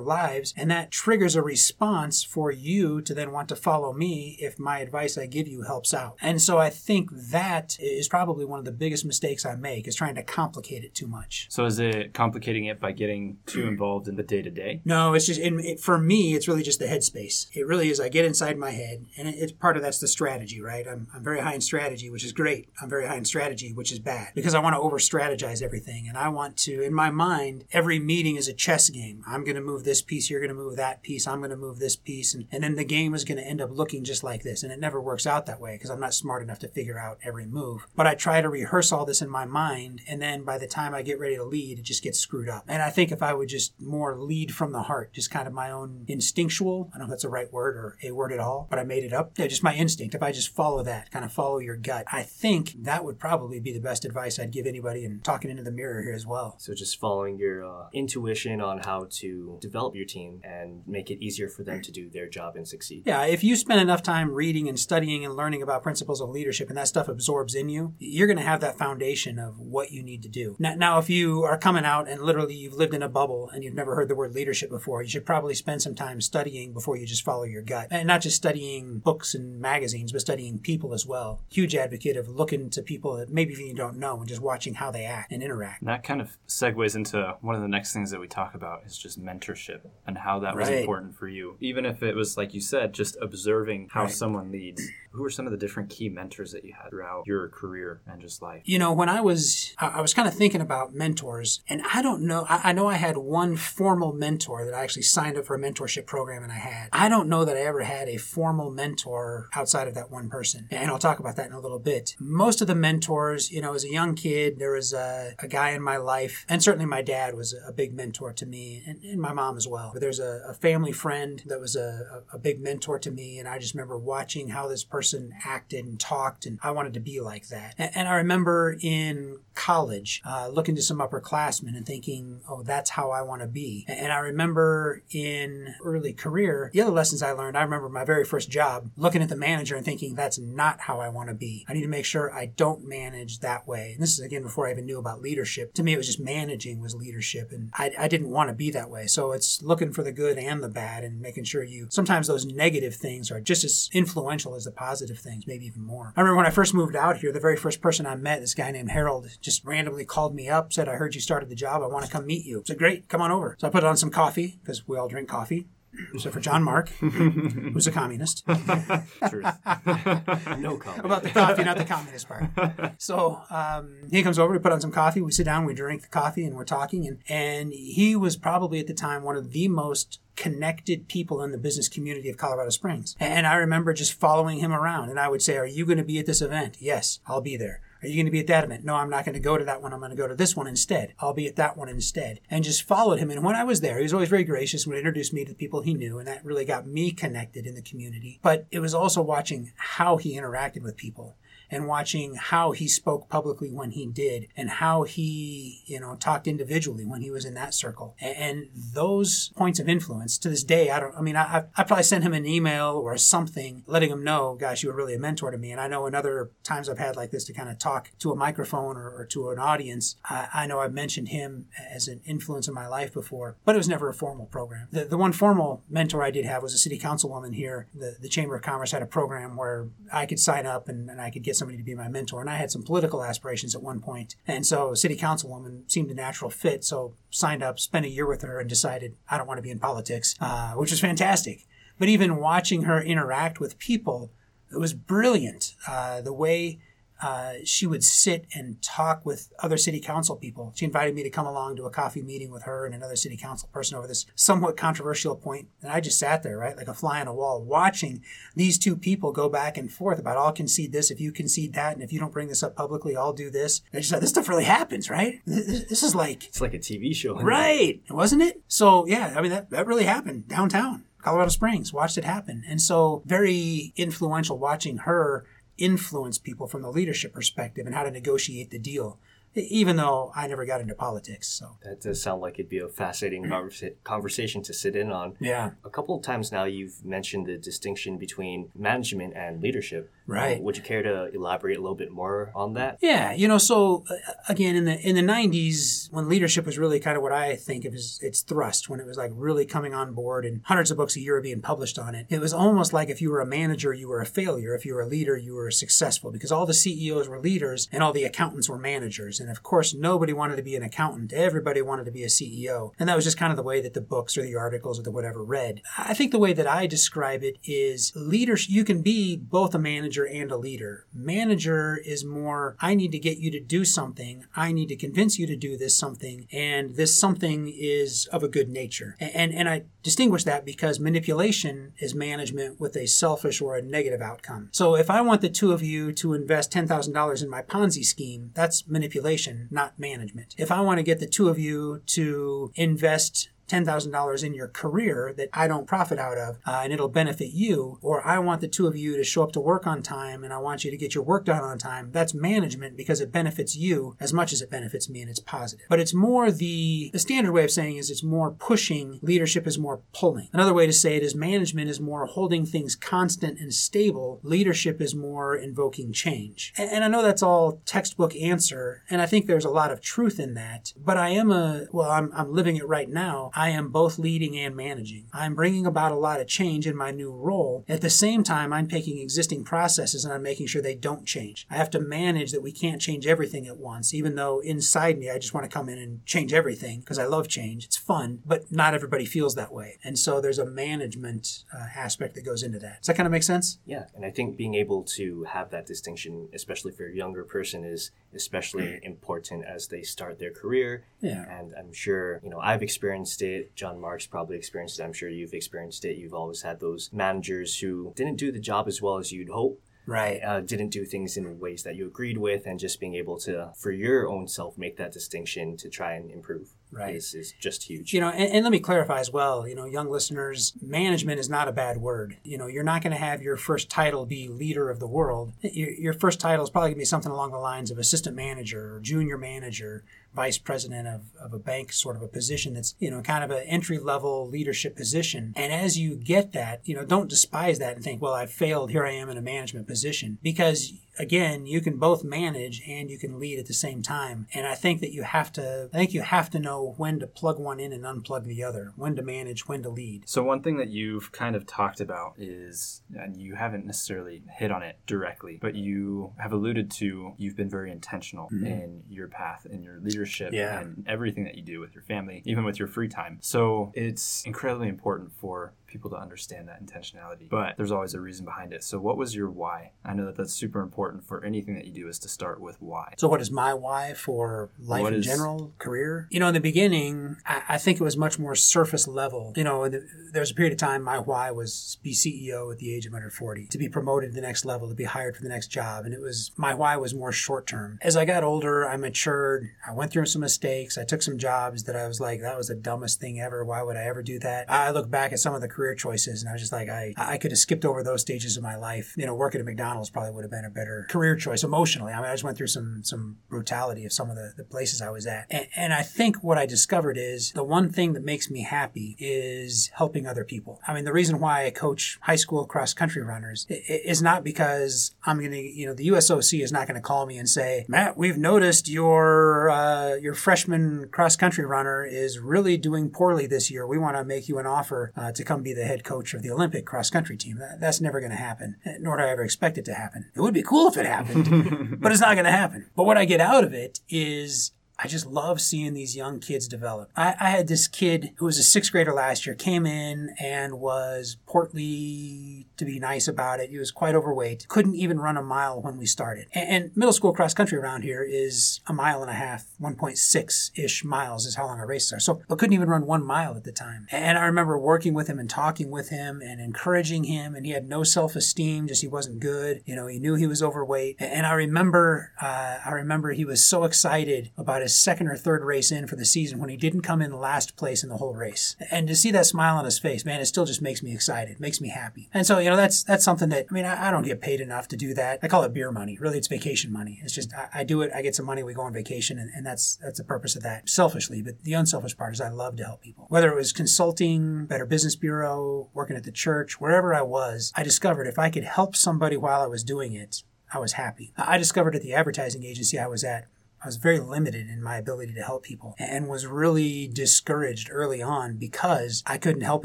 lives. 0.00 0.54
And 0.56 0.70
that 0.70 0.90
triggers 0.90 1.36
a 1.36 1.42
response 1.42 2.22
for 2.22 2.50
you 2.50 3.00
to 3.02 3.14
then 3.14 3.32
want 3.32 3.48
to 3.50 3.56
follow 3.56 3.92
me 3.92 4.36
if 4.40 4.58
my 4.58 4.78
advice 4.78 5.18
I 5.18 5.26
give 5.26 5.48
you 5.48 5.62
helps 5.62 5.92
out. 5.92 6.16
And 6.20 6.40
so 6.40 6.58
I 6.58 6.70
think 6.70 7.10
that 7.12 7.76
is 7.80 8.08
probably 8.08 8.44
one 8.44 8.58
of 8.58 8.64
the 8.64 8.72
biggest 8.72 9.04
mistakes 9.04 9.41
mistakes 9.42 9.58
I 9.58 9.60
make 9.60 9.86
is 9.86 9.94
trying 9.94 10.14
to 10.16 10.22
complicate 10.22 10.84
it 10.84 10.94
too 10.94 11.06
much. 11.06 11.46
So 11.50 11.64
is 11.64 11.78
it 11.78 12.14
complicating 12.14 12.66
it 12.66 12.80
by 12.80 12.92
getting 12.92 13.38
too 13.46 13.66
involved 13.68 14.08
in 14.08 14.16
the 14.16 14.22
day 14.22 14.42
to 14.42 14.50
day? 14.50 14.80
No, 14.84 15.14
it's 15.14 15.26
just 15.26 15.40
in, 15.40 15.60
it, 15.60 15.80
for 15.80 15.98
me. 15.98 16.34
It's 16.34 16.48
really 16.48 16.62
just 16.62 16.78
the 16.78 16.86
headspace. 16.86 17.46
It 17.54 17.66
really 17.66 17.90
is. 17.90 18.00
I 18.00 18.08
get 18.08 18.24
inside 18.24 18.56
my 18.56 18.70
head, 18.70 19.06
and 19.16 19.28
it, 19.28 19.34
it's 19.36 19.52
part 19.52 19.76
of 19.76 19.82
that's 19.82 19.98
the 19.98 20.08
strategy, 20.08 20.60
right? 20.60 20.86
I'm, 20.86 21.06
I'm 21.14 21.22
very 21.22 21.40
high 21.40 21.54
in 21.54 21.60
strategy, 21.60 22.10
which 22.10 22.24
is 22.24 22.32
great. 22.32 22.68
I'm 22.80 22.88
very 22.88 23.06
high 23.06 23.16
in 23.16 23.24
strategy, 23.24 23.72
which 23.72 23.92
is 23.92 23.98
bad 23.98 24.32
because 24.34 24.54
I 24.54 24.60
want 24.60 24.74
to 24.74 24.80
over 24.80 24.98
strategize 24.98 25.62
everything, 25.62 26.08
and 26.08 26.16
I 26.16 26.28
want 26.28 26.56
to 26.58 26.82
in 26.82 26.94
my 26.94 27.10
mind 27.10 27.64
every 27.72 27.98
meeting 27.98 28.36
is 28.36 28.48
a 28.48 28.52
chess 28.52 28.90
game. 28.90 29.22
I'm 29.26 29.44
going 29.44 29.56
to 29.56 29.62
move 29.62 29.84
this 29.84 30.02
piece. 30.02 30.30
You're 30.30 30.40
going 30.40 30.48
to 30.48 30.54
move 30.54 30.76
that 30.76 31.02
piece. 31.02 31.26
I'm 31.26 31.38
going 31.38 31.50
to 31.50 31.56
move 31.56 31.78
this 31.78 31.96
piece, 31.96 32.34
and, 32.34 32.46
and 32.50 32.62
then 32.62 32.74
the 32.74 32.84
game 32.84 33.14
is 33.14 33.24
going 33.24 33.38
to 33.38 33.46
end 33.46 33.60
up 33.60 33.70
looking 33.72 34.04
just 34.04 34.24
like 34.24 34.42
this, 34.42 34.62
and 34.62 34.72
it 34.72 34.80
never 34.80 35.00
works 35.00 35.26
out 35.26 35.46
that 35.46 35.60
way 35.60 35.74
because 35.74 35.90
I'm 35.90 36.00
not 36.00 36.14
smart 36.14 36.42
enough 36.42 36.58
to 36.60 36.68
figure 36.68 36.98
out 36.98 37.18
every 37.24 37.46
move. 37.46 37.86
But 37.94 38.06
I 38.06 38.14
try 38.14 38.40
to 38.40 38.48
rehearse 38.48 38.92
all 38.92 39.04
this 39.04 39.22
in 39.22 39.30
my 39.32 39.44
mind. 39.44 40.02
And 40.06 40.22
then 40.22 40.44
by 40.44 40.58
the 40.58 40.68
time 40.68 40.94
I 40.94 41.02
get 41.02 41.18
ready 41.18 41.36
to 41.36 41.44
lead, 41.44 41.78
it 41.78 41.84
just 41.84 42.02
gets 42.02 42.18
screwed 42.18 42.48
up. 42.48 42.64
And 42.68 42.82
I 42.82 42.90
think 42.90 43.10
if 43.10 43.22
I 43.22 43.32
would 43.32 43.48
just 43.48 43.80
more 43.80 44.16
lead 44.18 44.54
from 44.54 44.72
the 44.72 44.82
heart, 44.82 45.12
just 45.12 45.30
kind 45.30 45.48
of 45.48 45.52
my 45.54 45.70
own 45.70 46.04
instinctual, 46.06 46.90
I 46.94 46.98
don't 46.98 47.08
know 47.08 47.12
if 47.12 47.16
that's 47.16 47.24
a 47.24 47.28
right 47.28 47.52
word 47.52 47.76
or 47.76 47.98
a 48.02 48.12
word 48.12 48.32
at 48.32 48.38
all, 48.38 48.66
but 48.70 48.78
I 48.78 48.84
made 48.84 49.04
it 49.04 49.12
up. 49.12 49.32
Yeah, 49.38 49.46
just 49.46 49.62
my 49.62 49.74
instinct. 49.74 50.14
If 50.14 50.22
I 50.22 50.32
just 50.32 50.54
follow 50.54 50.82
that, 50.84 51.10
kind 51.10 51.24
of 51.24 51.32
follow 51.32 51.58
your 51.58 51.76
gut, 51.76 52.04
I 52.12 52.22
think 52.22 52.74
that 52.84 53.04
would 53.04 53.18
probably 53.18 53.58
be 53.60 53.72
the 53.72 53.80
best 53.80 54.04
advice 54.04 54.38
I'd 54.38 54.52
give 54.52 54.66
anybody 54.66 55.04
and 55.04 55.24
talking 55.24 55.50
into 55.50 55.62
the 55.62 55.72
mirror 55.72 56.02
here 56.02 56.14
as 56.14 56.26
well. 56.26 56.56
So 56.58 56.74
just 56.74 57.00
following 57.00 57.38
your 57.38 57.64
uh, 57.64 57.88
intuition 57.92 58.60
on 58.60 58.78
how 58.78 59.06
to 59.10 59.58
develop 59.60 59.94
your 59.94 60.04
team 60.04 60.40
and 60.44 60.82
make 60.86 61.10
it 61.10 61.22
easier 61.24 61.48
for 61.48 61.64
them 61.64 61.80
to 61.82 61.92
do 61.92 62.10
their 62.10 62.28
job 62.28 62.56
and 62.56 62.68
succeed. 62.68 63.04
Yeah, 63.06 63.24
if 63.24 63.42
you 63.42 63.56
spend 63.56 63.80
enough 63.80 64.02
time 64.02 64.32
reading 64.32 64.68
and 64.68 64.78
studying 64.78 65.24
and 65.24 65.34
learning 65.34 65.62
about 65.62 65.82
principles 65.82 66.20
of 66.20 66.28
leadership 66.28 66.68
and 66.68 66.76
that 66.76 66.88
stuff 66.88 67.08
absorbs 67.08 67.54
in 67.54 67.68
you, 67.68 67.94
you're 67.98 68.26
going 68.26 68.38
to 68.38 68.42
have 68.42 68.60
that 68.60 68.78
foundation 68.78 69.21
of 69.26 69.58
what 69.58 69.90
you 69.92 70.02
need 70.02 70.22
to 70.22 70.28
do. 70.28 70.56
Now, 70.58 70.74
now, 70.74 70.98
if 70.98 71.08
you 71.10 71.42
are 71.42 71.56
coming 71.58 71.84
out 71.84 72.08
and 72.08 72.20
literally 72.22 72.54
you've 72.54 72.74
lived 72.74 72.94
in 72.94 73.02
a 73.02 73.08
bubble 73.08 73.48
and 73.50 73.62
you've 73.62 73.74
never 73.74 73.94
heard 73.94 74.08
the 74.08 74.14
word 74.14 74.34
leadership 74.34 74.70
before, 74.70 75.02
you 75.02 75.08
should 75.08 75.26
probably 75.26 75.54
spend 75.54 75.82
some 75.82 75.94
time 75.94 76.20
studying 76.20 76.72
before 76.72 76.96
you 76.96 77.06
just 77.06 77.24
follow 77.24 77.44
your 77.44 77.62
gut. 77.62 77.88
And 77.90 78.06
not 78.06 78.20
just 78.22 78.36
studying 78.36 78.98
books 78.98 79.34
and 79.34 79.60
magazines, 79.60 80.12
but 80.12 80.20
studying 80.20 80.58
people 80.58 80.92
as 80.94 81.06
well. 81.06 81.40
Huge 81.50 81.74
advocate 81.74 82.16
of 82.16 82.28
looking 82.28 82.70
to 82.70 82.82
people 82.82 83.16
that 83.16 83.30
maybe 83.30 83.52
even 83.52 83.66
you 83.66 83.74
don't 83.74 83.98
know 83.98 84.18
and 84.18 84.28
just 84.28 84.40
watching 84.42 84.74
how 84.74 84.90
they 84.90 85.04
act 85.04 85.32
and 85.32 85.42
interact. 85.42 85.82
And 85.82 85.88
that 85.88 86.02
kind 86.04 86.20
of 86.20 86.36
segues 86.48 86.94
into 86.96 87.36
one 87.40 87.54
of 87.54 87.62
the 87.62 87.68
next 87.68 87.92
things 87.92 88.10
that 88.10 88.20
we 88.20 88.28
talk 88.28 88.54
about 88.54 88.84
is 88.86 88.98
just 88.98 89.22
mentorship 89.22 89.80
and 90.06 90.18
how 90.18 90.40
that 90.40 90.56
was 90.56 90.68
Right. 90.68 90.80
important 90.80 91.14
for 91.16 91.28
you. 91.28 91.56
Even 91.60 91.84
if 91.86 92.02
it 92.02 92.14
was, 92.14 92.36
like 92.36 92.54
you 92.54 92.60
said, 92.60 92.92
just 92.92 93.16
observing 93.20 93.88
how 93.92 94.02
Right. 94.04 94.10
someone 94.12 94.50
leads. 94.50 94.82
Who 95.12 95.24
are 95.24 95.30
some 95.30 95.46
of 95.46 95.52
the 95.52 95.58
different 95.58 95.90
key 95.90 96.08
mentors 96.08 96.52
that 96.52 96.64
you 96.64 96.72
had 96.72 96.90
throughout 96.90 97.24
your 97.26 97.48
career 97.48 98.00
and 98.06 98.20
just 98.20 98.40
life? 98.40 98.62
You 98.64 98.78
know, 98.78 98.92
when 98.92 99.08
I 99.08 99.20
was, 99.20 99.74
I 99.78 100.00
was 100.00 100.14
kind 100.14 100.26
of 100.26 100.34
thinking 100.34 100.60
about 100.60 100.94
mentors, 100.94 101.62
and 101.68 101.82
I 101.92 102.00
don't 102.00 102.22
know, 102.22 102.46
I, 102.48 102.70
I 102.70 102.72
know 102.72 102.88
I 102.88 102.94
had 102.94 103.16
one 103.18 103.56
formal 103.56 104.12
mentor 104.14 104.64
that 104.64 104.74
I 104.74 104.82
actually 104.82 105.02
signed 105.02 105.36
up 105.36 105.44
for 105.44 105.54
a 105.54 105.58
mentorship 105.58 106.06
program 106.06 106.42
and 106.42 106.50
I 106.50 106.56
had. 106.56 106.88
I 106.92 107.08
don't 107.08 107.28
know 107.28 107.44
that 107.44 107.56
I 107.56 107.60
ever 107.60 107.82
had 107.82 108.08
a 108.08 108.16
formal 108.16 108.70
mentor 108.70 109.48
outside 109.54 109.86
of 109.86 109.94
that 109.94 110.10
one 110.10 110.30
person. 110.30 110.66
And 110.70 110.90
I'll 110.90 110.98
talk 110.98 111.18
about 111.18 111.36
that 111.36 111.46
in 111.46 111.52
a 111.52 111.60
little 111.60 111.78
bit. 111.78 112.16
Most 112.18 112.62
of 112.62 112.66
the 112.66 112.74
mentors, 112.74 113.50
you 113.50 113.60
know, 113.60 113.74
as 113.74 113.84
a 113.84 113.90
young 113.90 114.14
kid, 114.14 114.58
there 114.58 114.72
was 114.72 114.94
a, 114.94 115.34
a 115.38 115.48
guy 115.48 115.70
in 115.70 115.82
my 115.82 115.98
life, 115.98 116.46
and 116.48 116.62
certainly 116.62 116.86
my 116.86 117.02
dad 117.02 117.34
was 117.34 117.54
a 117.68 117.72
big 117.72 117.94
mentor 117.94 118.32
to 118.32 118.46
me, 118.46 118.82
and, 118.86 119.02
and 119.02 119.20
my 119.20 119.32
mom 119.32 119.58
as 119.58 119.68
well. 119.68 119.90
But 119.92 120.00
there's 120.00 120.20
a, 120.20 120.42
a 120.48 120.54
family 120.54 120.92
friend 120.92 121.42
that 121.46 121.60
was 121.60 121.76
a, 121.76 122.22
a 122.32 122.38
big 122.38 122.62
mentor 122.62 122.98
to 123.00 123.10
me, 123.10 123.38
and 123.38 123.46
I 123.46 123.58
just 123.58 123.74
remember 123.74 123.98
watching 123.98 124.48
how 124.48 124.68
this 124.68 124.84
person 124.84 125.01
person 125.02 125.34
acted 125.44 125.84
and 125.84 125.98
talked, 125.98 126.46
and 126.46 126.60
I 126.62 126.70
wanted 126.70 126.94
to 126.94 127.00
be 127.00 127.20
like 127.20 127.48
that. 127.48 127.74
And, 127.76 127.90
and 127.96 128.08
I 128.08 128.14
remember 128.14 128.76
in 128.80 129.38
college 129.54 130.22
uh, 130.24 130.48
looking 130.48 130.76
to 130.76 130.82
some 130.82 130.98
upperclassmen 130.98 131.76
and 131.76 131.84
thinking, 131.84 132.40
oh, 132.48 132.62
that's 132.62 132.90
how 132.90 133.10
I 133.10 133.22
want 133.22 133.42
to 133.42 133.48
be. 133.48 133.84
And 133.88 134.12
I 134.12 134.18
remember 134.18 135.02
in 135.10 135.74
early 135.84 136.12
career, 136.12 136.70
the 136.72 136.82
other 136.82 136.92
lessons 136.92 137.22
I 137.22 137.32
learned, 137.32 137.58
I 137.58 137.62
remember 137.62 137.88
my 137.88 138.04
very 138.04 138.24
first 138.24 138.48
job 138.48 138.90
looking 138.96 139.22
at 139.22 139.28
the 139.28 139.36
manager 139.36 139.74
and 139.74 139.84
thinking, 139.84 140.14
that's 140.14 140.38
not 140.38 140.80
how 140.80 141.00
I 141.00 141.08
want 141.08 141.28
to 141.28 141.34
be. 141.34 141.66
I 141.68 141.74
need 141.74 141.82
to 141.82 141.88
make 141.88 142.04
sure 142.04 142.32
I 142.32 142.46
don't 142.46 142.86
manage 142.86 143.40
that 143.40 143.66
way. 143.66 143.92
And 143.92 144.02
this 144.02 144.12
is 144.12 144.20
again 144.20 144.42
before 144.42 144.68
I 144.68 144.70
even 144.70 144.86
knew 144.86 144.98
about 144.98 145.20
leadership. 145.20 145.74
To 145.74 145.82
me, 145.82 145.92
it 145.92 145.98
was 145.98 146.06
just 146.06 146.20
managing 146.20 146.80
was 146.80 146.94
leadership. 146.94 147.50
And 147.50 147.70
I, 147.74 147.90
I 147.98 148.08
didn't 148.08 148.30
want 148.30 148.48
to 148.48 148.54
be 148.54 148.70
that 148.70 148.90
way. 148.90 149.06
So 149.06 149.32
it's 149.32 149.60
looking 149.60 149.92
for 149.92 150.02
the 150.02 150.12
good 150.12 150.38
and 150.38 150.62
the 150.62 150.68
bad 150.68 151.04
and 151.04 151.20
making 151.20 151.44
sure 151.44 151.64
you, 151.64 151.88
sometimes 151.90 152.28
those 152.28 152.46
negative 152.46 152.94
things 152.94 153.30
are 153.30 153.40
just 153.40 153.64
as 153.64 153.90
influential 153.92 154.54
as 154.54 154.64
the 154.64 154.70
positive 154.70 154.91
things, 155.00 155.46
maybe 155.46 155.66
even 155.66 155.82
more. 155.82 156.12
I 156.16 156.20
remember 156.20 156.36
when 156.36 156.46
I 156.46 156.50
first 156.50 156.74
moved 156.74 156.96
out 156.96 157.18
here, 157.18 157.32
the 157.32 157.40
very 157.40 157.56
first 157.56 157.80
person 157.80 158.06
I 158.06 158.14
met, 158.14 158.40
this 158.40 158.54
guy 158.54 158.70
named 158.70 158.90
Harold, 158.90 159.28
just 159.40 159.64
randomly 159.64 160.04
called 160.04 160.34
me 160.34 160.48
up, 160.48 160.72
said, 160.72 160.88
I 160.88 160.94
heard 160.94 161.14
you 161.14 161.20
started 161.20 161.48
the 161.48 161.54
job. 161.54 161.82
I 161.82 161.86
want 161.86 162.04
to 162.04 162.10
come 162.10 162.26
meet 162.26 162.44
you. 162.44 162.60
I 162.60 162.62
said, 162.64 162.78
great, 162.78 163.08
come 163.08 163.20
on 163.20 163.30
over. 163.30 163.56
So 163.58 163.66
I 163.66 163.70
put 163.70 163.84
on 163.84 163.96
some 163.96 164.10
coffee 164.10 164.58
because 164.62 164.86
we 164.86 164.98
all 164.98 165.08
drink 165.08 165.28
coffee. 165.28 165.66
So 166.18 166.30
for 166.30 166.40
John 166.40 166.62
Mark, 166.62 166.88
who's 167.00 167.86
a 167.86 167.92
communist. 167.92 168.46
Truth. 168.46 169.44
no 170.58 170.78
comment. 170.78 171.04
About 171.04 171.22
the 171.22 171.30
coffee, 171.32 171.64
not 171.64 171.76
the 171.76 171.84
communist 171.84 172.28
part. 172.28 172.44
So 172.98 173.42
um, 173.50 173.94
he 174.10 174.22
comes 174.22 174.38
over, 174.38 174.52
we 174.52 174.58
put 174.58 174.72
on 174.72 174.80
some 174.80 174.92
coffee, 174.92 175.20
we 175.20 175.32
sit 175.32 175.44
down, 175.44 175.64
we 175.64 175.74
drink 175.74 176.02
the 176.02 176.08
coffee, 176.08 176.44
and 176.44 176.56
we're 176.56 176.64
talking. 176.64 177.06
And, 177.06 177.18
and 177.28 177.72
he 177.72 178.16
was 178.16 178.36
probably 178.36 178.80
at 178.80 178.86
the 178.86 178.94
time 178.94 179.22
one 179.22 179.36
of 179.36 179.50
the 179.50 179.68
most 179.68 180.20
connected 180.36 181.08
people 181.08 181.42
in 181.42 181.52
the 181.52 181.58
business 181.58 181.88
community 181.88 182.28
of 182.28 182.36
Colorado 182.36 182.70
Springs. 182.70 183.16
And 183.20 183.46
I 183.46 183.54
remember 183.54 183.92
just 183.92 184.14
following 184.14 184.58
him 184.58 184.72
around. 184.72 185.10
And 185.10 185.20
I 185.20 185.28
would 185.28 185.42
say, 185.42 185.56
Are 185.56 185.66
you 185.66 185.86
going 185.86 185.98
to 185.98 186.04
be 186.04 186.18
at 186.18 186.26
this 186.26 186.42
event? 186.42 186.76
Yes, 186.80 187.20
I'll 187.26 187.40
be 187.40 187.56
there. 187.56 187.80
Are 188.02 188.08
you 188.08 188.16
going 188.16 188.26
to 188.26 188.32
be 188.32 188.40
at 188.40 188.48
that 188.48 188.64
event? 188.64 188.84
No, 188.84 188.96
I'm 188.96 189.10
not 189.10 189.24
going 189.24 189.34
to 189.34 189.40
go 189.40 189.56
to 189.56 189.64
that 189.64 189.80
one. 189.80 189.92
I'm 189.92 190.00
going 190.00 190.10
to 190.10 190.16
go 190.16 190.26
to 190.26 190.34
this 190.34 190.56
one 190.56 190.66
instead. 190.66 191.14
I'll 191.20 191.34
be 191.34 191.46
at 191.46 191.54
that 191.56 191.76
one 191.76 191.88
instead. 191.88 192.40
And 192.50 192.64
just 192.64 192.82
followed 192.82 193.20
him. 193.20 193.30
And 193.30 193.44
when 193.44 193.54
I 193.54 193.62
was 193.62 193.80
there, 193.80 193.98
he 193.98 194.02
was 194.02 194.12
always 194.12 194.28
very 194.28 194.42
gracious, 194.42 194.84
and 194.84 194.92
would 194.92 194.98
introduce 194.98 195.32
me 195.32 195.44
to 195.44 195.50
the 195.50 195.56
people 195.56 195.82
he 195.82 195.94
knew. 195.94 196.18
And 196.18 196.26
that 196.26 196.44
really 196.44 196.64
got 196.64 196.84
me 196.84 197.12
connected 197.12 197.64
in 197.64 197.76
the 197.76 197.82
community. 197.82 198.40
But 198.42 198.66
it 198.72 198.80
was 198.80 198.92
also 198.92 199.22
watching 199.22 199.72
how 199.76 200.16
he 200.16 200.36
interacted 200.36 200.82
with 200.82 200.96
people 200.96 201.36
and 201.72 201.86
watching 201.86 202.34
how 202.34 202.70
he 202.70 202.86
spoke 202.86 203.28
publicly 203.28 203.70
when 203.70 203.90
he 203.90 204.06
did 204.06 204.46
and 204.56 204.68
how 204.70 205.02
he, 205.02 205.82
you 205.86 205.98
know, 205.98 206.14
talked 206.14 206.46
individually 206.46 207.04
when 207.04 207.22
he 207.22 207.30
was 207.30 207.44
in 207.44 207.54
that 207.54 207.74
circle. 207.74 208.14
And, 208.20 208.68
those 208.92 209.50
points 209.56 209.80
of 209.80 209.88
influence 209.88 210.36
to 210.36 210.48
this 210.48 210.62
day, 210.62 210.90
I 210.90 211.00
don't, 211.00 211.14
I 211.16 211.22
mean, 211.22 211.36
I, 211.36 211.64
I 211.76 211.84
probably 211.84 212.02
sent 212.02 212.24
him 212.24 212.34
an 212.34 212.46
email 212.46 213.00
or 213.02 213.16
something 213.16 213.82
letting 213.86 214.10
him 214.10 214.22
know, 214.22 214.56
gosh, 214.58 214.82
you 214.82 214.90
were 214.90 214.94
really 214.94 215.14
a 215.14 215.18
mentor 215.18 215.50
to 215.50 215.58
me. 215.58 215.70
And 215.70 215.80
I 215.80 215.88
know 215.88 216.06
in 216.06 216.14
other 216.14 216.50
times 216.62 216.88
I've 216.88 216.98
had 216.98 217.16
like 217.16 217.30
this 217.30 217.44
to 217.44 217.52
kind 217.52 217.70
of 217.70 217.78
talk 217.78 218.10
to 218.18 218.30
a 218.30 218.36
microphone 218.36 218.96
or, 218.96 219.10
or 219.10 219.24
to 219.26 219.50
an 219.50 219.58
audience, 219.58 220.16
I, 220.24 220.48
I, 220.52 220.66
know 220.66 220.80
I've 220.80 220.92
mentioned 220.92 221.28
him 221.28 221.66
as 221.90 222.08
an 222.08 222.20
influence 222.24 222.68
in 222.68 222.74
my 222.74 222.86
life 222.86 223.14
before, 223.14 223.56
but 223.64 223.74
it 223.74 223.78
was 223.78 223.88
never 223.88 224.08
a 224.08 224.14
formal 224.14 224.46
program. 224.46 224.88
The, 224.90 225.04
the 225.04 225.16
one 225.16 225.32
formal 225.32 225.82
mentor 225.88 226.22
I 226.22 226.30
did 226.30 226.44
have 226.44 226.62
was 226.62 226.74
a 226.74 226.78
city 226.78 226.98
councilwoman 226.98 227.54
here. 227.54 227.88
The, 227.94 228.16
the 228.20 228.28
Chamber 228.28 228.56
of 228.56 228.62
Commerce 228.62 228.92
had 228.92 229.02
a 229.02 229.06
program 229.06 229.56
where 229.56 229.88
I 230.12 230.26
could 230.26 230.40
sign 230.40 230.66
up 230.66 230.88
and, 230.88 231.08
and 231.08 231.20
I 231.20 231.30
could 231.30 231.42
get 231.42 231.56
somebody 231.62 231.78
to 231.78 231.84
be 231.84 231.94
my 231.94 232.08
mentor. 232.08 232.40
And 232.40 232.50
I 232.50 232.56
had 232.56 232.72
some 232.72 232.82
political 232.82 233.22
aspirations 233.22 233.74
at 233.76 233.82
one 233.82 234.00
point. 234.00 234.34
And 234.48 234.66
so 234.66 234.94
city 234.94 235.16
councilwoman 235.16 235.90
seemed 235.90 236.10
a 236.10 236.14
natural 236.14 236.50
fit. 236.50 236.82
So 236.82 237.14
signed 237.30 237.62
up, 237.62 237.78
spent 237.78 238.04
a 238.04 238.08
year 238.08 238.26
with 238.26 238.42
her 238.42 238.58
and 238.58 238.68
decided 238.68 239.14
I 239.30 239.38
don't 239.38 239.46
want 239.46 239.58
to 239.58 239.62
be 239.62 239.70
in 239.70 239.78
politics, 239.78 240.34
uh, 240.40 240.72
which 240.72 240.90
was 240.90 241.00
fantastic. 241.00 241.66
But 242.00 242.08
even 242.08 242.36
watching 242.36 242.82
her 242.82 243.00
interact 243.00 243.60
with 243.60 243.78
people, 243.78 244.32
it 244.72 244.78
was 244.78 244.92
brilliant. 244.92 245.74
Uh, 245.86 246.20
the 246.20 246.32
way 246.32 246.80
uh, 247.20 247.54
she 247.64 247.86
would 247.86 248.02
sit 248.02 248.46
and 248.54 248.80
talk 248.82 249.24
with 249.24 249.52
other 249.60 249.76
city 249.76 250.00
council 250.00 250.36
people. 250.36 250.72
She 250.74 250.84
invited 250.84 251.14
me 251.14 251.22
to 251.22 251.30
come 251.30 251.46
along 251.46 251.76
to 251.76 251.84
a 251.84 251.90
coffee 251.90 252.22
meeting 252.22 252.50
with 252.50 252.64
her 252.64 252.84
and 252.84 252.94
another 252.94 253.16
city 253.16 253.36
council 253.36 253.68
person 253.72 253.96
over 253.96 254.08
this 254.08 254.26
somewhat 254.34 254.76
controversial 254.76 255.36
point. 255.36 255.68
And 255.82 255.92
I 255.92 256.00
just 256.00 256.18
sat 256.18 256.42
there, 256.42 256.58
right, 256.58 256.76
like 256.76 256.88
a 256.88 256.94
fly 256.94 257.20
on 257.20 257.28
a 257.28 257.34
wall, 257.34 257.62
watching 257.62 258.22
these 258.56 258.78
two 258.78 258.96
people 258.96 259.30
go 259.32 259.48
back 259.48 259.78
and 259.78 259.90
forth 259.90 260.18
about, 260.18 260.36
I'll 260.36 260.52
concede 260.52 260.92
this 260.92 261.10
if 261.10 261.20
you 261.20 261.30
concede 261.30 261.74
that. 261.74 261.94
And 261.94 262.02
if 262.02 262.12
you 262.12 262.18
don't 262.18 262.32
bring 262.32 262.48
this 262.48 262.62
up 262.62 262.74
publicly, 262.74 263.16
I'll 263.16 263.32
do 263.32 263.50
this. 263.50 263.82
And 263.92 263.98
I 263.98 264.00
just 264.00 264.10
thought, 264.10 264.20
this 264.20 264.30
stuff 264.30 264.48
really 264.48 264.64
happens, 264.64 265.08
right? 265.08 265.40
This, 265.46 265.84
this 265.84 266.02
is 266.02 266.14
like. 266.14 266.48
It's 266.48 266.60
like 266.60 266.74
a 266.74 266.78
TV 266.78 267.14
show. 267.14 267.40
Right. 267.40 268.02
It? 268.04 268.12
Wasn't 268.12 268.42
it? 268.42 268.62
So, 268.66 269.06
yeah, 269.06 269.34
I 269.36 269.42
mean, 269.42 269.52
that, 269.52 269.70
that 269.70 269.86
really 269.86 270.04
happened 270.04 270.48
downtown. 270.48 271.04
Colorado 271.22 271.50
Springs, 271.50 271.92
watched 271.92 272.18
it 272.18 272.24
happen. 272.24 272.64
And 272.66 272.82
so 272.82 273.22
very 273.24 273.92
influential 273.96 274.58
watching 274.58 274.98
her 274.98 275.44
influence 275.82 276.38
people 276.38 276.68
from 276.68 276.82
the 276.82 276.90
leadership 276.90 277.34
perspective 277.34 277.86
and 277.86 277.94
how 277.94 278.04
to 278.04 278.10
negotiate 278.10 278.70
the 278.70 278.78
deal 278.78 279.18
even 279.54 279.96
though 279.96 280.32
I 280.34 280.46
never 280.46 280.64
got 280.64 280.80
into 280.80 280.94
politics. 280.94 281.48
So 281.48 281.76
that 281.84 282.00
does 282.00 282.22
sound 282.22 282.40
like 282.40 282.54
it'd 282.54 282.68
be 282.68 282.78
a 282.78 282.88
fascinating 282.88 283.44
conversa- 283.44 283.94
conversation 284.04 284.62
to 284.62 284.72
sit 284.72 284.96
in 284.96 285.12
on. 285.12 285.36
Yeah. 285.40 285.70
A 285.84 285.90
couple 285.90 286.16
of 286.16 286.22
times 286.22 286.52
now 286.52 286.64
you've 286.64 287.04
mentioned 287.04 287.46
the 287.46 287.56
distinction 287.56 288.18
between 288.18 288.70
management 288.74 289.34
and 289.36 289.62
leadership. 289.62 290.10
Right. 290.26 290.62
Would 290.62 290.76
you 290.76 290.82
care 290.82 291.02
to 291.02 291.34
elaborate 291.34 291.76
a 291.76 291.80
little 291.80 291.96
bit 291.96 292.12
more 292.12 292.52
on 292.54 292.74
that? 292.74 292.98
Yeah. 293.02 293.32
You 293.32 293.48
know, 293.48 293.58
so 293.58 294.04
uh, 294.08 294.14
again, 294.48 294.76
in 294.76 294.84
the 294.84 294.98
in 295.00 295.16
the 295.16 295.22
'90s, 295.22 296.10
when 296.12 296.28
leadership 296.28 296.64
was 296.64 296.78
really 296.78 297.00
kind 297.00 297.16
of 297.16 297.22
what 297.22 297.32
I 297.32 297.56
think 297.56 297.84
of 297.84 297.94
as 297.94 298.18
its 298.22 298.40
thrust, 298.40 298.88
when 298.88 299.00
it 299.00 299.06
was 299.06 299.16
like 299.16 299.32
really 299.34 299.66
coming 299.66 299.94
on 299.94 300.14
board, 300.14 300.44
and 300.46 300.60
hundreds 300.64 300.90
of 300.90 300.96
books 300.96 301.16
a 301.16 301.20
year 301.20 301.36
are 301.36 301.42
being 301.42 301.60
published 301.60 301.98
on 301.98 302.14
it, 302.14 302.26
it 302.28 302.40
was 302.40 302.52
almost 302.52 302.92
like 302.92 303.08
if 303.08 303.20
you 303.20 303.30
were 303.30 303.40
a 303.40 303.46
manager, 303.46 303.92
you 303.92 304.08
were 304.08 304.20
a 304.20 304.26
failure. 304.26 304.74
If 304.74 304.86
you 304.86 304.94
were 304.94 305.02
a 305.02 305.08
leader, 305.08 305.36
you 305.36 305.54
were 305.54 305.70
successful 305.70 306.30
because 306.30 306.52
all 306.52 306.66
the 306.66 306.74
CEOs 306.74 307.28
were 307.28 307.40
leaders 307.40 307.88
and 307.90 308.02
all 308.02 308.12
the 308.12 308.24
accountants 308.24 308.68
were 308.68 308.78
managers. 308.78 309.40
And 309.42 309.50
of 309.50 309.62
course, 309.62 309.92
nobody 309.92 310.32
wanted 310.32 310.56
to 310.56 310.62
be 310.62 310.76
an 310.76 310.82
accountant. 310.82 311.32
Everybody 311.32 311.82
wanted 311.82 312.04
to 312.06 312.12
be 312.12 312.22
a 312.22 312.28
CEO. 312.28 312.92
And 312.98 313.08
that 313.08 313.16
was 313.16 313.24
just 313.24 313.36
kind 313.36 313.50
of 313.50 313.56
the 313.56 313.62
way 313.62 313.80
that 313.80 313.92
the 313.92 314.00
books 314.00 314.38
or 314.38 314.42
the 314.42 314.56
articles 314.56 314.98
or 314.98 315.02
the 315.02 315.10
whatever 315.10 315.42
read. 315.42 315.82
I 315.98 316.14
think 316.14 316.30
the 316.30 316.38
way 316.38 316.52
that 316.52 316.66
I 316.66 316.86
describe 316.86 317.42
it 317.42 317.58
is 317.64 318.12
leadership, 318.14 318.70
you 318.70 318.84
can 318.84 319.02
be 319.02 319.36
both 319.36 319.74
a 319.74 319.78
manager 319.78 320.24
and 320.26 320.50
a 320.50 320.56
leader. 320.56 321.06
Manager 321.12 322.00
is 322.04 322.24
more, 322.24 322.76
I 322.80 322.94
need 322.94 323.12
to 323.12 323.18
get 323.18 323.38
you 323.38 323.50
to 323.50 323.60
do 323.60 323.84
something. 323.84 324.44
I 324.54 324.72
need 324.72 324.88
to 324.88 324.96
convince 324.96 325.38
you 325.38 325.46
to 325.46 325.56
do 325.56 325.76
this 325.76 325.96
something. 325.96 326.46
And 326.52 326.94
this 326.94 327.18
something 327.18 327.68
is 327.68 328.26
of 328.32 328.42
a 328.42 328.48
good 328.48 328.68
nature. 328.68 329.16
And, 329.18 329.34
and, 329.34 329.54
and 329.54 329.68
I 329.68 329.82
distinguish 330.02 330.44
that 330.44 330.64
because 330.64 331.00
manipulation 331.00 331.92
is 331.98 332.14
management 332.14 332.80
with 332.80 332.96
a 332.96 333.06
selfish 333.06 333.60
or 333.60 333.76
a 333.76 333.82
negative 333.82 334.20
outcome. 334.20 334.68
So 334.72 334.94
if 334.94 335.10
I 335.10 335.20
want 335.20 335.40
the 335.40 335.48
two 335.48 335.72
of 335.72 335.82
you 335.82 336.12
to 336.12 336.34
invest 336.34 336.72
$10,000 336.72 337.42
in 337.42 337.50
my 337.50 337.62
Ponzi 337.62 338.04
scheme, 338.04 338.50
that's 338.54 338.86
manipulation 338.86 339.31
not 339.70 339.98
management. 339.98 340.54
If 340.58 340.70
I 340.70 340.80
want 340.80 340.98
to 340.98 341.02
get 341.02 341.20
the 341.20 341.26
two 341.26 341.48
of 341.48 341.58
you 341.58 342.02
to 342.06 342.72
invest 342.74 343.48
$10,000 343.72 344.44
in 344.44 344.54
your 344.54 344.68
career 344.68 345.34
that 345.36 345.48
I 345.52 345.66
don't 345.66 345.86
profit 345.86 346.18
out 346.18 346.36
of 346.36 346.58
uh, 346.66 346.80
and 346.82 346.92
it'll 346.92 347.08
benefit 347.08 347.50
you, 347.52 347.98
or 348.02 348.26
I 348.26 348.38
want 348.38 348.60
the 348.60 348.68
two 348.68 348.86
of 348.86 348.96
you 348.96 349.16
to 349.16 349.24
show 349.24 349.42
up 349.42 349.52
to 349.52 349.60
work 349.60 349.86
on 349.86 350.02
time 350.02 350.44
and 350.44 350.52
I 350.52 350.58
want 350.58 350.84
you 350.84 350.90
to 350.90 350.96
get 350.96 351.14
your 351.14 351.24
work 351.24 351.46
done 351.46 351.62
on 351.62 351.78
time, 351.78 352.10
that's 352.12 352.34
management 352.34 352.96
because 352.96 353.20
it 353.20 353.32
benefits 353.32 353.74
you 353.76 354.16
as 354.20 354.32
much 354.32 354.52
as 354.52 354.60
it 354.60 354.70
benefits 354.70 355.08
me 355.08 355.20
and 355.20 355.30
it's 355.30 355.40
positive. 355.40 355.86
But 355.88 356.00
it's 356.00 356.14
more 356.14 356.50
the, 356.50 357.10
the 357.12 357.18
standard 357.18 357.52
way 357.52 357.64
of 357.64 357.70
saying 357.70 357.96
is 357.96 358.10
it's 358.10 358.22
more 358.22 358.50
pushing, 358.50 359.18
leadership 359.22 359.66
is 359.66 359.78
more 359.78 360.02
pulling. 360.12 360.48
Another 360.52 360.74
way 360.74 360.86
to 360.86 360.92
say 360.92 361.16
it 361.16 361.22
is 361.22 361.34
management 361.34 361.88
is 361.88 362.00
more 362.00 362.26
holding 362.26 362.66
things 362.66 362.94
constant 362.94 363.58
and 363.58 363.72
stable, 363.72 364.40
leadership 364.42 365.00
is 365.00 365.14
more 365.14 365.56
invoking 365.56 366.12
change. 366.12 366.72
And, 366.76 366.90
and 366.90 367.04
I 367.04 367.08
know 367.08 367.22
that's 367.22 367.42
all 367.42 367.80
textbook 367.86 368.36
answer, 368.36 369.02
and 369.08 369.22
I 369.22 369.26
think 369.26 369.46
there's 369.46 369.64
a 369.64 369.70
lot 369.70 369.90
of 369.90 370.00
truth 370.00 370.38
in 370.38 370.54
that, 370.54 370.92
but 370.96 371.16
I 371.16 371.30
am 371.30 371.50
a, 371.50 371.86
well, 371.92 372.10
I'm, 372.10 372.30
I'm 372.34 372.52
living 372.52 372.76
it 372.76 372.86
right 372.86 373.08
now. 373.08 373.50
Am 373.70 373.88
both 373.88 374.18
leading 374.18 374.58
and 374.58 374.76
managing. 374.76 375.26
I'm 375.32 375.54
bringing 375.54 375.86
about 375.86 376.12
a 376.12 376.16
lot 376.16 376.40
of 376.40 376.46
change 376.46 376.86
in 376.86 376.96
my 376.96 377.10
new 377.10 377.30
role. 377.30 377.84
At 377.88 378.00
the 378.00 378.10
same 378.10 378.42
time, 378.42 378.72
I'm 378.72 378.88
taking 378.88 379.18
existing 379.18 379.64
processes 379.64 380.24
and 380.24 380.32
I'm 380.32 380.42
making 380.42 380.66
sure 380.66 380.82
they 380.82 380.94
don't 380.94 381.26
change. 381.26 381.66
I 381.70 381.76
have 381.76 381.90
to 381.90 382.00
manage 382.00 382.52
that 382.52 382.62
we 382.62 382.72
can't 382.72 383.00
change 383.00 383.26
everything 383.26 383.66
at 383.66 383.78
once, 383.78 384.14
even 384.14 384.34
though 384.34 384.60
inside 384.60 385.18
me 385.18 385.30
I 385.30 385.38
just 385.38 385.54
want 385.54 385.68
to 385.68 385.74
come 385.74 385.88
in 385.88 385.98
and 385.98 386.24
change 386.26 386.52
everything 386.52 387.00
because 387.00 387.18
I 387.18 387.24
love 387.24 387.48
change. 387.48 387.84
It's 387.84 387.96
fun, 387.96 388.40
but 388.44 388.70
not 388.70 388.94
everybody 388.94 389.24
feels 389.24 389.54
that 389.54 389.72
way. 389.72 389.98
And 390.04 390.18
so 390.18 390.40
there's 390.40 390.58
a 390.58 390.66
management 390.66 391.64
uh, 391.74 391.86
aspect 391.94 392.34
that 392.34 392.44
goes 392.44 392.62
into 392.62 392.78
that. 392.80 393.00
Does 393.00 393.08
that 393.08 393.16
kind 393.16 393.26
of 393.26 393.32
make 393.32 393.42
sense? 393.42 393.78
Yeah, 393.84 394.04
and 394.14 394.24
I 394.24 394.30
think 394.30 394.56
being 394.56 394.74
able 394.74 395.02
to 395.16 395.44
have 395.44 395.70
that 395.70 395.86
distinction, 395.86 396.48
especially 396.54 396.92
for 396.92 397.06
a 397.06 397.14
younger 397.14 397.44
person, 397.44 397.84
is 397.84 398.10
especially 398.34 399.00
important 399.02 399.64
as 399.64 399.88
they 399.88 400.02
start 400.02 400.38
their 400.38 400.50
career. 400.50 401.04
Yeah. 401.20 401.44
And 401.48 401.74
I'm 401.78 401.92
sure, 401.92 402.40
you 402.42 402.50
know, 402.50 402.60
I've 402.60 402.82
experienced 402.82 403.42
it 403.42 403.51
it. 403.52 403.76
John 403.76 404.00
Mark's 404.00 404.26
probably 404.26 404.56
experienced 404.56 404.98
it. 404.98 405.04
I'm 405.04 405.12
sure 405.12 405.28
you've 405.28 405.54
experienced 405.54 406.04
it. 406.04 406.16
You've 406.16 406.34
always 406.34 406.62
had 406.62 406.80
those 406.80 407.10
managers 407.12 407.78
who 407.78 408.12
didn't 408.16 408.36
do 408.36 408.50
the 408.50 408.58
job 408.58 408.88
as 408.88 409.00
well 409.00 409.18
as 409.18 409.32
you'd 409.32 409.50
hope. 409.50 409.80
Right. 410.06 410.40
Uh, 410.42 410.60
didn't 410.60 410.88
do 410.88 411.04
things 411.04 411.36
in 411.36 411.60
ways 411.60 411.84
that 411.84 411.94
you 411.94 412.06
agreed 412.06 412.38
with, 412.38 412.66
and 412.66 412.78
just 412.78 412.98
being 412.98 413.14
able 413.14 413.38
to, 413.40 413.72
for 413.76 413.92
your 413.92 414.28
own 414.28 414.48
self, 414.48 414.76
make 414.76 414.96
that 414.96 415.12
distinction 415.12 415.76
to 415.76 415.88
try 415.88 416.14
and 416.14 416.30
improve. 416.30 416.70
Right. 416.92 417.14
is, 417.14 417.34
is 417.34 417.54
just 417.58 417.84
huge. 417.84 418.12
You 418.12 418.20
know, 418.20 418.28
and, 418.28 418.52
and 418.52 418.64
let 418.64 418.70
me 418.70 418.78
clarify 418.78 419.20
as 419.20 419.30
well, 419.30 419.66
you 419.66 419.74
know, 419.74 419.86
young 419.86 420.10
listeners, 420.10 420.74
management 420.82 421.40
is 421.40 421.48
not 421.48 421.66
a 421.66 421.72
bad 421.72 421.98
word. 421.98 422.36
You 422.44 422.58
know, 422.58 422.66
you're 422.66 422.84
not 422.84 423.02
going 423.02 423.12
to 423.12 423.18
have 423.18 423.42
your 423.42 423.56
first 423.56 423.88
title 423.90 424.26
be 424.26 424.48
leader 424.48 424.90
of 424.90 425.00
the 425.00 425.06
world. 425.06 425.52
Your, 425.62 425.90
your 425.90 426.12
first 426.12 426.38
title 426.38 426.64
is 426.64 426.70
probably 426.70 426.90
going 426.90 426.96
to 426.96 427.00
be 427.00 427.04
something 427.06 427.32
along 427.32 427.52
the 427.52 427.58
lines 427.58 427.90
of 427.90 427.98
assistant 427.98 428.36
manager 428.36 428.96
or 428.96 429.00
junior 429.00 429.38
manager 429.38 430.04
vice 430.34 430.58
president 430.58 431.06
of, 431.06 431.22
of 431.40 431.52
a 431.52 431.58
bank 431.58 431.92
sort 431.92 432.16
of 432.16 432.22
a 432.22 432.28
position 432.28 432.74
that's 432.74 432.94
you 432.98 433.10
know 433.10 433.20
kind 433.20 433.44
of 433.44 433.50
an 433.50 433.62
entry 433.66 433.98
level 433.98 434.48
leadership 434.48 434.96
position 434.96 435.52
and 435.56 435.72
as 435.72 435.98
you 435.98 436.16
get 436.16 436.52
that 436.52 436.80
you 436.84 436.94
know 436.94 437.04
don't 437.04 437.28
despise 437.28 437.78
that 437.78 437.94
and 437.94 438.04
think 438.04 438.22
well 438.22 438.32
i 438.32 438.46
failed 438.46 438.90
here 438.90 439.04
i 439.04 439.10
am 439.10 439.28
in 439.28 439.36
a 439.36 439.42
management 439.42 439.86
position 439.86 440.38
because 440.42 440.94
again, 441.18 441.66
you 441.66 441.80
can 441.80 441.98
both 441.98 442.24
manage 442.24 442.82
and 442.86 443.10
you 443.10 443.18
can 443.18 443.38
lead 443.38 443.58
at 443.58 443.66
the 443.66 443.74
same 443.74 444.02
time. 444.02 444.46
And 444.54 444.66
I 444.66 444.74
think 444.74 445.00
that 445.00 445.12
you 445.12 445.22
have 445.22 445.52
to, 445.52 445.88
I 445.92 445.96
think 445.96 446.14
you 446.14 446.22
have 446.22 446.50
to 446.50 446.58
know 446.58 446.94
when 446.96 447.20
to 447.20 447.26
plug 447.26 447.58
one 447.58 447.80
in 447.80 447.92
and 447.92 448.04
unplug 448.04 448.44
the 448.44 448.62
other, 448.62 448.92
when 448.96 449.16
to 449.16 449.22
manage, 449.22 449.68
when 449.68 449.82
to 449.82 449.90
lead. 449.90 450.28
So 450.28 450.42
one 450.42 450.62
thing 450.62 450.76
that 450.78 450.88
you've 450.88 451.32
kind 451.32 451.56
of 451.56 451.66
talked 451.66 452.00
about 452.00 452.34
is, 452.38 453.02
and 453.14 453.36
you 453.36 453.54
haven't 453.54 453.86
necessarily 453.86 454.42
hit 454.50 454.70
on 454.70 454.82
it 454.82 454.98
directly, 455.06 455.58
but 455.60 455.74
you 455.74 456.32
have 456.38 456.52
alluded 456.52 456.90
to 456.92 457.34
you've 457.36 457.56
been 457.56 457.70
very 457.70 457.90
intentional 457.90 458.46
mm-hmm. 458.46 458.66
in 458.66 459.02
your 459.08 459.28
path, 459.28 459.66
in 459.70 459.82
your 459.82 460.00
leadership, 460.00 460.52
yeah. 460.52 460.80
and 460.80 461.04
everything 461.06 461.44
that 461.44 461.56
you 461.56 461.62
do 461.62 461.80
with 461.80 461.94
your 461.94 462.02
family, 462.02 462.42
even 462.44 462.64
with 462.64 462.78
your 462.78 462.88
free 462.88 463.08
time. 463.08 463.38
So 463.40 463.92
it's 463.94 464.44
incredibly 464.44 464.88
important 464.88 465.32
for 465.32 465.74
people 465.92 466.10
to 466.10 466.16
understand 466.16 466.68
that 466.68 466.84
intentionality. 466.84 467.48
But 467.48 467.76
there's 467.76 467.92
always 467.92 468.14
a 468.14 468.20
reason 468.20 468.44
behind 468.44 468.72
it. 468.72 468.82
So 468.82 468.98
what 468.98 469.16
was 469.16 469.34
your 469.34 469.50
why? 469.50 469.92
I 470.04 470.14
know 470.14 470.24
that 470.26 470.36
that's 470.36 470.52
super 470.52 470.80
important 470.80 471.24
for 471.24 471.44
anything 471.44 471.74
that 471.74 471.84
you 471.84 471.92
do 471.92 472.08
is 472.08 472.18
to 472.20 472.28
start 472.28 472.60
with 472.60 472.80
why. 472.80 473.14
So 473.18 473.28
what 473.28 473.40
is 473.40 473.50
my 473.50 473.74
why 473.74 474.14
for 474.14 474.70
life 474.78 475.02
what 475.02 475.12
in 475.12 475.20
is, 475.20 475.26
general, 475.26 475.72
career? 475.78 476.28
You 476.30 476.40
know, 476.40 476.48
in 476.48 476.54
the 476.54 476.60
beginning, 476.60 477.36
I, 477.46 477.62
I, 477.70 477.78
think 477.78 478.00
it 478.00 478.04
was 478.04 478.16
much 478.16 478.38
more 478.38 478.54
surface 478.54 479.06
level. 479.06 479.52
You 479.56 479.64
know, 479.64 479.88
the, 479.88 480.06
there 480.32 480.40
was 480.40 480.50
a 480.50 480.54
period 480.54 480.72
of 480.72 480.78
time 480.78 481.02
my 481.02 481.18
why 481.18 481.50
was 481.50 481.98
be 482.02 482.12
CEO 482.12 482.72
at 482.72 482.78
the 482.78 482.94
age 482.94 483.06
of 483.06 483.14
under 483.14 483.30
40, 483.30 483.66
to 483.66 483.78
be 483.78 483.88
promoted 483.88 484.30
to 484.30 484.34
the 484.34 484.40
next 484.40 484.64
level, 484.64 484.88
to 484.88 484.94
be 484.94 485.04
hired 485.04 485.36
for 485.36 485.42
the 485.42 485.48
next 485.48 485.68
job. 485.68 486.04
And 486.06 486.14
it 486.14 486.20
was, 486.20 486.52
my 486.56 486.72
why 486.72 486.96
was 486.96 487.14
more 487.14 487.32
short 487.32 487.66
term. 487.66 487.98
As 488.00 488.16
I 488.16 488.24
got 488.24 488.44
older, 488.44 488.88
I 488.88 488.96
matured. 488.96 489.70
I 489.86 489.92
went 489.92 490.10
through 490.10 490.26
some 490.26 490.40
mistakes. 490.40 490.96
I 490.96 491.04
took 491.04 491.22
some 491.22 491.38
jobs 491.38 491.84
that 491.84 491.96
I 491.96 492.08
was 492.08 492.20
like, 492.20 492.40
that 492.40 492.56
was 492.56 492.68
the 492.68 492.74
dumbest 492.74 493.20
thing 493.20 493.40
ever. 493.40 493.64
Why 493.64 493.82
would 493.82 493.96
I 493.96 494.04
ever 494.04 494.22
do 494.22 494.38
that? 494.38 494.70
I 494.70 494.90
look 494.90 495.10
back 495.10 495.32
at 495.32 495.38
some 495.38 495.54
of 495.54 495.60
the 495.60 495.68
career 495.68 495.81
choices, 495.94 496.42
and 496.42 496.48
I 496.48 496.52
was 496.52 496.62
just 496.62 496.72
like, 496.72 496.88
I 496.88 497.14
I 497.16 497.38
could 497.38 497.50
have 497.50 497.58
skipped 497.58 497.84
over 497.84 498.02
those 498.02 498.20
stages 498.20 498.56
of 498.56 498.62
my 498.62 498.76
life. 498.76 499.14
You 499.16 499.26
know, 499.26 499.34
working 499.34 499.60
at 499.60 499.64
McDonald's 499.64 500.10
probably 500.10 500.32
would 500.32 500.44
have 500.44 500.50
been 500.50 500.64
a 500.64 500.70
better 500.70 501.06
career 501.10 501.36
choice 501.36 501.62
emotionally. 501.62 502.12
I 502.12 502.16
mean, 502.16 502.30
I 502.30 502.32
just 502.32 502.44
went 502.44 502.56
through 502.56 502.68
some 502.68 503.02
some 503.04 503.38
brutality 503.48 504.04
of 504.04 504.12
some 504.12 504.30
of 504.30 504.36
the, 504.36 504.52
the 504.56 504.64
places 504.64 505.02
I 505.02 505.10
was 505.10 505.26
at, 505.26 505.46
and, 505.50 505.66
and 505.76 505.92
I 505.92 506.02
think 506.02 506.42
what 506.42 506.58
I 506.58 506.66
discovered 506.66 507.16
is 507.18 507.52
the 507.52 507.64
one 507.64 507.90
thing 507.90 508.12
that 508.14 508.24
makes 508.24 508.50
me 508.50 508.62
happy 508.62 509.16
is 509.18 509.90
helping 509.94 510.26
other 510.26 510.44
people. 510.44 510.80
I 510.86 510.94
mean, 510.94 511.04
the 511.04 511.12
reason 511.12 511.40
why 511.40 511.66
I 511.66 511.70
coach 511.70 512.18
high 512.22 512.36
school 512.36 512.64
cross 512.64 512.94
country 512.94 513.22
runners 513.22 513.66
is 513.68 514.22
not 514.22 514.44
because 514.44 515.14
I'm 515.24 515.38
going 515.38 515.52
to, 515.52 515.60
you 515.60 515.86
know, 515.86 515.94
the 515.94 516.08
USOC 516.08 516.62
is 516.62 516.72
not 516.72 516.86
going 516.86 516.96
to 516.96 517.00
call 517.00 517.26
me 517.26 517.38
and 517.38 517.48
say, 517.48 517.84
Matt, 517.88 518.16
we've 518.16 518.38
noticed 518.38 518.88
your 518.88 519.70
uh, 519.70 520.14
your 520.14 520.34
freshman 520.34 521.08
cross 521.10 521.36
country 521.36 521.64
runner 521.64 522.04
is 522.04 522.38
really 522.38 522.76
doing 522.76 523.10
poorly 523.10 523.46
this 523.46 523.70
year. 523.70 523.86
We 523.86 523.98
want 523.98 524.16
to 524.16 524.24
make 524.24 524.48
you 524.48 524.58
an 524.58 524.66
offer 524.66 525.12
uh, 525.16 525.32
to 525.32 525.44
come 525.44 525.62
be 525.62 525.71
the 525.72 525.84
head 525.84 526.04
coach 526.04 526.34
of 526.34 526.42
the 526.42 526.50
Olympic 526.50 526.86
cross 526.86 527.10
country 527.10 527.36
team. 527.36 527.58
That, 527.58 527.80
that's 527.80 528.00
never 528.00 528.20
going 528.20 528.30
to 528.30 528.36
happen, 528.36 528.76
nor 529.00 529.16
do 529.16 529.24
I 529.24 529.28
ever 529.28 529.42
expect 529.42 529.78
it 529.78 529.84
to 529.86 529.94
happen. 529.94 530.30
It 530.34 530.40
would 530.40 530.54
be 530.54 530.62
cool 530.62 530.88
if 530.88 530.96
it 530.96 531.06
happened, 531.06 532.00
but 532.00 532.12
it's 532.12 532.20
not 532.20 532.34
going 532.34 532.44
to 532.44 532.50
happen. 532.50 532.86
But 532.96 533.04
what 533.04 533.18
I 533.18 533.24
get 533.24 533.40
out 533.40 533.64
of 533.64 533.72
it 533.72 534.00
is 534.08 534.72
I 535.02 535.08
just 535.08 535.26
love 535.26 535.60
seeing 535.60 535.94
these 535.94 536.14
young 536.14 536.38
kids 536.38 536.68
develop. 536.68 537.10
I, 537.16 537.34
I, 537.40 537.50
had 537.50 537.66
this 537.66 537.88
kid 537.88 538.34
who 538.36 538.44
was 538.44 538.58
a 538.58 538.62
sixth 538.62 538.92
grader 538.92 539.12
last 539.12 539.46
year, 539.46 539.56
came 539.56 539.84
in 539.84 540.34
and 540.38 540.78
was 540.78 541.38
portly 541.46 542.66
to 542.76 542.84
be 542.84 543.00
nice 543.00 543.26
about 543.26 543.58
it. 543.58 543.70
He 543.70 543.78
was 543.78 543.90
quite 543.90 544.14
overweight, 544.14 544.68
couldn't 544.68 544.94
even 544.94 545.18
run 545.18 545.36
a 545.36 545.42
mile 545.42 545.82
when 545.82 545.98
we 545.98 546.06
started. 546.06 546.46
And, 546.54 546.68
and 546.68 546.96
middle 546.96 547.12
school 547.12 547.32
cross 547.32 547.52
country 547.52 547.78
around 547.78 548.02
here 548.02 548.22
is 548.22 548.80
a 548.86 548.92
mile 548.92 549.22
and 549.22 549.30
a 549.30 549.34
half, 549.34 549.64
1.6 549.80 550.70
ish 550.76 551.04
miles 551.04 551.46
is 551.46 551.56
how 551.56 551.66
long 551.66 551.80
our 551.80 551.86
races 551.86 552.12
are. 552.12 552.20
So, 552.20 552.40
but 552.48 552.58
couldn't 552.58 552.74
even 552.74 552.88
run 552.88 553.04
one 553.04 553.24
mile 553.24 553.56
at 553.56 553.64
the 553.64 553.72
time. 553.72 554.06
And 554.12 554.38
I 554.38 554.44
remember 554.44 554.78
working 554.78 555.14
with 555.14 555.26
him 555.26 555.40
and 555.40 555.50
talking 555.50 555.90
with 555.90 556.10
him 556.10 556.40
and 556.40 556.60
encouraging 556.60 557.24
him. 557.24 557.56
And 557.56 557.66
he 557.66 557.72
had 557.72 557.88
no 557.88 558.04
self 558.04 558.36
esteem, 558.36 558.86
just 558.86 559.02
he 559.02 559.08
wasn't 559.08 559.40
good. 559.40 559.82
You 559.84 559.96
know, 559.96 560.06
he 560.06 560.20
knew 560.20 560.36
he 560.36 560.46
was 560.46 560.62
overweight. 560.62 561.16
And 561.18 561.44
I 561.44 561.54
remember, 561.54 562.32
uh, 562.40 562.78
I 562.84 562.90
remember 562.92 563.32
he 563.32 563.44
was 563.44 563.64
so 563.64 563.82
excited 563.82 564.50
about 564.56 564.82
his 564.82 564.91
second 564.92 565.28
or 565.28 565.36
third 565.36 565.64
race 565.64 565.90
in 565.90 566.06
for 566.06 566.16
the 566.16 566.24
season 566.24 566.58
when 566.58 566.68
he 566.68 566.76
didn't 566.76 567.02
come 567.02 567.20
in 567.20 567.32
last 567.32 567.76
place 567.76 568.02
in 568.02 568.08
the 568.08 568.16
whole 568.16 568.34
race. 568.34 568.76
And 568.90 569.08
to 569.08 569.16
see 569.16 569.30
that 569.32 569.46
smile 569.46 569.76
on 569.76 569.84
his 569.84 569.98
face, 569.98 570.24
man, 570.24 570.40
it 570.40 570.46
still 570.46 570.64
just 570.64 570.82
makes 570.82 571.02
me 571.02 571.12
excited, 571.12 571.60
makes 571.60 571.80
me 571.80 571.88
happy. 571.88 572.28
And 572.32 572.46
so, 572.46 572.58
you 572.58 572.70
know, 572.70 572.76
that's 572.76 573.02
that's 573.02 573.24
something 573.24 573.48
that 573.48 573.66
I 573.70 573.74
mean, 573.74 573.84
I, 573.84 574.08
I 574.08 574.10
don't 574.10 574.24
get 574.24 574.40
paid 574.40 574.60
enough 574.60 574.88
to 574.88 574.96
do 574.96 575.14
that. 575.14 575.40
I 575.42 575.48
call 575.48 575.62
it 575.64 575.74
beer 575.74 575.90
money. 575.90 576.18
Really, 576.18 576.38
it's 576.38 576.48
vacation 576.48 576.92
money. 576.92 577.20
It's 577.22 577.34
just 577.34 577.52
I, 577.54 577.68
I 577.74 577.84
do 577.84 578.02
it, 578.02 578.12
I 578.14 578.22
get 578.22 578.34
some 578.34 578.46
money, 578.46 578.62
we 578.62 578.74
go 578.74 578.82
on 578.82 578.92
vacation, 578.92 579.38
and, 579.38 579.50
and 579.54 579.66
that's 579.66 579.96
that's 579.96 580.18
the 580.18 580.24
purpose 580.24 580.56
of 580.56 580.62
that. 580.62 580.88
Selfishly, 580.88 581.42
but 581.42 581.62
the 581.62 581.74
unselfish 581.74 582.16
part 582.16 582.34
is 582.34 582.40
I 582.40 582.48
love 582.48 582.76
to 582.76 582.84
help 582.84 583.02
people. 583.02 583.26
Whether 583.28 583.50
it 583.50 583.56
was 583.56 583.72
consulting, 583.72 584.66
Better 584.66 584.86
Business 584.86 585.16
Bureau, 585.16 585.90
working 585.94 586.16
at 586.16 586.24
the 586.24 586.32
church, 586.32 586.80
wherever 586.80 587.14
I 587.14 587.22
was, 587.22 587.72
I 587.74 587.82
discovered 587.82 588.26
if 588.26 588.38
I 588.38 588.50
could 588.50 588.64
help 588.64 588.96
somebody 588.96 589.36
while 589.36 589.62
I 589.62 589.66
was 589.66 589.84
doing 589.84 590.12
it, 590.14 590.42
I 590.72 590.78
was 590.78 590.92
happy. 590.92 591.32
I 591.36 591.58
discovered 591.58 591.94
at 591.94 592.02
the 592.02 592.14
advertising 592.14 592.64
agency 592.64 592.98
I 592.98 593.06
was 593.06 593.24
at 593.24 593.46
I 593.82 593.88
was 593.88 593.96
very 593.96 594.20
limited 594.20 594.68
in 594.68 594.80
my 594.80 594.96
ability 594.96 595.34
to 595.34 595.42
help 595.42 595.64
people 595.64 595.96
and 595.98 596.28
was 596.28 596.46
really 596.46 597.08
discouraged 597.08 597.88
early 597.90 598.22
on 598.22 598.56
because 598.56 599.24
I 599.26 599.38
couldn't 599.38 599.62
help 599.62 599.84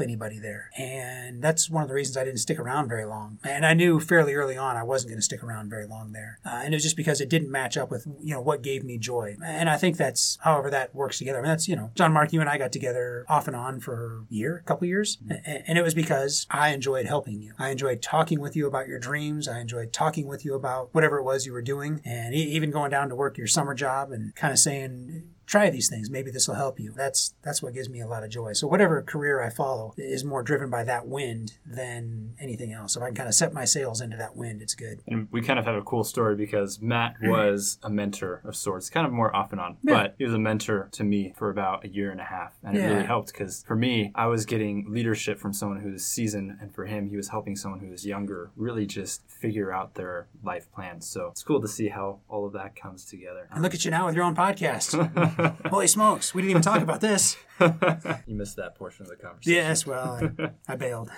anybody 0.00 0.38
there. 0.38 0.70
And 0.78 1.42
that's 1.42 1.68
one 1.68 1.82
of 1.82 1.88
the 1.88 1.94
reasons 1.94 2.16
I 2.16 2.24
didn't 2.24 2.38
stick 2.38 2.60
around 2.60 2.88
very 2.88 3.04
long. 3.04 3.38
And 3.42 3.66
I 3.66 3.74
knew 3.74 3.98
fairly 3.98 4.34
early 4.34 4.56
on 4.56 4.76
I 4.76 4.84
wasn't 4.84 5.10
going 5.10 5.18
to 5.18 5.24
stick 5.24 5.42
around 5.42 5.68
very 5.68 5.86
long 5.86 6.12
there. 6.12 6.38
Uh, 6.46 6.60
and 6.64 6.72
it 6.72 6.76
was 6.76 6.84
just 6.84 6.96
because 6.96 7.20
it 7.20 7.28
didn't 7.28 7.50
match 7.50 7.76
up 7.76 7.90
with, 7.90 8.06
you 8.20 8.34
know, 8.34 8.40
what 8.40 8.62
gave 8.62 8.84
me 8.84 8.98
joy. 8.98 9.36
And 9.44 9.68
I 9.68 9.76
think 9.76 9.96
that's, 9.96 10.38
however 10.42 10.70
that 10.70 10.94
works 10.94 11.18
together. 11.18 11.38
I 11.38 11.42
mean, 11.42 11.50
that's, 11.50 11.66
you 11.66 11.74
know, 11.74 11.90
John 11.96 12.12
Mark, 12.12 12.32
you 12.32 12.40
and 12.40 12.48
I 12.48 12.56
got 12.56 12.70
together 12.70 13.26
off 13.28 13.48
and 13.48 13.56
on 13.56 13.80
for 13.80 14.24
a 14.30 14.32
year, 14.32 14.58
a 14.58 14.62
couple 14.62 14.86
years. 14.86 15.18
And 15.44 15.76
it 15.76 15.82
was 15.82 15.94
because 15.94 16.46
I 16.50 16.68
enjoyed 16.68 17.06
helping 17.06 17.42
you. 17.42 17.54
I 17.58 17.70
enjoyed 17.70 18.00
talking 18.00 18.38
with 18.38 18.54
you 18.54 18.68
about 18.68 18.86
your 18.86 19.00
dreams. 19.00 19.48
I 19.48 19.58
enjoyed 19.58 19.92
talking 19.92 20.28
with 20.28 20.44
you 20.44 20.54
about 20.54 20.94
whatever 20.94 21.18
it 21.18 21.24
was 21.24 21.46
you 21.46 21.52
were 21.52 21.62
doing 21.62 22.00
and 22.04 22.32
even 22.32 22.70
going 22.70 22.92
down 22.92 23.08
to 23.08 23.16
work 23.16 23.36
your 23.36 23.48
summer 23.48 23.74
job 23.74 23.87
job 23.88 24.12
and 24.12 24.34
kind 24.34 24.52
of 24.52 24.58
saying 24.58 25.24
try 25.48 25.70
these 25.70 25.88
things. 25.88 26.10
Maybe 26.10 26.30
this 26.30 26.46
will 26.46 26.54
help 26.54 26.78
you. 26.78 26.92
That's 26.94 27.34
that's 27.42 27.62
what 27.62 27.74
gives 27.74 27.88
me 27.88 28.00
a 28.00 28.06
lot 28.06 28.22
of 28.22 28.30
joy. 28.30 28.52
So 28.52 28.68
whatever 28.68 29.02
career 29.02 29.42
I 29.42 29.48
follow 29.48 29.94
is 29.96 30.24
more 30.24 30.42
driven 30.42 30.70
by 30.70 30.84
that 30.84 31.08
wind 31.08 31.54
than 31.66 32.34
anything 32.38 32.72
else. 32.72 32.96
If 32.96 33.02
I 33.02 33.06
can 33.06 33.14
kind 33.14 33.28
of 33.28 33.34
set 33.34 33.52
my 33.52 33.64
sails 33.64 34.00
into 34.00 34.16
that 34.18 34.36
wind, 34.36 34.60
it's 34.62 34.74
good. 34.74 35.00
And 35.08 35.26
we 35.32 35.40
kind 35.40 35.58
of 35.58 35.64
have 35.64 35.74
a 35.74 35.82
cool 35.82 36.04
story 36.04 36.36
because 36.36 36.80
Matt 36.80 37.14
mm-hmm. 37.14 37.30
was 37.30 37.78
a 37.82 37.90
mentor 37.90 38.42
of 38.44 38.54
sorts, 38.54 38.90
kind 38.90 39.06
of 39.06 39.12
more 39.12 39.34
off 39.34 39.52
and 39.52 39.60
on, 39.60 39.78
yeah. 39.82 39.94
but 39.94 40.14
he 40.18 40.24
was 40.24 40.34
a 40.34 40.38
mentor 40.38 40.88
to 40.92 41.02
me 41.02 41.32
for 41.36 41.48
about 41.48 41.84
a 41.84 41.88
year 41.88 42.10
and 42.10 42.20
a 42.20 42.24
half, 42.24 42.54
and 42.62 42.76
it 42.76 42.82
really 42.82 43.06
helped 43.06 43.32
because 43.32 43.64
for 43.66 43.74
me, 43.74 44.12
I 44.14 44.26
was 44.26 44.44
getting 44.44 44.92
leadership 44.92 45.38
from 45.38 45.54
someone 45.54 45.80
who 45.80 45.92
was 45.92 46.04
seasoned, 46.04 46.58
and 46.60 46.74
for 46.74 46.84
him, 46.84 47.08
he 47.08 47.16
was 47.16 47.28
helping 47.28 47.56
someone 47.56 47.80
who 47.80 47.88
was 47.88 48.04
younger 48.04 48.50
really 48.56 48.84
just 48.84 49.22
figure 49.28 49.72
out 49.72 49.94
their 49.94 50.26
life 50.42 50.70
plans. 50.72 51.08
So 51.08 51.28
it's 51.28 51.42
cool 51.42 51.60
to 51.62 51.68
see 51.68 51.88
how 51.88 52.18
all 52.28 52.46
of 52.46 52.52
that 52.52 52.76
comes 52.76 53.04
together. 53.06 53.48
And 53.50 53.62
look 53.62 53.74
at 53.74 53.84
you 53.84 53.90
now 53.90 54.06
with 54.06 54.14
your 54.14 54.24
own 54.24 54.36
podcast. 54.36 54.94
Holy 55.66 55.86
smokes, 55.86 56.34
we 56.34 56.42
didn't 56.42 56.50
even 56.50 56.62
talk 56.62 56.82
about 56.82 57.00
this. 57.00 57.36
you 57.60 58.34
missed 58.34 58.56
that 58.56 58.74
portion 58.76 59.04
of 59.04 59.10
the 59.10 59.16
conversation. 59.16 59.56
Yes, 59.56 59.86
well, 59.86 60.30
I, 60.38 60.50
I 60.72 60.76
bailed. 60.76 61.10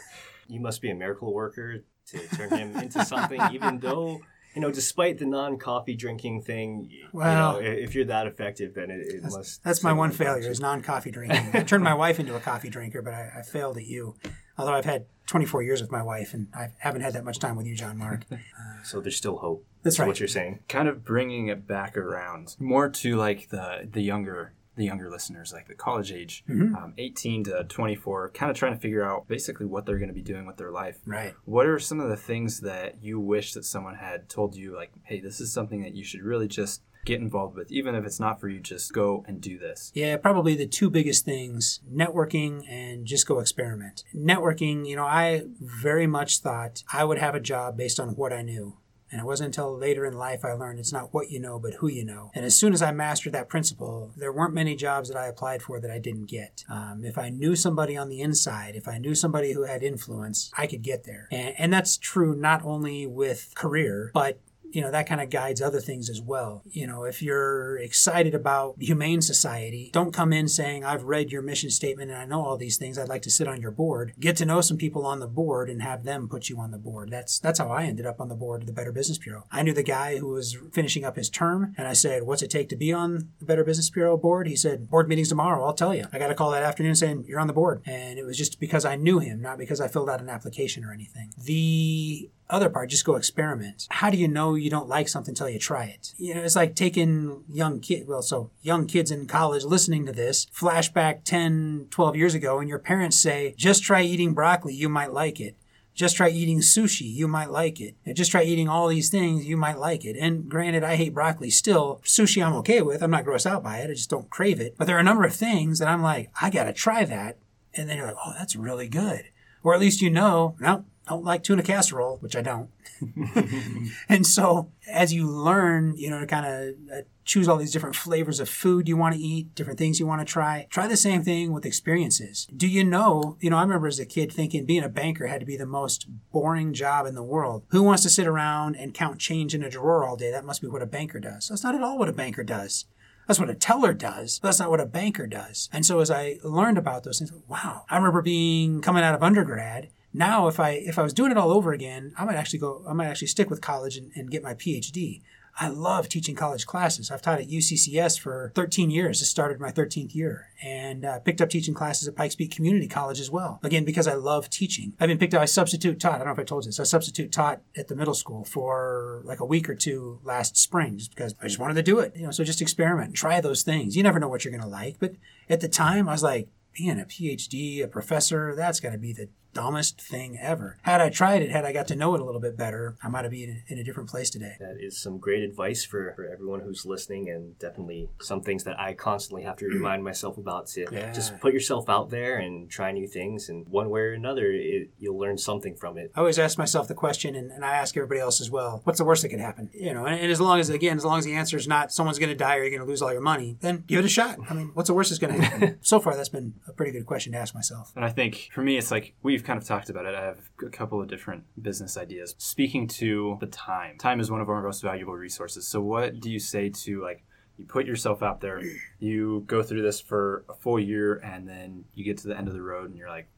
You 0.49 0.61
must 0.61 0.83
be 0.83 0.91
a 0.91 0.95
miracle 0.95 1.33
worker 1.33 1.85
to 2.07 2.37
turn 2.37 2.51
him 2.51 2.77
into 2.77 3.05
something, 3.05 3.41
even 3.53 3.79
though 3.79 4.21
you 4.55 4.61
know, 4.61 4.71
despite 4.71 5.19
the 5.19 5.27
non-coffee 5.27 5.95
drinking 5.95 6.43
thing, 6.43 6.91
well, 7.13 7.63
you 7.63 7.69
know, 7.69 7.71
if 7.71 7.95
you're 7.95 8.07
that 8.07 8.27
effective, 8.27 8.75
then 8.75 8.91
it, 8.91 9.01
it 9.01 9.23
that's, 9.23 9.37
must. 9.37 9.65
That's 9.65 9.83
my 9.85 9.93
one 9.93 10.11
failure 10.11 10.51
is 10.51 10.61
non-coffee 10.61 11.13
drinking. 11.13 11.51
I 11.55 11.63
turned 11.63 11.85
my 11.85 11.95
wife 11.95 12.19
into 12.19 12.35
a 12.35 12.41
coffee 12.41 12.69
drinker, 12.69 13.01
but 13.01 13.15
I, 13.15 13.31
I, 13.39 13.43
failed 13.43 13.77
at 13.77 13.85
you. 13.85 14.17
Although 14.61 14.75
I've 14.75 14.85
had 14.85 15.07
24 15.27 15.63
years 15.63 15.81
with 15.81 15.91
my 15.91 16.03
wife, 16.03 16.35
and 16.35 16.49
I 16.55 16.69
haven't 16.79 17.03
had 17.03 17.15
that 17.15 17.25
much 17.25 17.39
time 17.39 17.57
with 17.57 17.67
you, 17.67 17.75
John 17.75 17.99
Mark. 17.99 18.25
Uh, 18.61 18.83
so 18.83 19.01
there's 19.01 19.17
still 19.17 19.39
hope. 19.39 19.65
That's 19.83 19.99
right. 19.99 20.07
What 20.07 20.21
you're 20.21 20.29
saying. 20.29 20.61
Kind 20.69 20.89
of 20.89 21.05
bringing 21.05 21.49
it 21.49 21.67
back 21.67 21.97
around 21.97 22.57
more 22.59 22.89
to 22.89 23.17
like 23.17 23.49
the 23.49 23.89
the 23.91 24.03
younger 24.03 24.53
the 24.77 24.85
younger 24.85 25.11
listeners, 25.11 25.53
like 25.53 25.69
the 25.69 25.75
college 25.75 26.11
age, 26.11 26.45
mm-hmm. 26.49 26.75
um, 26.75 26.95
18 26.97 27.45
to 27.45 27.65
24, 27.65 28.31
kind 28.31 28.51
of 28.51 28.57
trying 28.57 28.73
to 28.73 28.79
figure 28.79 29.05
out 29.05 29.29
basically 29.29 29.67
what 29.67 29.85
they're 29.85 29.99
going 29.99 30.09
to 30.09 30.15
be 30.15 30.23
doing 30.23 30.47
with 30.47 30.57
their 30.57 30.71
life. 30.71 30.99
Right. 31.05 31.35
What 31.45 31.67
are 31.67 31.79
some 31.79 32.01
of 32.01 32.09
the 32.09 32.17
things 32.17 32.61
that 32.61 33.03
you 33.03 33.21
wish 33.21 33.53
that 33.55 33.65
someone 33.65 33.97
had 33.97 34.29
told 34.29 34.57
you, 34.57 34.75
like, 34.75 34.91
hey, 35.03 35.21
this 35.21 35.41
is 35.41 35.53
something 35.53 35.83
that 35.83 35.95
you 35.95 36.03
should 36.03 36.23
really 36.23 36.49
just 36.49 36.83
get 37.05 37.21
involved 37.21 37.57
with 37.57 37.71
even 37.73 37.95
if 37.95 38.05
it's 38.05 38.21
not 38.21 38.41
for 38.41 38.49
you 38.49 38.61
just 38.61 38.93
go 38.93 39.25
and 39.27 39.41
do 39.41 39.59
this 39.59 39.91
yeah 39.95 40.17
probably 40.17 40.55
the 40.55 40.67
two 40.67 40.91
biggest 40.91 41.25
things 41.25 41.81
networking 41.93 42.63
and 42.69 43.07
just 43.07 43.27
go 43.27 43.39
experiment 43.39 44.05
networking 44.15 44.87
you 44.87 44.97
know 44.97 45.05
i 45.05 45.43
very 45.61 46.07
much 46.07 46.39
thought 46.39 46.83
i 46.93 47.03
would 47.05 47.19
have 47.19 47.35
a 47.35 47.41
job 47.41 47.77
based 47.77 47.99
on 47.99 48.11
what 48.11 48.33
i 48.33 48.43
knew 48.43 48.77
And 49.11 49.21
it 49.21 49.25
wasn't 49.25 49.47
until 49.47 49.77
later 49.77 50.05
in 50.07 50.15
life 50.15 50.45
I 50.45 50.53
learned 50.53 50.79
it's 50.79 50.93
not 50.93 51.13
what 51.13 51.31
you 51.31 51.41
know, 51.41 51.59
but 51.59 51.75
who 51.75 51.89
you 51.89 52.05
know. 52.05 52.31
And 52.33 52.45
as 52.45 52.57
soon 52.57 52.73
as 52.73 52.81
I 52.81 52.93
mastered 52.93 53.33
that 53.33 53.49
principle, 53.49 54.13
there 54.17 54.33
weren't 54.33 54.55
many 54.55 54.77
jobs 54.77 55.09
that 55.09 55.19
I 55.19 55.27
applied 55.27 55.63
for 55.63 55.81
that 55.81 55.91
I 55.91 55.99
didn't 55.99 56.27
get. 56.27 56.65
Um, 56.69 57.05
if 57.05 57.19
I 57.19 57.29
knew 57.29 57.57
somebody 57.57 57.97
on 57.97 58.09
the 58.09 58.21
inside, 58.21 58.77
if 58.77 58.87
I 58.87 58.99
knew 58.99 59.17
somebody 59.17 59.53
who 59.53 59.65
had 59.65 59.83
influence, 59.83 60.53
I 60.57 60.69
could 60.69 60.83
get 60.83 61.05
there. 61.05 61.27
And, 61.33 61.55
and 61.59 61.73
that's 61.73 61.97
true 61.97 62.37
not 62.37 62.65
only 62.65 63.05
with 63.05 63.53
career, 63.57 64.13
but 64.15 64.39
you 64.73 64.81
know, 64.81 64.91
that 64.91 65.09
kind 65.09 65.21
of 65.21 65.31
guides 65.31 65.61
other 65.61 65.81
things 65.81 66.09
as 66.09 66.21
well. 66.21 66.63
You 66.71 66.87
know, 66.87 67.05
if 67.05 67.23
you're 67.23 67.79
excited 67.79 68.35
about 68.35 68.77
humane 68.79 69.23
society, 69.23 69.91
don't 69.93 70.13
come 70.13 70.33
in 70.33 70.49
saying, 70.49 70.85
I've 70.85 71.05
read 71.05 71.33
your 71.33 71.43
mission 71.43 71.71
statement 71.71 72.11
and 72.11 72.21
I 72.21 72.25
know 72.25 72.45
all 72.45 72.57
these 72.57 72.77
things. 72.77 72.99
I'd 72.99 73.09
like 73.09 73.23
to 73.23 73.31
sit 73.31 73.49
on 73.49 73.61
your 73.61 73.71
board. 73.71 74.15
Get 74.19 74.37
to 74.37 74.45
know 74.45 74.61
some 74.61 74.77
people 74.77 75.07
on 75.07 75.21
the 75.21 75.27
board 75.27 75.71
and 75.71 75.83
have 75.83 76.05
them 76.05 76.29
put 76.29 76.49
you 76.49 76.59
on 76.59 76.71
the 76.71 76.79
board. 76.79 77.11
That's 77.11 77.39
that's 77.39 77.59
how 77.59 77.69
I 77.69 77.85
ended 77.85 78.07
up 78.07 78.21
on 78.21 78.29
the 78.29 78.35
board 78.35 78.63
of 78.63 78.67
the 78.67 78.73
Better 78.73 78.93
Business 78.93 79.19
Bureau. 79.19 79.47
I 79.51 79.63
knew 79.63 79.73
the 79.73 79.83
guy 79.83 80.19
who 80.19 80.29
was 80.29 80.57
finishing 80.73 81.05
up 81.05 81.17
his 81.17 81.31
term 81.31 81.75
and 81.77 81.87
I 81.87 81.93
said, 81.93 82.25
What's 82.25 82.43
it 82.43 82.51
take 82.51 82.69
to 82.71 82.77
be 82.77 82.93
on 82.93 83.31
the 83.39 83.45
Better 83.45 83.65
Business 83.65 83.91
Bureau 83.91 84.17
board? 84.17 84.47
He 84.47 84.57
said, 84.57 84.91
Board 84.91 85.09
meetings 85.09 85.29
tomorrow, 85.29 85.65
I'll 85.65 85.75
tell 85.75 85.95
you. 85.95 86.07
I 86.13 86.19
got 86.19 86.31
a 86.31 86.35
call 86.35 86.51
that 86.53 86.63
afternoon 86.63 86.95
saying, 86.95 87.25
You're 87.27 87.41
on 87.41 87.47
the 87.47 87.53
board. 87.53 87.83
And 87.87 88.19
it 88.19 88.25
was 88.25 88.39
just 88.39 88.61
because 88.61 88.85
I 88.85 88.97
knew 88.97 89.19
him, 89.19 89.41
not 89.41 89.59
because 89.59 89.81
I 89.81 89.89
filled 89.89 90.11
out 90.11 90.21
an 90.21 90.29
application 90.29 90.85
or 90.85 90.93
anything. 90.93 91.33
The 91.39 92.31
other 92.51 92.69
part, 92.69 92.91
just 92.91 93.05
go 93.05 93.17
experiment. 93.17 93.87
How 93.91 94.11
do 94.11 94.17
you 94.17 94.29
know 94.29 94.55
you 94.55 94.71
don't 94.71 94.89
like 94.89 95.09
something 95.09 95.33
until 95.33 95.49
you 95.49 95.59
try 95.59 95.85
it? 95.85 96.15
You 96.17 96.35
know, 96.35 96.43
it's 96.43 96.57
like 96.57 96.75
taking 96.75 97.45
young 97.49 97.81
kids, 97.81 98.07
well, 98.07 98.23
so 98.23 98.51
young 98.63 98.87
kids 98.87 99.11
in 99.11 99.27
college 99.27 99.65
listening 99.65 100.07
to 100.07 100.13
this, 100.13 100.47
flashback 100.47 101.25
10, 101.25 101.87
12 101.91 102.17
years 102.17 102.35
ago, 102.35 102.59
and 102.59 102.69
your 102.69 102.79
parents 102.79 103.19
say, 103.19 103.55
just 103.57 103.83
try 103.83 104.03
eating 104.03 104.35
broccoli, 104.35 104.75
you 104.75 104.89
might 104.89 105.13
like 105.13 105.41
it. 105.41 105.57
Just 105.95 106.17
try 106.17 106.29
eating 106.31 106.61
sushi, 106.61 107.13
you 107.13 107.29
might 107.29 107.51
like 107.51 107.81
it. 107.81 107.95
And 108.07 108.17
just 108.17 108.31
try 108.31 108.43
eating 108.43 108.69
all 108.69 108.89
these 108.89 109.11
things, 109.11 109.45
you 109.45 109.57
might 109.57 109.79
like 109.79 110.05
it. 110.05 110.17
And 110.17 110.49
granted, 110.49 110.85
I 110.85 110.97
hate 110.97 111.13
broccoli 111.13 111.51
still. 111.51 112.01
Sushi 112.05 112.45
I'm 112.45 112.55
okay 112.55 112.81
with. 112.81 113.03
I'm 113.03 113.11
not 113.11 113.25
grossed 113.25 113.45
out 113.45 113.63
by 113.63 113.79
it. 113.79 113.91
I 113.91 113.95
just 113.95 114.09
don't 114.09 114.31
crave 114.31 114.61
it. 114.61 114.77
But 114.79 114.87
there 114.87 114.97
are 114.97 115.01
a 115.01 115.05
number 115.05 115.25
of 115.25 115.35
things 115.35 115.79
that 115.79 115.89
I'm 115.89 116.03
like, 116.03 116.31
I 116.41 116.49
gotta 116.49 116.73
try 116.73 117.05
that. 117.05 117.39
And 117.75 117.89
then 117.89 117.99
you're 117.99 118.07
like, 118.07 118.17
oh, 118.25 118.33
that's 118.39 118.57
really 118.57 118.89
good. 118.89 119.25
Or 119.63 119.75
at 119.75 119.81
least 119.81 120.01
you 120.01 120.11
know, 120.11 120.57
no, 120.59 120.85
don't 121.11 121.25
like 121.25 121.43
tuna 121.43 121.63
casserole, 121.63 122.19
which 122.19 122.37
I 122.37 122.43
don't. 122.43 122.71
and 124.09 124.27
so 124.27 124.71
as 124.89 125.13
you 125.13 125.27
learn, 125.27 125.95
you 125.97 126.09
know, 126.09 126.21
to 126.21 126.27
kind 126.27 126.47
of 126.47 126.75
uh, 126.93 127.01
choose 127.25 127.49
all 127.49 127.57
these 127.57 127.73
different 127.73 127.97
flavors 127.97 128.41
of 128.41 128.49
food 128.49 128.89
you 128.89 128.97
want 128.97 129.15
to 129.15 129.21
eat, 129.21 129.55
different 129.55 129.79
things 129.79 129.99
you 129.99 130.07
want 130.07 130.21
to 130.21 130.31
try, 130.31 130.67
try 130.71 130.87
the 130.87 130.97
same 130.97 131.23
thing 131.23 131.53
with 131.53 131.67
experiences. 131.67 132.47
Do 132.57 132.69
you 132.69 132.85
know, 132.85 133.37
you 133.41 133.51
know, 133.51 133.57
I 133.57 133.63
remember 133.63 133.87
as 133.87 133.99
a 133.99 134.07
kid 134.07 134.33
thinking 134.33 134.67
being 134.67 134.85
a 134.85 134.89
banker 134.89 135.27
had 135.27 135.41
to 135.41 135.47
be 135.47 135.57
the 135.57 135.67
most 135.67 136.07
boring 136.33 136.73
job 136.73 137.07
in 137.07 137.15
the 137.15 137.23
world. 137.23 137.65
Who 137.69 137.83
wants 137.83 138.03
to 138.05 138.11
sit 138.11 138.27
around 138.27 138.77
and 138.77 138.95
count 138.95 139.19
change 139.19 139.55
in 139.55 139.63
a 139.63 139.71
drawer 139.71 140.05
all 140.05 140.17
day? 140.17 140.31
That 140.31 140.45
must 140.45 140.63
be 140.63 140.69
what 140.69 140.83
a 140.83 140.87
banker 140.87 141.21
does. 141.21 141.49
That's 141.49 141.65
not 141.65 141.75
at 141.75 141.83
all 141.83 141.99
what 141.99 142.09
a 142.09 142.13
banker 142.13 142.45
does. 142.45 142.87
That's 143.27 143.39
what 143.39 143.51
a 143.51 143.55
teller 143.55 143.93
does. 143.93 144.41
That's 144.43 144.59
not 144.59 144.71
what 144.71 144.81
a 144.81 144.87
banker 144.87 145.27
does. 145.27 145.69
And 145.73 145.87
so 145.87 146.01
as 146.01 146.11
I 146.11 146.39
learned 146.43 146.79
about 146.79 147.05
those 147.05 147.19
things, 147.19 147.33
wow, 147.47 147.85
I 147.89 147.97
remember 147.97 148.23
being 148.23 148.81
coming 148.81 149.05
out 149.05 149.15
of 149.15 149.23
undergrad 149.23 149.91
now 150.13 150.49
if 150.49 150.59
i 150.59 150.71
if 150.71 150.99
i 150.99 151.03
was 151.03 151.13
doing 151.13 151.31
it 151.31 151.39
all 151.39 151.53
over 151.53 151.73
again 151.73 152.13
i 152.17 152.25
might 152.25 152.37
actually 152.37 152.59
go 152.59 152.83
i 152.89 152.93
might 152.93 153.07
actually 153.07 153.29
stick 153.29 153.51
with 153.51 153.61
college 153.61 153.97
and, 153.97 154.11
and 154.15 154.31
get 154.31 154.43
my 154.43 154.55
phd 154.55 155.21
i 155.59 155.69
love 155.69 156.09
teaching 156.09 156.35
college 156.35 156.67
classes. 156.67 157.11
I've 157.11 157.23
taught 157.23 157.41
at 157.41 157.49
uccs 157.49 158.19
for 158.19 158.53
13 158.55 158.91
years. 158.91 159.21
This 159.21 159.29
started 159.29 159.61
my 159.61 159.71
13th 159.71 160.15
year. 160.15 160.49
And 160.63 161.05
uh, 161.05 161.19
picked 161.21 161.41
up 161.41 161.51
teaching 161.51 161.75
classes 161.75 162.07
at 162.09 162.17
pikes 162.17 162.35
peak 162.35 162.55
community 162.55 162.87
college 162.89 163.21
as 163.21 163.31
well. 163.31 163.61
Again 163.63 163.85
because 163.85 164.07
i 164.07 164.15
love 164.15 164.49
teaching. 164.49 164.95
I've 165.01 165.09
been 165.09 165.19
picked 165.19 165.35
up 165.35 165.43
i 165.43 165.47
substitute 165.47 166.01
taught 166.01 166.15
i 166.15 166.19
don't 166.19 166.27
know 166.27 166.33
if 166.33 166.39
i 166.39 166.45
told 166.45 166.65
you 166.65 166.69
this 166.69 166.81
i 166.81 166.85
substitute 166.85 167.33
taught 167.33 167.61
at 167.77 167.89
the 167.89 167.97
middle 167.97 168.15
school 168.15 168.45
for 168.45 169.23
like 169.25 169.41
a 169.41 169.45
week 169.45 169.69
or 169.69 169.75
two 169.75 170.21
last 170.25 170.57
spring 170.57 170.99
just 170.99 171.15
because 171.15 171.35
i 171.43 171.47
just 171.47 171.59
wanted 171.59 171.75
to 171.75 171.83
do 171.83 171.99
it 171.99 172.15
you 172.17 172.23
know 172.23 172.31
so 172.31 172.45
just 172.45 172.63
experiment 172.63 173.09
and 173.09 173.17
try 173.17 173.41
those 173.41 173.63
things. 173.63 173.97
You 173.97 174.03
never 174.03 174.19
know 174.19 174.29
what 174.29 174.45
you're 174.45 174.53
going 174.53 174.63
to 174.63 174.69
like. 174.69 174.99
But 174.99 175.15
at 175.49 175.61
the 175.61 175.69
time 175.69 176.09
i 176.09 176.13
was 176.13 176.23
like 176.23 176.49
being 176.73 177.01
a 177.01 177.05
phd 177.05 177.83
a 177.83 177.89
professor 177.89 178.55
that's 178.57 178.81
got 178.81 178.91
to 178.91 178.99
be 178.99 179.13
the 179.13 179.29
dumbest 179.53 180.01
thing 180.01 180.39
ever. 180.41 180.77
Had 180.83 181.01
I 181.01 181.09
tried 181.09 181.43
it, 181.43 181.51
had 181.51 181.65
I 181.65 181.73
got 181.73 181.89
to 181.89 181.97
know 181.97 182.15
it 182.15 182.21
a 182.21 182.25
little 182.25 182.41
bit 182.41 182.57
better, 182.57 182.97
I 183.03 183.09
might 183.09 183.25
have 183.25 183.33
been 183.33 183.63
in 183.69 183.79
a 183.79 183.85
different 183.85 184.09
place 184.09 184.31
today. 184.31 184.57
That 184.59 184.77
is 184.81 184.99
some 184.99 185.19
great 185.19 185.43
advice 185.43 185.85
for, 185.85 186.13
for 186.15 186.27
everyone 186.27 186.61
who's 186.61 186.87
listening, 186.87 187.29
and 187.31 187.59
definitely 187.59 188.09
some 188.21 188.43
things 188.43 188.65
that 188.65 188.79
I 188.79 188.95
constantly 188.95 189.45
have 189.45 189.57
to 189.57 189.67
remind 189.69 190.05
myself 190.05 190.39
about 190.39 190.67
to 190.69 190.87
yeah. 190.91 191.13
just 191.13 191.39
put 191.41 191.53
yourself 191.53 191.89
out 191.89 192.11
there 192.11 192.39
and 192.39 192.71
try 192.71 192.93
new 192.93 193.07
things. 193.07 193.49
And 193.49 193.67
one 193.69 193.91
way 193.91 194.01
or 194.01 194.13
another, 194.13 194.51
it, 194.51 194.91
you'll 194.99 195.19
learn 195.19 195.39
something 195.39 195.75
from 195.75 195.99
it. 195.99 196.13
I 196.15 196.21
always 196.21 196.39
ask 196.39 196.59
myself 196.59 196.89
the 196.89 196.95
question, 196.95 197.35
and, 197.35 197.51
and 197.51 197.65
I 197.65 197.75
ask 197.75 197.97
everybody 197.97 198.21
else 198.21 198.41
as 198.41 198.51
well 198.51 198.81
what's 198.85 198.99
the 198.99 199.05
worst 199.05 199.23
that 199.23 199.29
could 199.29 199.41
happen? 199.41 199.71
You 199.73 199.95
know, 199.95 200.05
and, 200.05 200.21
and 200.21 200.31
as 200.31 200.41
long 200.41 200.59
as, 200.61 200.71
again, 200.71 200.97
as 200.97 201.05
long 201.05 201.19
as 201.19 201.25
the 201.25 201.35
answer 201.35 201.57
is 201.57 201.69
not 201.69 201.93
someone's 201.93 202.19
going 202.19 202.31
to 202.31 202.35
die 202.35 202.57
or 202.57 202.63
you're 202.63 202.71
going 202.71 202.81
to 202.81 202.87
lose 202.87 203.03
all 203.03 203.13
your 203.13 203.21
money, 203.21 203.57
then 203.61 203.85
give 203.87 203.99
it 204.01 204.05
a 204.05 204.09
shot. 204.09 204.39
I 204.49 204.55
mean, 204.55 204.71
what's 204.75 204.89
the 204.89 204.95
worst 204.95 205.11
that's 205.11 205.19
going 205.19 205.35
to 205.35 205.43
happen? 205.43 205.79
so 205.83 206.01
far, 206.01 206.17
that's 206.17 206.29
been 206.29 206.55
a 206.67 206.73
pretty 206.73 206.93
good 206.93 207.07
question 207.07 207.33
to 207.33 207.39
ask 207.39 207.55
myself. 207.55 207.93
And 207.97 208.05
I 208.05 208.11
think 208.11 208.51
for 208.53 208.63
me, 208.63 208.79
it's 208.79 208.91
like 208.91 209.15
we've 209.23 209.40
kind 209.45 209.59
of 209.59 209.67
talked 209.67 209.91
about 209.91 210.07
it. 210.07 210.15
I 210.15 210.23
have 210.23 210.39
a 210.65 210.71
couple 210.71 211.01
of 211.01 211.09
different 211.09 211.45
business 211.61 211.97
ideas. 211.97 212.35
Speaking 212.39 212.87
to 212.89 213.37
the 213.41 213.47
time, 213.47 213.99
time 213.99 214.21
is 214.21 214.31
one 214.31 214.41
of 214.41 214.49
our 214.49 214.63
most 214.63 214.83
valuable 214.83 215.15
resources. 215.15 215.67
So, 215.67 215.81
what 215.81 216.21
do 216.21 216.31
you 216.31 216.39
say 216.39 216.71
to 216.71 217.03
like 217.03 217.25
you 217.61 217.67
put 217.67 217.87
yourself 217.87 218.23
out 218.23 218.41
there, 218.41 218.63
you 218.99 219.45
go 219.47 219.63
through 219.63 219.83
this 219.83 220.01
for 220.01 220.45
a 220.49 220.55
full 220.55 220.81
year, 220.81 221.17
and 221.17 221.47
then 221.47 221.85
you 221.95 222.05
get 222.05 222.17
to 222.19 222.29
the 222.29 222.37
end 222.37 222.49
of 222.49 222.55
the 222.55 222.63
road, 222.63 222.89
and 222.89 222.99
you're 222.99 223.11
like, 223.11 223.29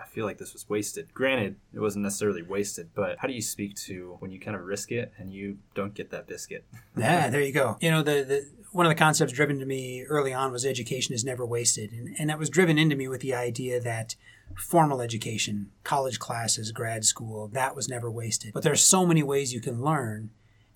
I 0.00 0.06
feel 0.06 0.24
like 0.24 0.38
this 0.38 0.52
was 0.52 0.68
wasted. 0.68 1.12
Granted, 1.12 1.56
it 1.74 1.80
wasn't 1.80 2.04
necessarily 2.04 2.42
wasted, 2.42 2.90
but 2.94 3.18
how 3.18 3.28
do 3.28 3.34
you 3.34 3.42
speak 3.42 3.74
to 3.86 4.16
when 4.20 4.30
you 4.30 4.40
kind 4.40 4.56
of 4.56 4.64
risk 4.64 4.92
it 4.92 5.12
and 5.18 5.32
you 5.32 5.58
don't 5.74 5.94
get 5.94 6.10
that 6.10 6.26
biscuit? 6.26 6.64
yeah, 6.96 7.28
there 7.28 7.42
you 7.42 7.52
go. 7.52 7.76
You 7.80 7.90
know, 7.90 8.02
the, 8.02 8.24
the 8.24 8.50
one 8.72 8.86
of 8.86 8.90
the 8.90 8.96
concepts 8.96 9.32
driven 9.32 9.58
to 9.58 9.66
me 9.66 10.04
early 10.04 10.32
on 10.32 10.52
was 10.52 10.64
education 10.64 11.14
is 11.14 11.24
never 11.24 11.44
wasted. 11.44 11.92
And, 11.92 12.14
and 12.18 12.30
that 12.30 12.38
was 12.38 12.48
driven 12.48 12.78
into 12.78 12.96
me 12.96 13.08
with 13.08 13.20
the 13.20 13.34
idea 13.34 13.80
that 13.80 14.16
formal 14.56 15.00
education, 15.00 15.70
college 15.84 16.18
classes, 16.18 16.72
grad 16.72 17.04
school, 17.04 17.48
that 17.48 17.74
was 17.74 17.88
never 17.88 18.10
wasted. 18.10 18.52
But 18.52 18.62
there's 18.62 18.82
so 18.82 19.06
many 19.06 19.22
ways 19.22 19.52
you 19.52 19.60
can 19.60 19.82
learn 19.82 20.30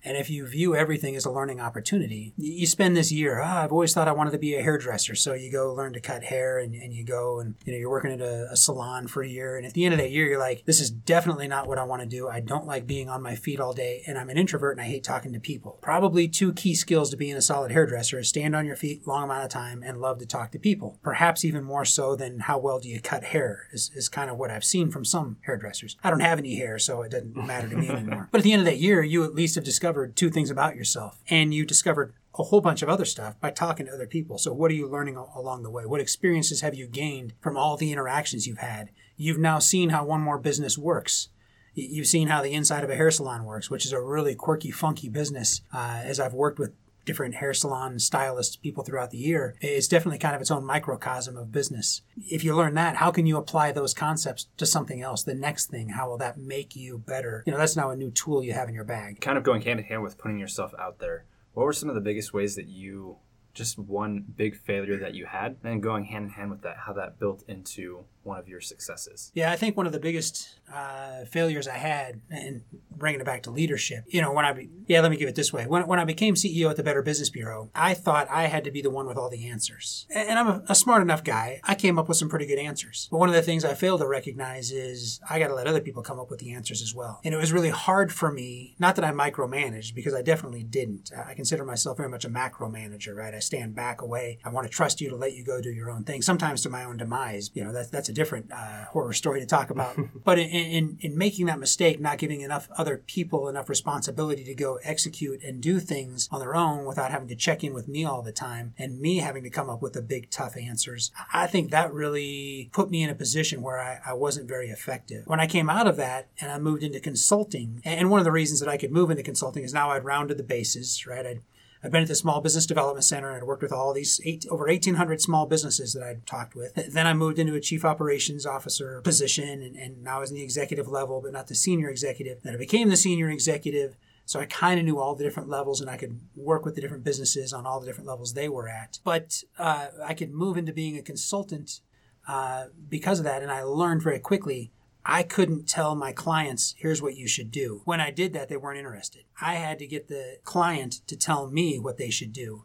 and 0.05 0.17
if 0.17 0.29
you 0.29 0.45
view 0.45 0.75
everything 0.75 1.15
as 1.15 1.25
a 1.25 1.31
learning 1.31 1.59
opportunity, 1.59 2.33
you 2.37 2.67
spend 2.67 2.95
this 2.95 3.11
year, 3.11 3.41
oh, 3.41 3.45
I've 3.45 3.71
always 3.71 3.93
thought 3.93 4.07
I 4.07 4.11
wanted 4.11 4.31
to 4.31 4.37
be 4.37 4.55
a 4.55 4.61
hairdresser. 4.61 5.15
So 5.15 5.33
you 5.33 5.51
go 5.51 5.73
learn 5.73 5.93
to 5.93 5.99
cut 5.99 6.23
hair 6.23 6.59
and, 6.59 6.75
and 6.75 6.93
you 6.93 7.03
go 7.03 7.39
and 7.39 7.55
you 7.65 7.73
know, 7.73 7.79
you're 7.79 7.89
working 7.89 8.11
at 8.11 8.21
a, 8.21 8.51
a 8.51 8.55
salon 8.55 9.07
for 9.07 9.23
a 9.23 9.27
year. 9.27 9.57
And 9.57 9.65
at 9.65 9.73
the 9.73 9.83
end 9.83 9.93
of 9.93 9.99
that 9.99 10.11
year, 10.11 10.27
you're 10.27 10.39
like, 10.39 10.63
this 10.65 10.79
is 10.79 10.91
definitely 10.91 11.47
not 11.47 11.67
what 11.67 11.79
I 11.79 11.83
want 11.83 12.03
to 12.03 12.07
do. 12.07 12.27
I 12.27 12.39
don't 12.39 12.67
like 12.67 12.85
being 12.85 13.09
on 13.09 13.23
my 13.23 13.35
feet 13.35 13.59
all 13.59 13.73
day. 13.73 14.03
And 14.05 14.17
I'm 14.17 14.29
an 14.29 14.37
introvert 14.37 14.77
and 14.77 14.85
I 14.85 14.89
hate 14.89 15.03
talking 15.03 15.33
to 15.33 15.39
people. 15.39 15.79
Probably 15.81 16.27
two 16.27 16.53
key 16.53 16.75
skills 16.75 17.09
to 17.09 17.17
being 17.17 17.35
a 17.35 17.41
solid 17.41 17.71
hairdresser 17.71 18.19
is 18.19 18.29
stand 18.29 18.55
on 18.55 18.65
your 18.65 18.75
feet 18.75 19.07
long 19.07 19.23
amount 19.23 19.43
of 19.43 19.49
time 19.49 19.81
and 19.83 19.99
love 19.99 20.19
to 20.19 20.25
talk 20.27 20.51
to 20.51 20.59
people. 20.59 20.99
Perhaps 21.01 21.43
even 21.43 21.63
more 21.63 21.85
so 21.85 22.15
than 22.15 22.41
how 22.41 22.59
well 22.59 22.79
do 22.79 22.89
you 22.89 22.99
cut 22.99 23.23
hair 23.23 23.67
is, 23.71 23.89
is 23.95 24.07
kind 24.07 24.29
of 24.29 24.37
what 24.37 24.51
I've 24.51 24.63
seen 24.63 24.91
from 24.91 25.03
some 25.03 25.37
hairdressers. 25.41 25.97
I 26.03 26.11
don't 26.11 26.19
have 26.19 26.37
any 26.37 26.55
hair, 26.55 26.77
so 26.77 27.01
it 27.01 27.11
doesn't 27.11 27.35
matter 27.35 27.67
to 27.69 27.75
me 27.75 27.89
anymore. 27.89 28.29
But 28.31 28.39
at 28.39 28.43
the 28.43 28.53
end 28.53 28.61
of 28.61 28.65
that 28.65 28.77
year, 28.77 29.01
you 29.01 29.23
at 29.23 29.33
least 29.33 29.55
have 29.55 29.63
discovered 29.63 29.94
discovered 29.95 30.15
two 30.17 30.29
things 30.29 30.49
about 30.49 30.75
yourself 30.75 31.21
and 31.29 31.53
you 31.53 31.65
discovered 31.65 32.13
a 32.37 32.43
whole 32.43 32.59
bunch 32.59 32.81
of 32.81 32.89
other 32.89 33.05
stuff 33.05 33.39
by 33.39 33.49
talking 33.49 33.85
to 33.85 33.93
other 33.93 34.05
people. 34.05 34.37
So, 34.37 34.51
what 34.51 34.69
are 34.69 34.73
you 34.73 34.89
learning 34.89 35.15
along 35.15 35.63
the 35.63 35.69
way? 35.69 35.85
What 35.85 36.01
experiences 36.01 36.59
have 36.59 36.75
you 36.75 36.85
gained 36.85 37.31
from 37.39 37.55
all 37.55 37.77
the 37.77 37.93
interactions 37.93 38.45
you've 38.45 38.57
had? 38.57 38.89
You've 39.15 39.39
now 39.39 39.59
seen 39.59 39.91
how 39.91 40.03
one 40.03 40.19
more 40.19 40.37
business 40.37 40.77
works. 40.77 41.29
You've 41.73 42.07
seen 42.07 42.27
how 42.27 42.41
the 42.41 42.53
inside 42.53 42.83
of 42.83 42.89
a 42.89 42.95
hair 42.95 43.09
salon 43.09 43.45
works, 43.45 43.69
which 43.69 43.85
is 43.85 43.93
a 43.93 44.01
really 44.01 44.35
quirky, 44.35 44.71
funky 44.71 45.07
business. 45.07 45.61
Uh, 45.73 46.01
as 46.03 46.19
I've 46.19 46.33
worked 46.33 46.59
with 46.59 46.73
different 47.05 47.35
hair 47.35 47.53
salon 47.53 47.99
stylists, 47.99 48.55
people 48.55 48.83
throughout 48.83 49.11
the 49.11 49.17
year. 49.17 49.55
It's 49.61 49.87
definitely 49.87 50.19
kind 50.19 50.35
of 50.35 50.41
its 50.41 50.51
own 50.51 50.65
microcosm 50.65 51.37
of 51.37 51.51
business. 51.51 52.01
If 52.17 52.43
you 52.43 52.55
learn 52.55 52.73
that, 52.75 52.97
how 52.97 53.11
can 53.11 53.25
you 53.25 53.37
apply 53.37 53.71
those 53.71 53.93
concepts 53.93 54.47
to 54.57 54.65
something 54.65 55.01
else? 55.01 55.23
The 55.23 55.35
next 55.35 55.67
thing, 55.67 55.89
how 55.89 56.09
will 56.09 56.17
that 56.17 56.37
make 56.37 56.75
you 56.75 56.97
better? 56.97 57.43
You 57.45 57.51
know, 57.51 57.59
that's 57.59 57.75
now 57.75 57.91
a 57.91 57.95
new 57.95 58.11
tool 58.11 58.43
you 58.43 58.53
have 58.53 58.69
in 58.69 58.75
your 58.75 58.83
bag. 58.83 59.21
Kind 59.21 59.37
of 59.37 59.43
going 59.43 59.61
hand 59.61 59.79
in 59.79 59.85
hand 59.85 60.03
with 60.03 60.17
putting 60.17 60.39
yourself 60.39 60.73
out 60.79 60.99
there. 60.99 61.25
What 61.53 61.65
were 61.65 61.73
some 61.73 61.89
of 61.89 61.95
the 61.95 62.01
biggest 62.01 62.33
ways 62.33 62.55
that 62.55 62.67
you 62.67 63.17
just 63.53 63.79
one 63.79 64.25
big 64.35 64.55
failure 64.55 64.97
that 64.97 65.15
you 65.15 65.25
had 65.25 65.55
and 65.63 65.81
going 65.81 66.03
hand 66.05 66.25
in 66.25 66.29
hand 66.31 66.51
with 66.51 66.61
that 66.61 66.75
how 66.85 66.93
that 66.93 67.17
built 67.17 67.43
into 67.47 68.03
one 68.25 68.37
of 68.37 68.47
your 68.47 68.61
successes? 68.61 69.31
Yeah 69.33 69.51
i 69.51 69.55
think 69.55 69.75
one 69.75 69.85
of 69.85 69.91
the 69.91 69.99
biggest 69.99 70.55
uh, 70.73 71.25
failures 71.25 71.67
i 71.67 71.77
had 71.77 72.21
and 72.29 72.61
bringing 72.91 73.19
it 73.19 73.25
back 73.25 73.43
to 73.43 73.51
leadership 73.51 74.03
you 74.07 74.21
know 74.21 74.31
when 74.31 74.45
i 74.45 74.53
be, 74.53 74.69
yeah 74.87 75.01
let 75.01 75.11
me 75.11 75.17
give 75.17 75.29
it 75.29 75.35
this 75.35 75.51
way. 75.51 75.65
When, 75.65 75.87
when 75.87 75.99
i 75.99 76.05
became 76.05 76.35
ceo 76.35 76.69
at 76.69 76.75
the 76.75 76.83
better 76.83 77.01
business 77.01 77.29
bureau 77.29 77.69
i 77.75 77.93
thought 77.93 78.27
i 78.29 78.43
had 78.43 78.63
to 78.63 78.71
be 78.71 78.81
the 78.81 78.89
one 78.89 79.07
with 79.07 79.17
all 79.17 79.29
the 79.29 79.47
answers. 79.47 80.05
And 80.13 80.37
i'm 80.37 80.47
a, 80.47 80.63
a 80.69 80.75
smart 80.75 81.01
enough 81.01 81.23
guy. 81.23 81.59
I 81.63 81.75
came 81.75 81.97
up 81.97 82.07
with 82.07 82.17
some 82.17 82.29
pretty 82.29 82.45
good 82.45 82.59
answers. 82.59 83.07
But 83.11 83.17
one 83.17 83.29
of 83.29 83.35
the 83.35 83.41
things 83.41 83.65
i 83.65 83.73
failed 83.73 84.01
to 84.01 84.07
recognize 84.07 84.71
is 84.71 85.19
i 85.29 85.39
got 85.39 85.47
to 85.47 85.55
let 85.55 85.67
other 85.67 85.81
people 85.81 86.03
come 86.03 86.19
up 86.19 86.29
with 86.29 86.39
the 86.39 86.53
answers 86.53 86.81
as 86.81 86.93
well. 86.93 87.21
And 87.23 87.33
it 87.33 87.37
was 87.37 87.51
really 87.51 87.69
hard 87.69 88.13
for 88.13 88.31
me 88.31 88.75
not 88.79 88.95
that 88.95 89.05
i 89.05 89.11
micromanaged 89.11 89.95
because 89.95 90.13
i 90.13 90.21
definitely 90.21 90.63
didn't. 90.63 91.11
I 91.15 91.33
consider 91.33 91.65
myself 91.65 91.97
very 91.97 92.09
much 92.09 92.25
a 92.25 92.29
macro 92.29 92.69
manager 92.69 93.15
right? 93.15 93.33
I 93.33 93.39
stand 93.39 93.75
back 93.75 94.01
away. 94.01 94.39
I 94.43 94.49
want 94.49 94.67
to 94.67 94.73
trust 94.73 95.01
you 95.01 95.09
to 95.09 95.15
let 95.15 95.33
you 95.33 95.43
go 95.43 95.61
do 95.61 95.71
your 95.71 95.89
own 95.89 96.03
thing, 96.03 96.21
sometimes 96.21 96.61
to 96.63 96.69
my 96.69 96.83
own 96.83 96.97
demise. 96.97 97.49
You 97.53 97.63
know, 97.63 97.71
that's, 97.71 97.89
that's 97.89 98.09
a 98.09 98.13
different 98.15 98.51
uh, 98.51 98.85
horror 98.85 99.13
story 99.13 99.39
to 99.39 99.45
talk 99.45 99.69
about. 99.69 99.95
but 100.23 100.39
in, 100.39 100.49
in 100.49 100.97
in 101.01 101.17
making 101.17 101.45
that 101.45 101.59
mistake, 101.59 101.99
not 101.99 102.17
giving 102.17 102.41
enough 102.41 102.67
other 102.77 102.97
people 103.05 103.47
enough 103.47 103.69
responsibility 103.69 104.43
to 104.43 104.55
go 104.55 104.79
execute 104.83 105.43
and 105.43 105.61
do 105.61 105.79
things 105.79 106.27
on 106.31 106.39
their 106.39 106.55
own 106.55 106.85
without 106.85 107.11
having 107.11 107.27
to 107.27 107.35
check 107.35 107.63
in 107.63 107.73
with 107.73 107.87
me 107.87 108.03
all 108.03 108.21
the 108.21 108.31
time, 108.31 108.73
and 108.77 108.99
me 108.99 109.17
having 109.17 109.43
to 109.43 109.49
come 109.49 109.69
up 109.69 109.81
with 109.81 109.93
the 109.93 110.01
big 110.01 110.31
tough 110.31 110.57
answers, 110.57 111.11
I 111.31 111.47
think 111.47 111.71
that 111.71 111.93
really 111.93 112.69
put 112.73 112.89
me 112.89 113.03
in 113.03 113.09
a 113.09 113.15
position 113.15 113.61
where 113.61 113.79
I, 113.79 113.99
I 114.05 114.13
wasn't 114.13 114.47
very 114.47 114.69
effective. 114.69 115.27
When 115.27 115.39
I 115.39 115.47
came 115.47 115.69
out 115.69 115.87
of 115.87 115.97
that 115.97 116.29
and 116.39 116.51
I 116.51 116.57
moved 116.57 116.83
into 116.83 116.99
consulting, 116.99 117.81
and 117.83 118.09
one 118.09 118.19
of 118.19 118.25
the 118.25 118.31
reasons 118.31 118.59
that 118.61 118.69
I 118.69 118.77
could 118.77 118.91
move 118.91 119.11
into 119.11 119.23
consulting 119.23 119.63
is 119.63 119.73
now 119.73 119.91
I'd 119.91 120.05
rounded 120.05 120.37
the 120.37 120.43
bases, 120.43 121.05
right? 121.05 121.25
I'd 121.25 121.41
I've 121.85 121.91
been 121.91 122.01
at 122.01 122.07
the 122.07 122.15
Small 122.15 122.41
Business 122.41 122.65
Development 122.65 123.05
Center 123.05 123.27
and 123.29 123.37
I'd 123.37 123.43
worked 123.43 123.61
with 123.61 123.71
all 123.71 123.93
these 123.93 124.19
eight, 124.25 124.43
over 124.49 124.65
1,800 124.65 125.21
small 125.21 125.45
businesses 125.45 125.93
that 125.93 126.01
I'd 126.01 126.25
talked 126.25 126.55
with. 126.55 126.73
Then 126.91 127.05
I 127.05 127.13
moved 127.13 127.37
into 127.37 127.53
a 127.53 127.61
chief 127.61 127.85
operations 127.85 128.43
officer 128.43 129.01
position 129.03 129.61
and, 129.61 129.75
and 129.75 130.03
now 130.03 130.17
I 130.17 130.19
was 130.21 130.31
in 130.31 130.35
the 130.35 130.41
executive 130.41 130.87
level, 130.87 131.21
but 131.21 131.31
not 131.31 131.45
the 131.45 131.53
senior 131.53 131.87
executive. 131.89 132.41
Then 132.41 132.55
I 132.55 132.57
became 132.57 132.89
the 132.89 132.97
senior 132.97 133.29
executive. 133.29 133.97
So 134.25 134.39
I 134.39 134.47
kind 134.47 134.79
of 134.79 134.85
knew 134.87 134.97
all 134.97 135.13
the 135.13 135.23
different 135.23 135.47
levels 135.47 135.79
and 135.79 135.87
I 135.87 135.97
could 135.97 136.19
work 136.35 136.65
with 136.65 136.73
the 136.73 136.81
different 136.81 137.03
businesses 137.03 137.53
on 137.53 137.67
all 137.67 137.79
the 137.79 137.85
different 137.85 138.09
levels 138.09 138.33
they 138.33 138.49
were 138.49 138.67
at. 138.67 138.97
But 139.03 139.43
uh, 139.59 139.89
I 140.03 140.15
could 140.15 140.31
move 140.31 140.57
into 140.57 140.73
being 140.73 140.97
a 140.97 141.03
consultant 141.03 141.81
uh, 142.27 142.65
because 142.89 143.19
of 143.19 143.25
that. 143.25 143.43
And 143.43 143.51
I 143.51 143.61
learned 143.61 144.01
very 144.01 144.17
quickly 144.17 144.71
I 145.05 145.21
couldn't 145.21 145.67
tell 145.67 145.93
my 145.95 146.11
clients, 146.11 146.73
here's 146.79 147.01
what 147.01 147.15
you 147.15 147.27
should 147.27 147.51
do. 147.51 147.81
When 147.85 148.01
I 148.01 148.09
did 148.09 148.33
that, 148.33 148.49
they 148.49 148.57
weren't 148.57 148.79
interested. 148.79 149.25
I 149.39 149.55
had 149.55 149.77
to 149.79 149.87
get 149.87 150.07
the 150.07 150.39
client 150.43 151.01
to 151.07 151.15
tell 151.15 151.49
me 151.49 151.77
what 151.77 151.97
they 151.97 152.09
should 152.09 152.33
do. 152.33 152.63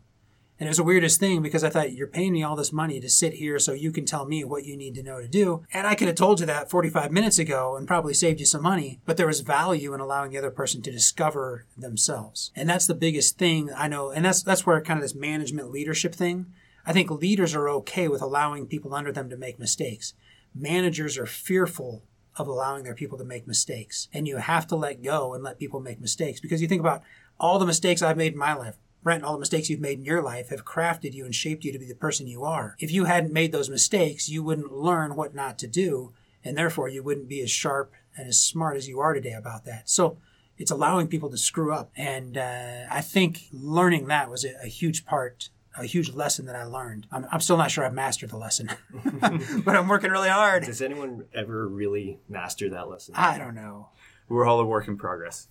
And 0.58 0.66
it 0.66 0.70
was 0.70 0.78
the 0.78 0.84
weirdest 0.84 1.18
thing 1.20 1.40
because 1.40 1.64
I 1.64 1.70
thought 1.70 1.92
you're 1.92 2.06
paying 2.06 2.34
me 2.34 2.42
all 2.42 2.56
this 2.56 2.72
money 2.72 3.00
to 3.00 3.08
sit 3.08 3.34
here 3.34 3.58
so 3.58 3.72
you 3.72 3.90
can 3.90 4.04
tell 4.04 4.26
me 4.26 4.44
what 4.44 4.64
you 4.64 4.76
need 4.76 4.94
to 4.94 5.02
know 5.02 5.20
to 5.20 5.28
do. 5.28 5.64
And 5.72 5.86
I 5.86 5.94
could 5.94 6.08
have 6.08 6.16
told 6.16 6.40
you 6.40 6.46
that 6.46 6.70
45 6.70 7.10
minutes 7.10 7.38
ago 7.38 7.76
and 7.76 7.86
probably 7.86 8.12
saved 8.12 8.40
you 8.40 8.46
some 8.46 8.62
money, 8.62 9.00
but 9.06 9.16
there 9.16 9.26
was 9.26 9.40
value 9.40 9.94
in 9.94 10.00
allowing 10.00 10.30
the 10.30 10.38
other 10.38 10.50
person 10.50 10.82
to 10.82 10.90
discover 10.90 11.64
themselves. 11.78 12.52
And 12.54 12.68
that's 12.68 12.86
the 12.86 12.94
biggest 12.94 13.38
thing 13.38 13.70
I 13.74 13.88
know. 13.88 14.10
And 14.10 14.24
that's, 14.24 14.42
that's 14.42 14.66
where 14.66 14.78
kind 14.82 14.98
of 14.98 15.02
this 15.02 15.14
management 15.14 15.70
leadership 15.70 16.14
thing. 16.14 16.52
I 16.84 16.92
think 16.92 17.10
leaders 17.10 17.54
are 17.54 17.68
okay 17.68 18.08
with 18.08 18.20
allowing 18.20 18.66
people 18.66 18.94
under 18.94 19.12
them 19.12 19.30
to 19.30 19.38
make 19.38 19.58
mistakes. 19.58 20.12
Managers 20.54 21.16
are 21.16 21.26
fearful 21.26 22.02
of 22.40 22.48
allowing 22.48 22.84
their 22.84 22.94
people 22.94 23.18
to 23.18 23.24
make 23.24 23.46
mistakes. 23.46 24.08
And 24.12 24.26
you 24.26 24.38
have 24.38 24.66
to 24.68 24.76
let 24.76 25.02
go 25.02 25.34
and 25.34 25.44
let 25.44 25.58
people 25.58 25.80
make 25.80 26.00
mistakes 26.00 26.40
because 26.40 26.60
you 26.60 26.68
think 26.68 26.80
about 26.80 27.02
all 27.38 27.58
the 27.58 27.66
mistakes 27.66 28.02
I've 28.02 28.16
made 28.16 28.32
in 28.32 28.38
my 28.38 28.54
life. 28.54 28.76
Brent, 29.02 29.24
all 29.24 29.32
the 29.32 29.40
mistakes 29.40 29.70
you've 29.70 29.80
made 29.80 29.98
in 29.98 30.04
your 30.04 30.22
life 30.22 30.50
have 30.50 30.64
crafted 30.64 31.14
you 31.14 31.24
and 31.24 31.34
shaped 31.34 31.64
you 31.64 31.72
to 31.72 31.78
be 31.78 31.86
the 31.86 31.94
person 31.94 32.26
you 32.26 32.44
are. 32.44 32.76
If 32.78 32.90
you 32.90 33.04
hadn't 33.04 33.32
made 33.32 33.52
those 33.52 33.70
mistakes, 33.70 34.28
you 34.28 34.42
wouldn't 34.42 34.72
learn 34.72 35.16
what 35.16 35.34
not 35.34 35.58
to 35.60 35.66
do, 35.66 36.12
and 36.44 36.56
therefore 36.56 36.88
you 36.88 37.02
wouldn't 37.02 37.28
be 37.28 37.40
as 37.40 37.50
sharp 37.50 37.92
and 38.16 38.28
as 38.28 38.42
smart 38.42 38.76
as 38.76 38.88
you 38.88 39.00
are 39.00 39.14
today 39.14 39.32
about 39.32 39.64
that. 39.64 39.88
So 39.88 40.18
it's 40.58 40.70
allowing 40.70 41.08
people 41.08 41.30
to 41.30 41.38
screw 41.38 41.72
up. 41.72 41.90
And 41.96 42.36
uh, 42.36 42.84
I 42.90 43.00
think 43.00 43.44
learning 43.52 44.08
that 44.08 44.28
was 44.28 44.44
a, 44.44 44.54
a 44.62 44.66
huge 44.66 45.06
part 45.06 45.48
a 45.80 45.86
huge 45.86 46.12
lesson 46.12 46.46
that 46.46 46.56
I 46.56 46.64
learned. 46.64 47.06
I'm, 47.10 47.26
I'm 47.30 47.40
still 47.40 47.56
not 47.56 47.70
sure 47.70 47.84
I've 47.84 47.94
mastered 47.94 48.30
the 48.30 48.36
lesson, 48.36 48.70
but 49.64 49.76
I'm 49.76 49.88
working 49.88 50.10
really 50.10 50.28
hard. 50.28 50.64
Does 50.64 50.82
anyone 50.82 51.24
ever 51.34 51.68
really 51.68 52.20
master 52.28 52.70
that 52.70 52.88
lesson? 52.88 53.14
I 53.16 53.38
don't 53.38 53.54
know. 53.54 53.88
We're 54.28 54.46
all 54.46 54.60
a 54.60 54.64
work 54.64 54.88
in 54.88 54.96
progress. 54.96 55.48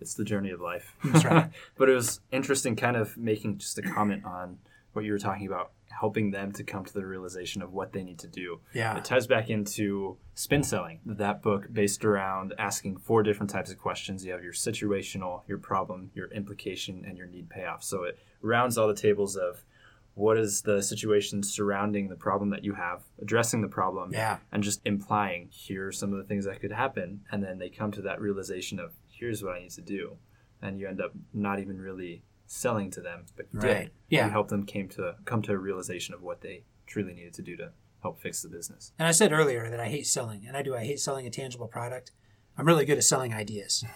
It's 0.00 0.14
the 0.14 0.24
journey 0.24 0.50
of 0.50 0.60
life. 0.60 0.96
That's 1.04 1.24
right. 1.24 1.50
but 1.76 1.88
it 1.88 1.94
was 1.94 2.20
interesting, 2.32 2.74
kind 2.76 2.96
of 2.96 3.16
making 3.16 3.58
just 3.58 3.78
a 3.78 3.82
comment 3.82 4.24
on 4.24 4.58
what 4.92 5.04
you 5.04 5.12
were 5.12 5.18
talking 5.18 5.46
about, 5.46 5.72
helping 5.90 6.30
them 6.30 6.52
to 6.52 6.64
come 6.64 6.84
to 6.84 6.92
the 6.94 7.04
realization 7.04 7.62
of 7.62 7.72
what 7.72 7.92
they 7.92 8.02
need 8.02 8.18
to 8.20 8.28
do. 8.28 8.60
Yeah. 8.72 8.96
It 8.96 9.04
ties 9.04 9.26
back 9.26 9.50
into 9.50 10.16
spin 10.34 10.62
selling. 10.62 11.00
That 11.04 11.42
book 11.42 11.66
based 11.72 12.04
around 12.04 12.54
asking 12.58 12.98
four 12.98 13.22
different 13.22 13.50
types 13.50 13.70
of 13.70 13.78
questions. 13.78 14.24
You 14.24 14.32
have 14.32 14.42
your 14.42 14.52
situational, 14.52 15.42
your 15.48 15.58
problem, 15.58 16.10
your 16.14 16.28
implication, 16.32 17.04
and 17.06 17.18
your 17.18 17.26
need 17.26 17.50
payoff. 17.50 17.82
So 17.84 18.04
it 18.04 18.18
rounds 18.40 18.78
all 18.78 18.88
the 18.88 18.94
tables 18.94 19.36
of 19.36 19.64
what 20.14 20.36
is 20.38 20.62
the 20.62 20.82
situation 20.82 21.42
surrounding 21.42 22.08
the 22.08 22.16
problem 22.16 22.50
that 22.50 22.64
you 22.64 22.74
have, 22.74 23.02
addressing 23.20 23.62
the 23.62 23.68
problem, 23.68 24.12
Yeah. 24.12 24.38
and 24.52 24.62
just 24.62 24.80
implying 24.84 25.48
here 25.50 25.88
are 25.88 25.92
some 25.92 26.12
of 26.12 26.18
the 26.18 26.24
things 26.24 26.44
that 26.44 26.60
could 26.60 26.72
happen, 26.72 27.20
and 27.30 27.42
then 27.42 27.58
they 27.58 27.70
come 27.70 27.90
to 27.92 28.02
that 28.02 28.20
realization 28.20 28.78
of 28.80 28.92
here's 29.08 29.42
what 29.42 29.56
I 29.56 29.60
need 29.60 29.70
to 29.72 29.80
do, 29.82 30.16
and 30.60 30.78
you 30.80 30.88
end 30.88 31.00
up 31.00 31.12
not 31.32 31.58
even 31.60 31.80
really 31.80 32.22
selling 32.52 32.90
to 32.90 33.00
them, 33.00 33.26
but 33.36 33.46
you 33.52 33.60
Right. 33.60 33.78
did. 33.84 33.90
Yeah. 34.08 34.24
you 34.26 34.32
help 34.32 34.48
them 34.48 34.66
came 34.66 34.88
to 34.90 35.14
come 35.24 35.40
to 35.42 35.52
a 35.52 35.56
realization 35.56 36.14
of 36.14 36.20
what 36.22 36.40
they 36.40 36.64
truly 36.84 37.14
needed 37.14 37.32
to 37.34 37.42
do 37.42 37.56
to 37.56 37.70
help 38.02 38.20
fix 38.20 38.42
the 38.42 38.48
business. 38.48 38.92
And 38.98 39.06
I 39.06 39.12
said 39.12 39.30
earlier 39.32 39.70
that 39.70 39.78
I 39.78 39.86
hate 39.88 40.06
selling, 40.06 40.46
and 40.48 40.56
I 40.56 40.62
do. 40.62 40.74
I 40.74 40.84
hate 40.84 40.98
selling 40.98 41.26
a 41.26 41.30
tangible 41.30 41.68
product. 41.68 42.10
I'm 42.58 42.66
really 42.66 42.84
good 42.84 42.98
at 42.98 43.04
selling 43.04 43.32
ideas. 43.32 43.84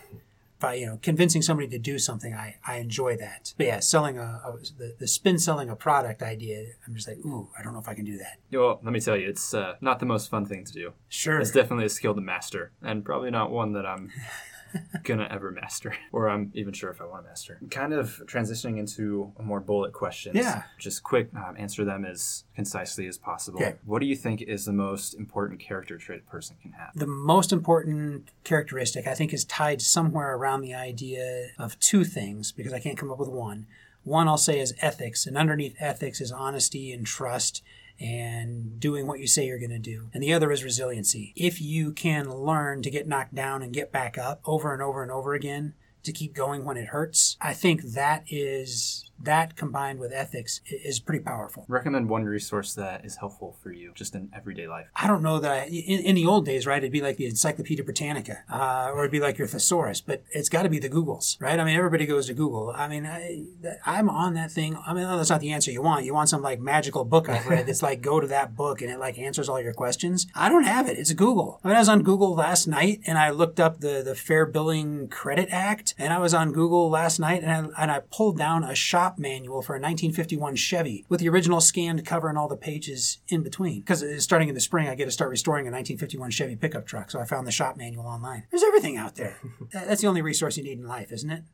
By 0.61 0.75
you 0.75 0.87
know 0.87 0.99
convincing 1.03 1.43
somebody 1.43 1.69
to 1.69 1.79
do 1.79 1.99
something, 1.99 2.33
I, 2.33 2.57
I 2.67 2.77
enjoy 2.77 3.17
that. 3.17 3.53
But 3.57 3.67
yeah, 3.67 3.81
selling 3.81 4.19
a, 4.19 4.41
a 4.47 4.57
the, 4.79 4.95
the 5.01 5.09
spin 5.09 5.39
selling 5.39 5.69
a 5.69 5.75
product 5.77 6.23
idea, 6.23 6.67
I'm 6.87 6.95
just 6.95 7.09
like, 7.09 7.19
ooh, 7.19 7.51
I 7.59 7.63
don't 7.63 7.73
know 7.75 7.81
if 7.81 7.89
I 7.89 7.95
can 7.95 8.05
do 8.05 8.17
that. 8.19 8.39
Well, 8.53 8.81
let 8.85 8.93
me 8.93 9.01
tell 9.01 9.17
you, 9.17 9.29
it's 9.29 9.53
uh, 9.53 9.75
not 9.81 9.99
the 9.99 10.07
most 10.07 10.31
fun 10.31 10.47
thing 10.47 10.65
to 10.65 10.73
do. 10.73 10.93
Sure. 11.09 11.41
It's 11.41 11.51
definitely 11.51 11.87
a 11.87 11.91
skill 11.91 12.15
to 12.15 12.21
master, 12.21 12.71
and 12.81 13.05
probably 13.05 13.31
not 13.33 13.51
one 13.51 13.73
that 13.73 13.85
I'm 13.85 14.11
gonna 15.03 15.29
ever 15.31 15.51
master, 15.51 15.95
or 16.13 16.29
I'm 16.29 16.51
even 16.55 16.73
sure 16.73 16.91
if 16.91 17.01
I 17.01 17.05
want 17.05 17.25
to 17.25 17.29
master. 17.29 17.59
Kind 17.71 17.93
of 17.93 18.23
transitioning 18.27 18.79
into 18.79 19.33
more 19.43 19.61
bullet 19.61 19.93
questions. 19.93 20.37
Yeah. 20.37 20.63
Just 20.79 21.03
quick, 21.03 21.29
um, 21.35 21.55
answer 21.59 21.85
them 21.85 22.05
as 22.05 22.45
concisely 22.55 23.07
as 23.07 23.19
possible. 23.19 23.61
Okay. 23.61 23.77
What 23.85 24.01
do 24.01 24.07
you 24.07 24.17
think 24.17 24.43
is 24.43 24.65
the 24.65 24.73
most 24.73 25.15
important 25.15 25.61
character 25.61 25.99
trait 25.99 26.23
a 26.27 26.31
person 26.31 26.57
can 26.63 26.73
have? 26.73 26.91
The 26.95 27.07
most 27.07 27.53
important 27.53 28.31
characteristic, 28.45 29.07
I 29.07 29.15
think, 29.15 29.33
is 29.33 29.45
tied 29.45 29.83
somewhere 29.83 30.35
around 30.35 30.63
the 30.63 30.75
idea 30.75 31.49
of 31.59 31.79
two 31.79 32.05
things, 32.05 32.53
because 32.53 32.73
I 32.73 32.81
can't 32.81 32.99
come 32.99 33.11
up 33.11 33.19
with 33.19 33.29
one. 33.29 33.67
One 34.03 34.29
I'll 34.29 34.37
say 34.37 34.61
is 34.61 34.75
ethics, 34.81 35.27
and 35.27 35.37
underneath 35.37 35.77
ethics 35.81 36.21
is 36.21 36.31
honesty 36.31 36.93
and 36.93 37.07
trust 37.07 37.63
and 38.01 38.79
doing 38.81 39.07
what 39.07 39.21
you 39.21 39.27
say 39.27 39.47
you're 39.47 39.59
going 39.59 39.71
to 39.71 39.79
do. 39.79 40.11
And 40.13 40.23
the 40.23 40.33
other 40.33 40.51
is 40.51 40.65
resiliency. 40.65 41.33
If 41.37 41.61
you 41.61 41.93
can 41.93 42.31
learn 42.31 42.83
to 42.83 42.91
get 42.91 43.09
knocked 43.09 43.35
down 43.35 43.63
and 43.63 43.73
get 43.73 43.93
back 43.93 44.19
up 44.19 44.41
over 44.45 44.73
and 44.73 44.83
over 44.83 45.03
and 45.03 45.13
over 45.13 45.35
again, 45.35 45.75
to 46.05 46.13
keep 46.13 46.35
going 46.35 46.65
when 46.65 46.77
it 46.77 46.89
hurts, 46.89 47.37
I 47.41 47.53
think 47.53 47.83
that 47.83 48.25
is 48.29 49.11
that 49.23 49.57
combined 49.57 50.01
with 50.01 50.13
ethics 50.13 50.61
is 50.67 50.99
pretty 51.01 51.23
powerful. 51.23 51.65
Recommend 51.69 52.09
one 52.09 52.25
resource 52.25 52.75
that 52.75 53.05
is 53.05 53.17
helpful 53.17 53.57
for 53.63 53.73
you 53.73 53.93
just 53.95 54.15
in 54.15 54.29
everyday 54.35 54.67
life. 54.67 54.87
I 54.97 55.07
don't 55.07 55.23
know 55.23 55.39
that 55.39 55.51
I, 55.51 55.65
in, 55.67 56.01
in 56.01 56.15
the 56.15 56.27
old 56.27 56.45
days, 56.45 56.67
right? 56.67 56.79
It'd 56.79 56.93
be 56.93 57.01
like 57.01 57.17
the 57.17 57.27
Encyclopedia 57.27 57.85
Britannica, 57.85 58.43
uh, 58.51 58.91
or 58.93 59.01
it'd 59.01 59.13
be 59.13 59.21
like 59.21 59.39
your 59.39 59.47
thesaurus, 59.47 60.01
but 60.01 60.25
it's 60.31 60.49
got 60.49 60.65
to 60.65 60.69
be 60.69 60.79
the 60.79 60.91
Googles, 60.91 61.41
right? 61.41 61.59
I 61.59 61.65
mean, 61.65 61.77
everybody 61.77 62.07
goes 62.07 62.27
to 62.27 62.35
Google. 62.35 62.73
I 62.75 62.89
mean, 62.89 63.07
I, 63.07 63.45
I'm 63.87 64.09
on 64.09 64.35
that 64.35 64.51
thing. 64.51 64.77
I 64.87 64.93
mean, 64.93 65.05
that's 65.05 65.31
not 65.31 65.41
the 65.41 65.53
answer 65.53 65.71
you 65.71 65.83
want. 65.83 66.05
You 66.05 66.13
want 66.13 66.29
some 66.29 66.43
like 66.43 66.61
magical 66.61 67.05
book 67.05 67.29
I've 67.29 67.47
read 67.47 67.67
that's 67.67 67.83
like 67.83 68.03
go 68.03 68.21
to 68.21 68.27
that 68.27 68.57
book 68.57 68.83
and 68.83 68.91
it 68.91 68.99
like 68.99 69.19
answers 69.19 69.49
all 69.49 69.61
your 69.61 69.73
questions. 69.73 70.27
I 70.35 70.49
don't 70.49 70.65
have 70.65 70.89
it. 70.89 70.99
It's 70.99 71.13
Google. 71.13 71.61
I 71.63 71.69
mean, 71.69 71.77
I 71.77 71.81
was 71.81 71.89
on 71.89 72.03
Google 72.03 72.35
last 72.35 72.67
night 72.67 73.01
and 73.07 73.17
I 73.17 73.31
looked 73.31 73.61
up 73.61 73.81
the 73.81 74.03
the 74.05 74.15
Fair 74.15 74.45
Billing 74.45 75.09
Credit 75.09 75.49
Act, 75.51 75.94
and 75.99 76.13
I 76.13 76.19
was 76.19 76.35
on 76.35 76.53
Google 76.53 76.91
last 76.91 77.19
night 77.19 77.43
and 77.43 77.73
I, 77.77 77.83
and 77.83 77.91
I 77.91 78.01
pulled 78.11 78.39
down 78.39 78.65
a 78.65 78.75
shop 78.75 79.19
manual 79.19 79.63
for 79.63 79.75
a 79.75 79.81
1951 79.81 80.57
Chevy 80.57 81.05
with 81.09 81.21
the 81.21 81.29
original 81.29 81.61
scanned 81.61 82.05
cover 82.05 82.29
and 82.29 82.39
all 82.39 82.49
the 82.49 82.57
pages 82.57 83.19
in 83.29 83.43
between. 83.43 83.81
Because 83.81 84.05
starting 84.23 84.49
in 84.49 84.55
the 84.55 84.61
spring, 84.61 84.89
I 84.89 84.95
get 84.95 85.07
to 85.07 85.11
start 85.11 85.31
restoring 85.31 85.67
a 85.67 85.71
1951 85.71 86.31
Chevy 86.31 86.57
pickup 86.57 86.87
truck, 86.87 87.11
so 87.11 87.21
I 87.21 87.25
found 87.25 87.47
the 87.47 87.53
shop 87.53 87.77
manual 87.77 88.07
online. 88.07 88.45
There's 88.51 88.63
everything 88.63 88.97
out 88.97 89.17
there. 89.17 89.37
That's 89.73 90.01
the 90.01 90.09
only 90.09 90.23
resource 90.23 90.57
you 90.57 90.65
need 90.65 90.79
in 90.79 90.87
life, 90.87 91.13
isn't 91.13 91.31
it? 91.31 91.45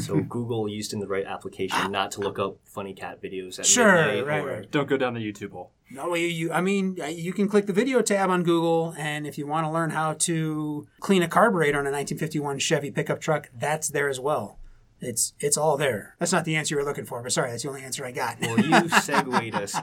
So 0.00 0.20
Google 0.28 0.68
used 0.68 0.92
in 0.92 1.00
the 1.00 1.06
right 1.06 1.24
application, 1.24 1.78
ah. 1.80 1.88
not 1.88 2.10
to 2.12 2.20
look 2.20 2.38
up 2.38 2.56
funny 2.64 2.94
cat 2.94 3.22
videos 3.22 3.58
at 3.58 3.66
Sure, 3.66 4.06
midnight 4.06 4.26
right, 4.26 4.42
or 4.42 4.46
right. 4.46 4.70
Don't 4.70 4.88
go 4.88 4.96
down 4.96 5.14
the 5.14 5.20
YouTube 5.20 5.52
hole. 5.52 5.72
No, 5.90 6.14
you, 6.14 6.26
you, 6.26 6.52
I 6.52 6.60
mean, 6.60 6.98
you 7.08 7.32
can 7.32 7.48
click 7.48 7.66
the 7.66 7.72
video 7.72 8.02
tab 8.02 8.28
on 8.28 8.42
Google, 8.42 8.94
and 8.98 9.26
if 9.26 9.38
you 9.38 9.46
want 9.46 9.66
to 9.66 9.70
learn 9.70 9.90
how 9.90 10.14
to 10.14 10.86
clean 11.00 11.22
a 11.22 11.28
carburetor 11.28 11.78
on 11.78 11.86
a 11.86 11.90
1951 11.90 12.58
Chevy 12.58 12.90
pickup 12.90 13.20
truck, 13.20 13.50
that's 13.54 13.88
there 13.88 14.08
as 14.08 14.18
well. 14.18 14.58
It's 15.00 15.34
it's 15.38 15.56
all 15.56 15.76
there. 15.76 16.16
That's 16.18 16.32
not 16.32 16.44
the 16.44 16.56
answer 16.56 16.74
you 16.74 16.80
were 16.80 16.86
looking 16.86 17.04
for, 17.04 17.22
but 17.22 17.32
sorry, 17.32 17.50
that's 17.50 17.62
the 17.62 17.68
only 17.68 17.82
answer 17.82 18.04
I 18.04 18.12
got. 18.12 18.40
Well, 18.40 18.58
you 18.58 18.88
segued 19.00 19.54
us 19.54 19.76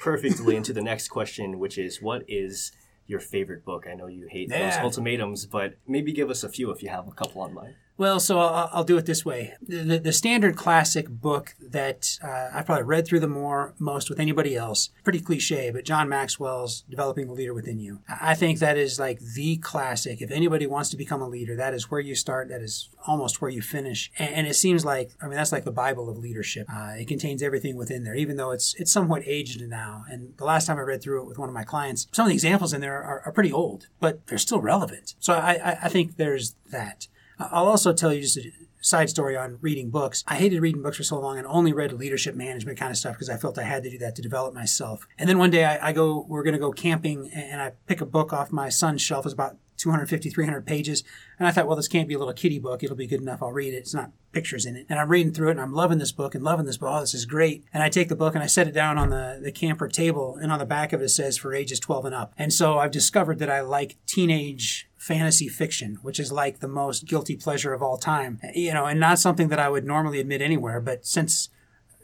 perfectly 0.00 0.54
into 0.56 0.72
the 0.72 0.82
next 0.82 1.08
question, 1.08 1.58
which 1.58 1.78
is 1.78 2.00
what 2.02 2.22
is 2.28 2.72
your 3.06 3.20
favorite 3.20 3.64
book? 3.64 3.86
I 3.90 3.94
know 3.94 4.06
you 4.06 4.28
hate 4.30 4.50
those 4.50 4.76
ultimatums, 4.76 5.46
but 5.46 5.74
maybe 5.86 6.12
give 6.12 6.30
us 6.30 6.44
a 6.44 6.48
few 6.48 6.70
if 6.70 6.82
you 6.82 6.90
have 6.90 7.08
a 7.08 7.12
couple 7.12 7.40
on 7.42 7.54
mind. 7.54 7.74
Well, 8.00 8.18
so 8.18 8.38
I'll, 8.38 8.70
I'll 8.72 8.84
do 8.84 8.96
it 8.96 9.04
this 9.04 9.26
way. 9.26 9.52
The, 9.60 9.98
the, 9.98 10.10
standard 10.14 10.56
classic 10.56 11.06
book 11.06 11.54
that 11.60 12.18
uh, 12.24 12.48
I've 12.54 12.64
probably 12.64 12.84
read 12.84 13.06
through 13.06 13.20
the 13.20 13.28
more 13.28 13.74
most 13.78 14.08
with 14.08 14.18
anybody 14.18 14.56
else, 14.56 14.88
pretty 15.04 15.20
cliche, 15.20 15.70
but 15.70 15.84
John 15.84 16.08
Maxwell's 16.08 16.80
Developing 16.88 17.26
the 17.26 17.34
Leader 17.34 17.52
Within 17.52 17.78
You. 17.78 18.00
I 18.08 18.34
think 18.34 18.58
that 18.60 18.78
is 18.78 18.98
like 18.98 19.20
the 19.20 19.58
classic. 19.58 20.22
If 20.22 20.30
anybody 20.30 20.66
wants 20.66 20.88
to 20.90 20.96
become 20.96 21.20
a 21.20 21.28
leader, 21.28 21.54
that 21.56 21.74
is 21.74 21.90
where 21.90 22.00
you 22.00 22.14
start. 22.14 22.48
That 22.48 22.62
is 22.62 22.88
almost 23.06 23.42
where 23.42 23.50
you 23.50 23.60
finish. 23.60 24.10
And, 24.18 24.32
and 24.32 24.46
it 24.46 24.54
seems 24.54 24.82
like, 24.82 25.10
I 25.20 25.26
mean, 25.26 25.36
that's 25.36 25.52
like 25.52 25.64
the 25.64 25.70
Bible 25.70 26.08
of 26.08 26.16
leadership. 26.16 26.68
Uh, 26.74 26.94
it 26.98 27.06
contains 27.06 27.42
everything 27.42 27.76
within 27.76 28.04
there, 28.04 28.14
even 28.14 28.38
though 28.38 28.52
it's 28.52 28.74
it's 28.78 28.90
somewhat 28.90 29.24
aged 29.26 29.60
now. 29.68 30.04
And 30.08 30.32
the 30.38 30.46
last 30.46 30.64
time 30.64 30.78
I 30.78 30.82
read 30.82 31.02
through 31.02 31.20
it 31.20 31.26
with 31.26 31.38
one 31.38 31.50
of 31.50 31.54
my 31.54 31.64
clients, 31.64 32.06
some 32.12 32.24
of 32.24 32.28
the 32.30 32.34
examples 32.34 32.72
in 32.72 32.80
there 32.80 33.02
are, 33.02 33.20
are 33.26 33.32
pretty 33.32 33.52
old, 33.52 33.88
but 34.00 34.26
they're 34.26 34.38
still 34.38 34.62
relevant. 34.62 35.16
So 35.20 35.34
I, 35.34 35.52
I, 35.62 35.78
I 35.82 35.88
think 35.90 36.16
there's 36.16 36.54
that. 36.70 37.06
I'll 37.40 37.68
also 37.68 37.92
tell 37.92 38.12
you 38.12 38.20
just 38.20 38.36
a 38.36 38.52
side 38.82 39.10
story 39.10 39.36
on 39.36 39.58
reading 39.60 39.90
books. 39.90 40.24
I 40.26 40.36
hated 40.36 40.60
reading 40.60 40.82
books 40.82 40.96
for 40.96 41.02
so 41.02 41.18
long 41.18 41.38
and 41.38 41.46
only 41.46 41.72
read 41.72 41.92
leadership 41.92 42.34
management 42.34 42.78
kind 42.78 42.90
of 42.90 42.96
stuff 42.96 43.14
because 43.14 43.30
I 43.30 43.36
felt 43.36 43.58
I 43.58 43.62
had 43.62 43.82
to 43.84 43.90
do 43.90 43.98
that 43.98 44.16
to 44.16 44.22
develop 44.22 44.54
myself. 44.54 45.06
And 45.18 45.28
then 45.28 45.38
one 45.38 45.50
day 45.50 45.64
I, 45.64 45.88
I 45.88 45.92
go, 45.92 46.24
we're 46.28 46.42
going 46.42 46.54
to 46.54 46.60
go 46.60 46.72
camping 46.72 47.30
and 47.32 47.60
I 47.60 47.72
pick 47.86 48.00
a 48.00 48.06
book 48.06 48.32
off 48.32 48.52
my 48.52 48.68
son's 48.68 49.02
shelf. 49.02 49.26
It's 49.26 49.34
about 49.34 49.56
250, 49.76 50.28
300 50.30 50.66
pages. 50.66 51.02
And 51.38 51.48
I 51.48 51.50
thought, 51.50 51.66
well, 51.66 51.76
this 51.76 51.88
can't 51.88 52.08
be 52.08 52.14
a 52.14 52.18
little 52.18 52.34
kiddie 52.34 52.58
book. 52.58 52.82
It'll 52.82 52.96
be 52.96 53.06
good 53.06 53.20
enough. 53.20 53.42
I'll 53.42 53.52
read 53.52 53.72
it. 53.72 53.78
It's 53.78 53.94
not 53.94 54.12
pictures 54.32 54.66
in 54.66 54.76
it. 54.76 54.86
And 54.88 54.98
I'm 54.98 55.08
reading 55.08 55.32
through 55.32 55.48
it 55.48 55.52
and 55.52 55.60
I'm 55.60 55.72
loving 55.72 55.98
this 55.98 56.12
book 56.12 56.34
and 56.34 56.44
loving 56.44 56.66
this 56.66 56.76
book. 56.76 56.90
Oh, 56.92 57.00
this 57.00 57.14
is 57.14 57.24
great. 57.24 57.64
And 57.72 57.82
I 57.82 57.88
take 57.88 58.08
the 58.08 58.16
book 58.16 58.34
and 58.34 58.44
I 58.44 58.46
set 58.46 58.68
it 58.68 58.74
down 58.74 58.98
on 58.98 59.10
the, 59.10 59.40
the 59.42 59.52
camper 59.52 59.88
table. 59.88 60.36
And 60.40 60.52
on 60.52 60.58
the 60.58 60.66
back 60.66 60.92
of 60.92 61.00
it, 61.00 61.04
it 61.04 61.08
says 61.08 61.38
for 61.38 61.54
ages 61.54 61.80
12 61.80 62.06
and 62.06 62.14
up. 62.14 62.34
And 62.36 62.52
so 62.52 62.78
I've 62.78 62.90
discovered 62.90 63.38
that 63.38 63.50
I 63.50 63.60
like 63.62 63.96
teenage 64.06 64.89
fantasy 65.00 65.48
fiction, 65.48 65.96
which 66.02 66.20
is 66.20 66.30
like 66.30 66.60
the 66.60 66.68
most 66.68 67.06
guilty 67.06 67.34
pleasure 67.34 67.72
of 67.72 67.82
all 67.82 67.96
time. 67.96 68.38
You 68.54 68.74
know, 68.74 68.84
and 68.84 69.00
not 69.00 69.18
something 69.18 69.48
that 69.48 69.58
I 69.58 69.70
would 69.70 69.86
normally 69.86 70.20
admit 70.20 70.42
anywhere. 70.42 70.78
But 70.78 71.06
since 71.06 71.48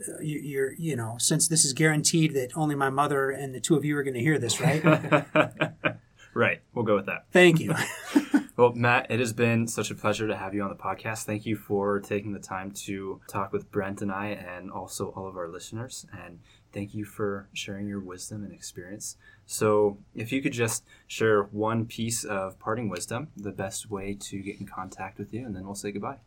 uh, 0.01 0.19
you're, 0.23 0.73
you 0.79 0.97
know, 0.97 1.17
since 1.19 1.47
this 1.47 1.65
is 1.67 1.75
guaranteed 1.75 2.33
that 2.35 2.57
only 2.57 2.75
my 2.75 2.89
mother 2.89 3.31
and 3.31 3.55
the 3.55 3.61
two 3.61 3.77
of 3.77 3.85
you 3.85 3.99
are 3.99 4.03
going 4.03 4.15
to 4.15 4.21
hear 4.21 4.39
this, 4.39 4.63
right? 4.63 4.83
right. 6.35 6.63
We'll 6.75 6.87
go 6.87 6.97
with 6.97 7.07
that. 7.07 7.27
Thank 7.33 7.61
you. 7.61 7.75
well, 8.57 8.73
Matt, 8.73 9.11
it 9.11 9.19
has 9.19 9.35
been 9.35 9.67
such 9.67 9.91
a 9.91 9.95
pleasure 9.95 10.27
to 10.27 10.37
have 10.37 10.55
you 10.55 10.63
on 10.63 10.71
the 10.71 10.77
podcast. 10.77 11.25
Thank 11.25 11.45
you 11.45 11.57
for 11.57 12.01
taking 12.01 12.33
the 12.33 12.39
time 12.39 12.71
to 12.87 13.21
talk 13.29 13.53
with 13.53 13.71
Brent 13.71 14.01
and 14.01 14.11
I 14.11 14.29
and 14.29 14.71
also 14.71 15.09
all 15.09 15.29
of 15.29 15.37
our 15.37 15.49
listeners. 15.49 16.07
And 16.11 16.41
thank 16.73 16.95
you 16.95 17.05
for 17.05 17.49
sharing 17.53 17.87
your 17.87 18.01
wisdom 18.01 18.45
and 18.45 18.53
experience. 18.55 19.19
So, 19.45 19.99
if 20.15 20.33
you 20.33 20.41
could 20.41 20.55
just 20.55 20.85
share 21.07 21.43
one 21.43 21.85
piece 21.85 22.25
of 22.25 22.59
parting 22.59 22.89
wisdom, 22.89 23.29
the 23.37 23.53
best 23.53 23.91
way 23.91 24.17
to 24.21 24.39
get 24.39 24.59
in 24.59 24.67
contact 24.67 25.19
with 25.19 25.35
you, 25.35 25.45
and 25.45 25.55
then 25.55 25.67
we'll 25.67 25.75
say 25.75 25.93
goodbye. 25.93 26.19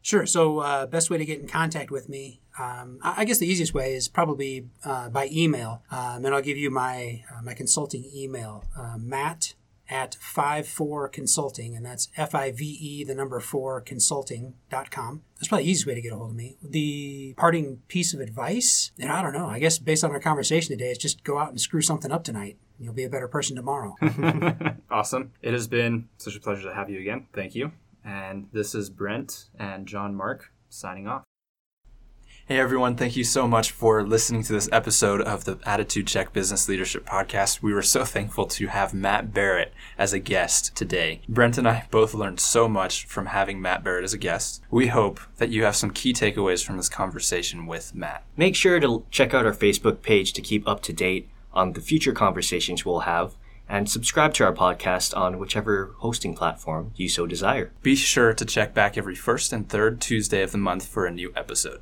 Sure. 0.00 0.26
So, 0.26 0.60
uh, 0.60 0.86
best 0.86 1.10
way 1.10 1.18
to 1.18 1.24
get 1.24 1.40
in 1.40 1.46
contact 1.46 1.90
with 1.90 2.08
me, 2.08 2.40
um, 2.58 2.98
I 3.02 3.24
guess 3.24 3.38
the 3.38 3.46
easiest 3.46 3.74
way 3.74 3.94
is 3.94 4.08
probably 4.08 4.68
uh, 4.84 5.10
by 5.10 5.28
email, 5.30 5.82
um, 5.90 6.24
and 6.24 6.34
I'll 6.34 6.42
give 6.42 6.58
you 6.58 6.70
my 6.70 7.24
uh, 7.30 7.42
my 7.42 7.54
consulting 7.54 8.04
email, 8.14 8.64
uh, 8.76 8.96
Matt 8.98 9.54
at 9.90 10.14
five 10.16 10.66
four 10.66 11.08
consulting, 11.08 11.76
and 11.76 11.84
that's 11.84 12.08
F 12.16 12.34
I 12.34 12.52
V 12.52 12.64
E 12.64 13.04
the 13.04 13.14
number 13.14 13.40
four 13.40 13.80
consulting.com. 13.80 15.22
That's 15.36 15.48
probably 15.48 15.64
the 15.64 15.70
easiest 15.70 15.86
way 15.86 15.94
to 15.94 16.00
get 16.00 16.12
a 16.12 16.16
hold 16.16 16.30
of 16.30 16.36
me. 16.36 16.56
The 16.62 17.34
parting 17.36 17.82
piece 17.88 18.14
of 18.14 18.20
advice, 18.20 18.92
and 18.98 19.10
I 19.10 19.22
don't 19.22 19.32
know. 19.32 19.46
I 19.46 19.58
guess 19.58 19.78
based 19.78 20.04
on 20.04 20.10
our 20.10 20.20
conversation 20.20 20.76
today, 20.76 20.90
is 20.90 20.98
just 20.98 21.24
go 21.24 21.38
out 21.38 21.50
and 21.50 21.60
screw 21.60 21.82
something 21.82 22.10
up 22.10 22.24
tonight. 22.24 22.56
You'll 22.78 22.94
be 22.94 23.04
a 23.04 23.10
better 23.10 23.28
person 23.28 23.56
tomorrow. 23.56 23.94
awesome. 24.90 25.32
It 25.42 25.52
has 25.52 25.68
been 25.68 26.08
such 26.18 26.36
a 26.36 26.40
pleasure 26.40 26.68
to 26.68 26.74
have 26.74 26.90
you 26.90 27.00
again. 27.00 27.26
Thank 27.32 27.54
you. 27.54 27.72
And 28.04 28.48
this 28.52 28.74
is 28.74 28.90
Brent 28.90 29.46
and 29.58 29.86
John 29.86 30.14
Mark 30.14 30.52
signing 30.68 31.06
off. 31.06 31.24
Hey 32.46 32.58
everyone, 32.58 32.94
thank 32.94 33.16
you 33.16 33.24
so 33.24 33.48
much 33.48 33.70
for 33.70 34.02
listening 34.02 34.42
to 34.42 34.52
this 34.52 34.68
episode 34.70 35.22
of 35.22 35.46
the 35.46 35.58
Attitude 35.64 36.06
Check 36.06 36.34
Business 36.34 36.68
Leadership 36.68 37.06
Podcast. 37.06 37.62
We 37.62 37.72
were 37.72 37.80
so 37.80 38.04
thankful 38.04 38.44
to 38.48 38.66
have 38.66 38.92
Matt 38.92 39.32
Barrett 39.32 39.72
as 39.96 40.12
a 40.12 40.18
guest 40.18 40.76
today. 40.76 41.22
Brent 41.26 41.56
and 41.56 41.66
I 41.66 41.86
both 41.90 42.12
learned 42.12 42.40
so 42.40 42.68
much 42.68 43.06
from 43.06 43.24
having 43.24 43.62
Matt 43.62 43.82
Barrett 43.82 44.04
as 44.04 44.12
a 44.12 44.18
guest. 44.18 44.60
We 44.70 44.88
hope 44.88 45.20
that 45.38 45.48
you 45.48 45.64
have 45.64 45.74
some 45.74 45.88
key 45.88 46.12
takeaways 46.12 46.62
from 46.62 46.76
this 46.76 46.90
conversation 46.90 47.64
with 47.64 47.94
Matt. 47.94 48.24
Make 48.36 48.56
sure 48.56 48.78
to 48.78 49.06
check 49.10 49.32
out 49.32 49.46
our 49.46 49.54
Facebook 49.54 50.02
page 50.02 50.34
to 50.34 50.42
keep 50.42 50.68
up 50.68 50.82
to 50.82 50.92
date 50.92 51.30
on 51.54 51.72
the 51.72 51.80
future 51.80 52.12
conversations 52.12 52.84
we'll 52.84 53.00
have 53.00 53.36
and 53.70 53.88
subscribe 53.88 54.34
to 54.34 54.44
our 54.44 54.52
podcast 54.52 55.16
on 55.16 55.38
whichever 55.38 55.94
hosting 56.00 56.34
platform 56.34 56.92
you 56.94 57.08
so 57.08 57.26
desire. 57.26 57.72
Be 57.82 57.96
sure 57.96 58.34
to 58.34 58.44
check 58.44 58.74
back 58.74 58.98
every 58.98 59.14
first 59.14 59.50
and 59.50 59.66
third 59.66 59.98
Tuesday 59.98 60.42
of 60.42 60.52
the 60.52 60.58
month 60.58 60.86
for 60.86 61.06
a 61.06 61.10
new 61.10 61.32
episode. 61.34 61.80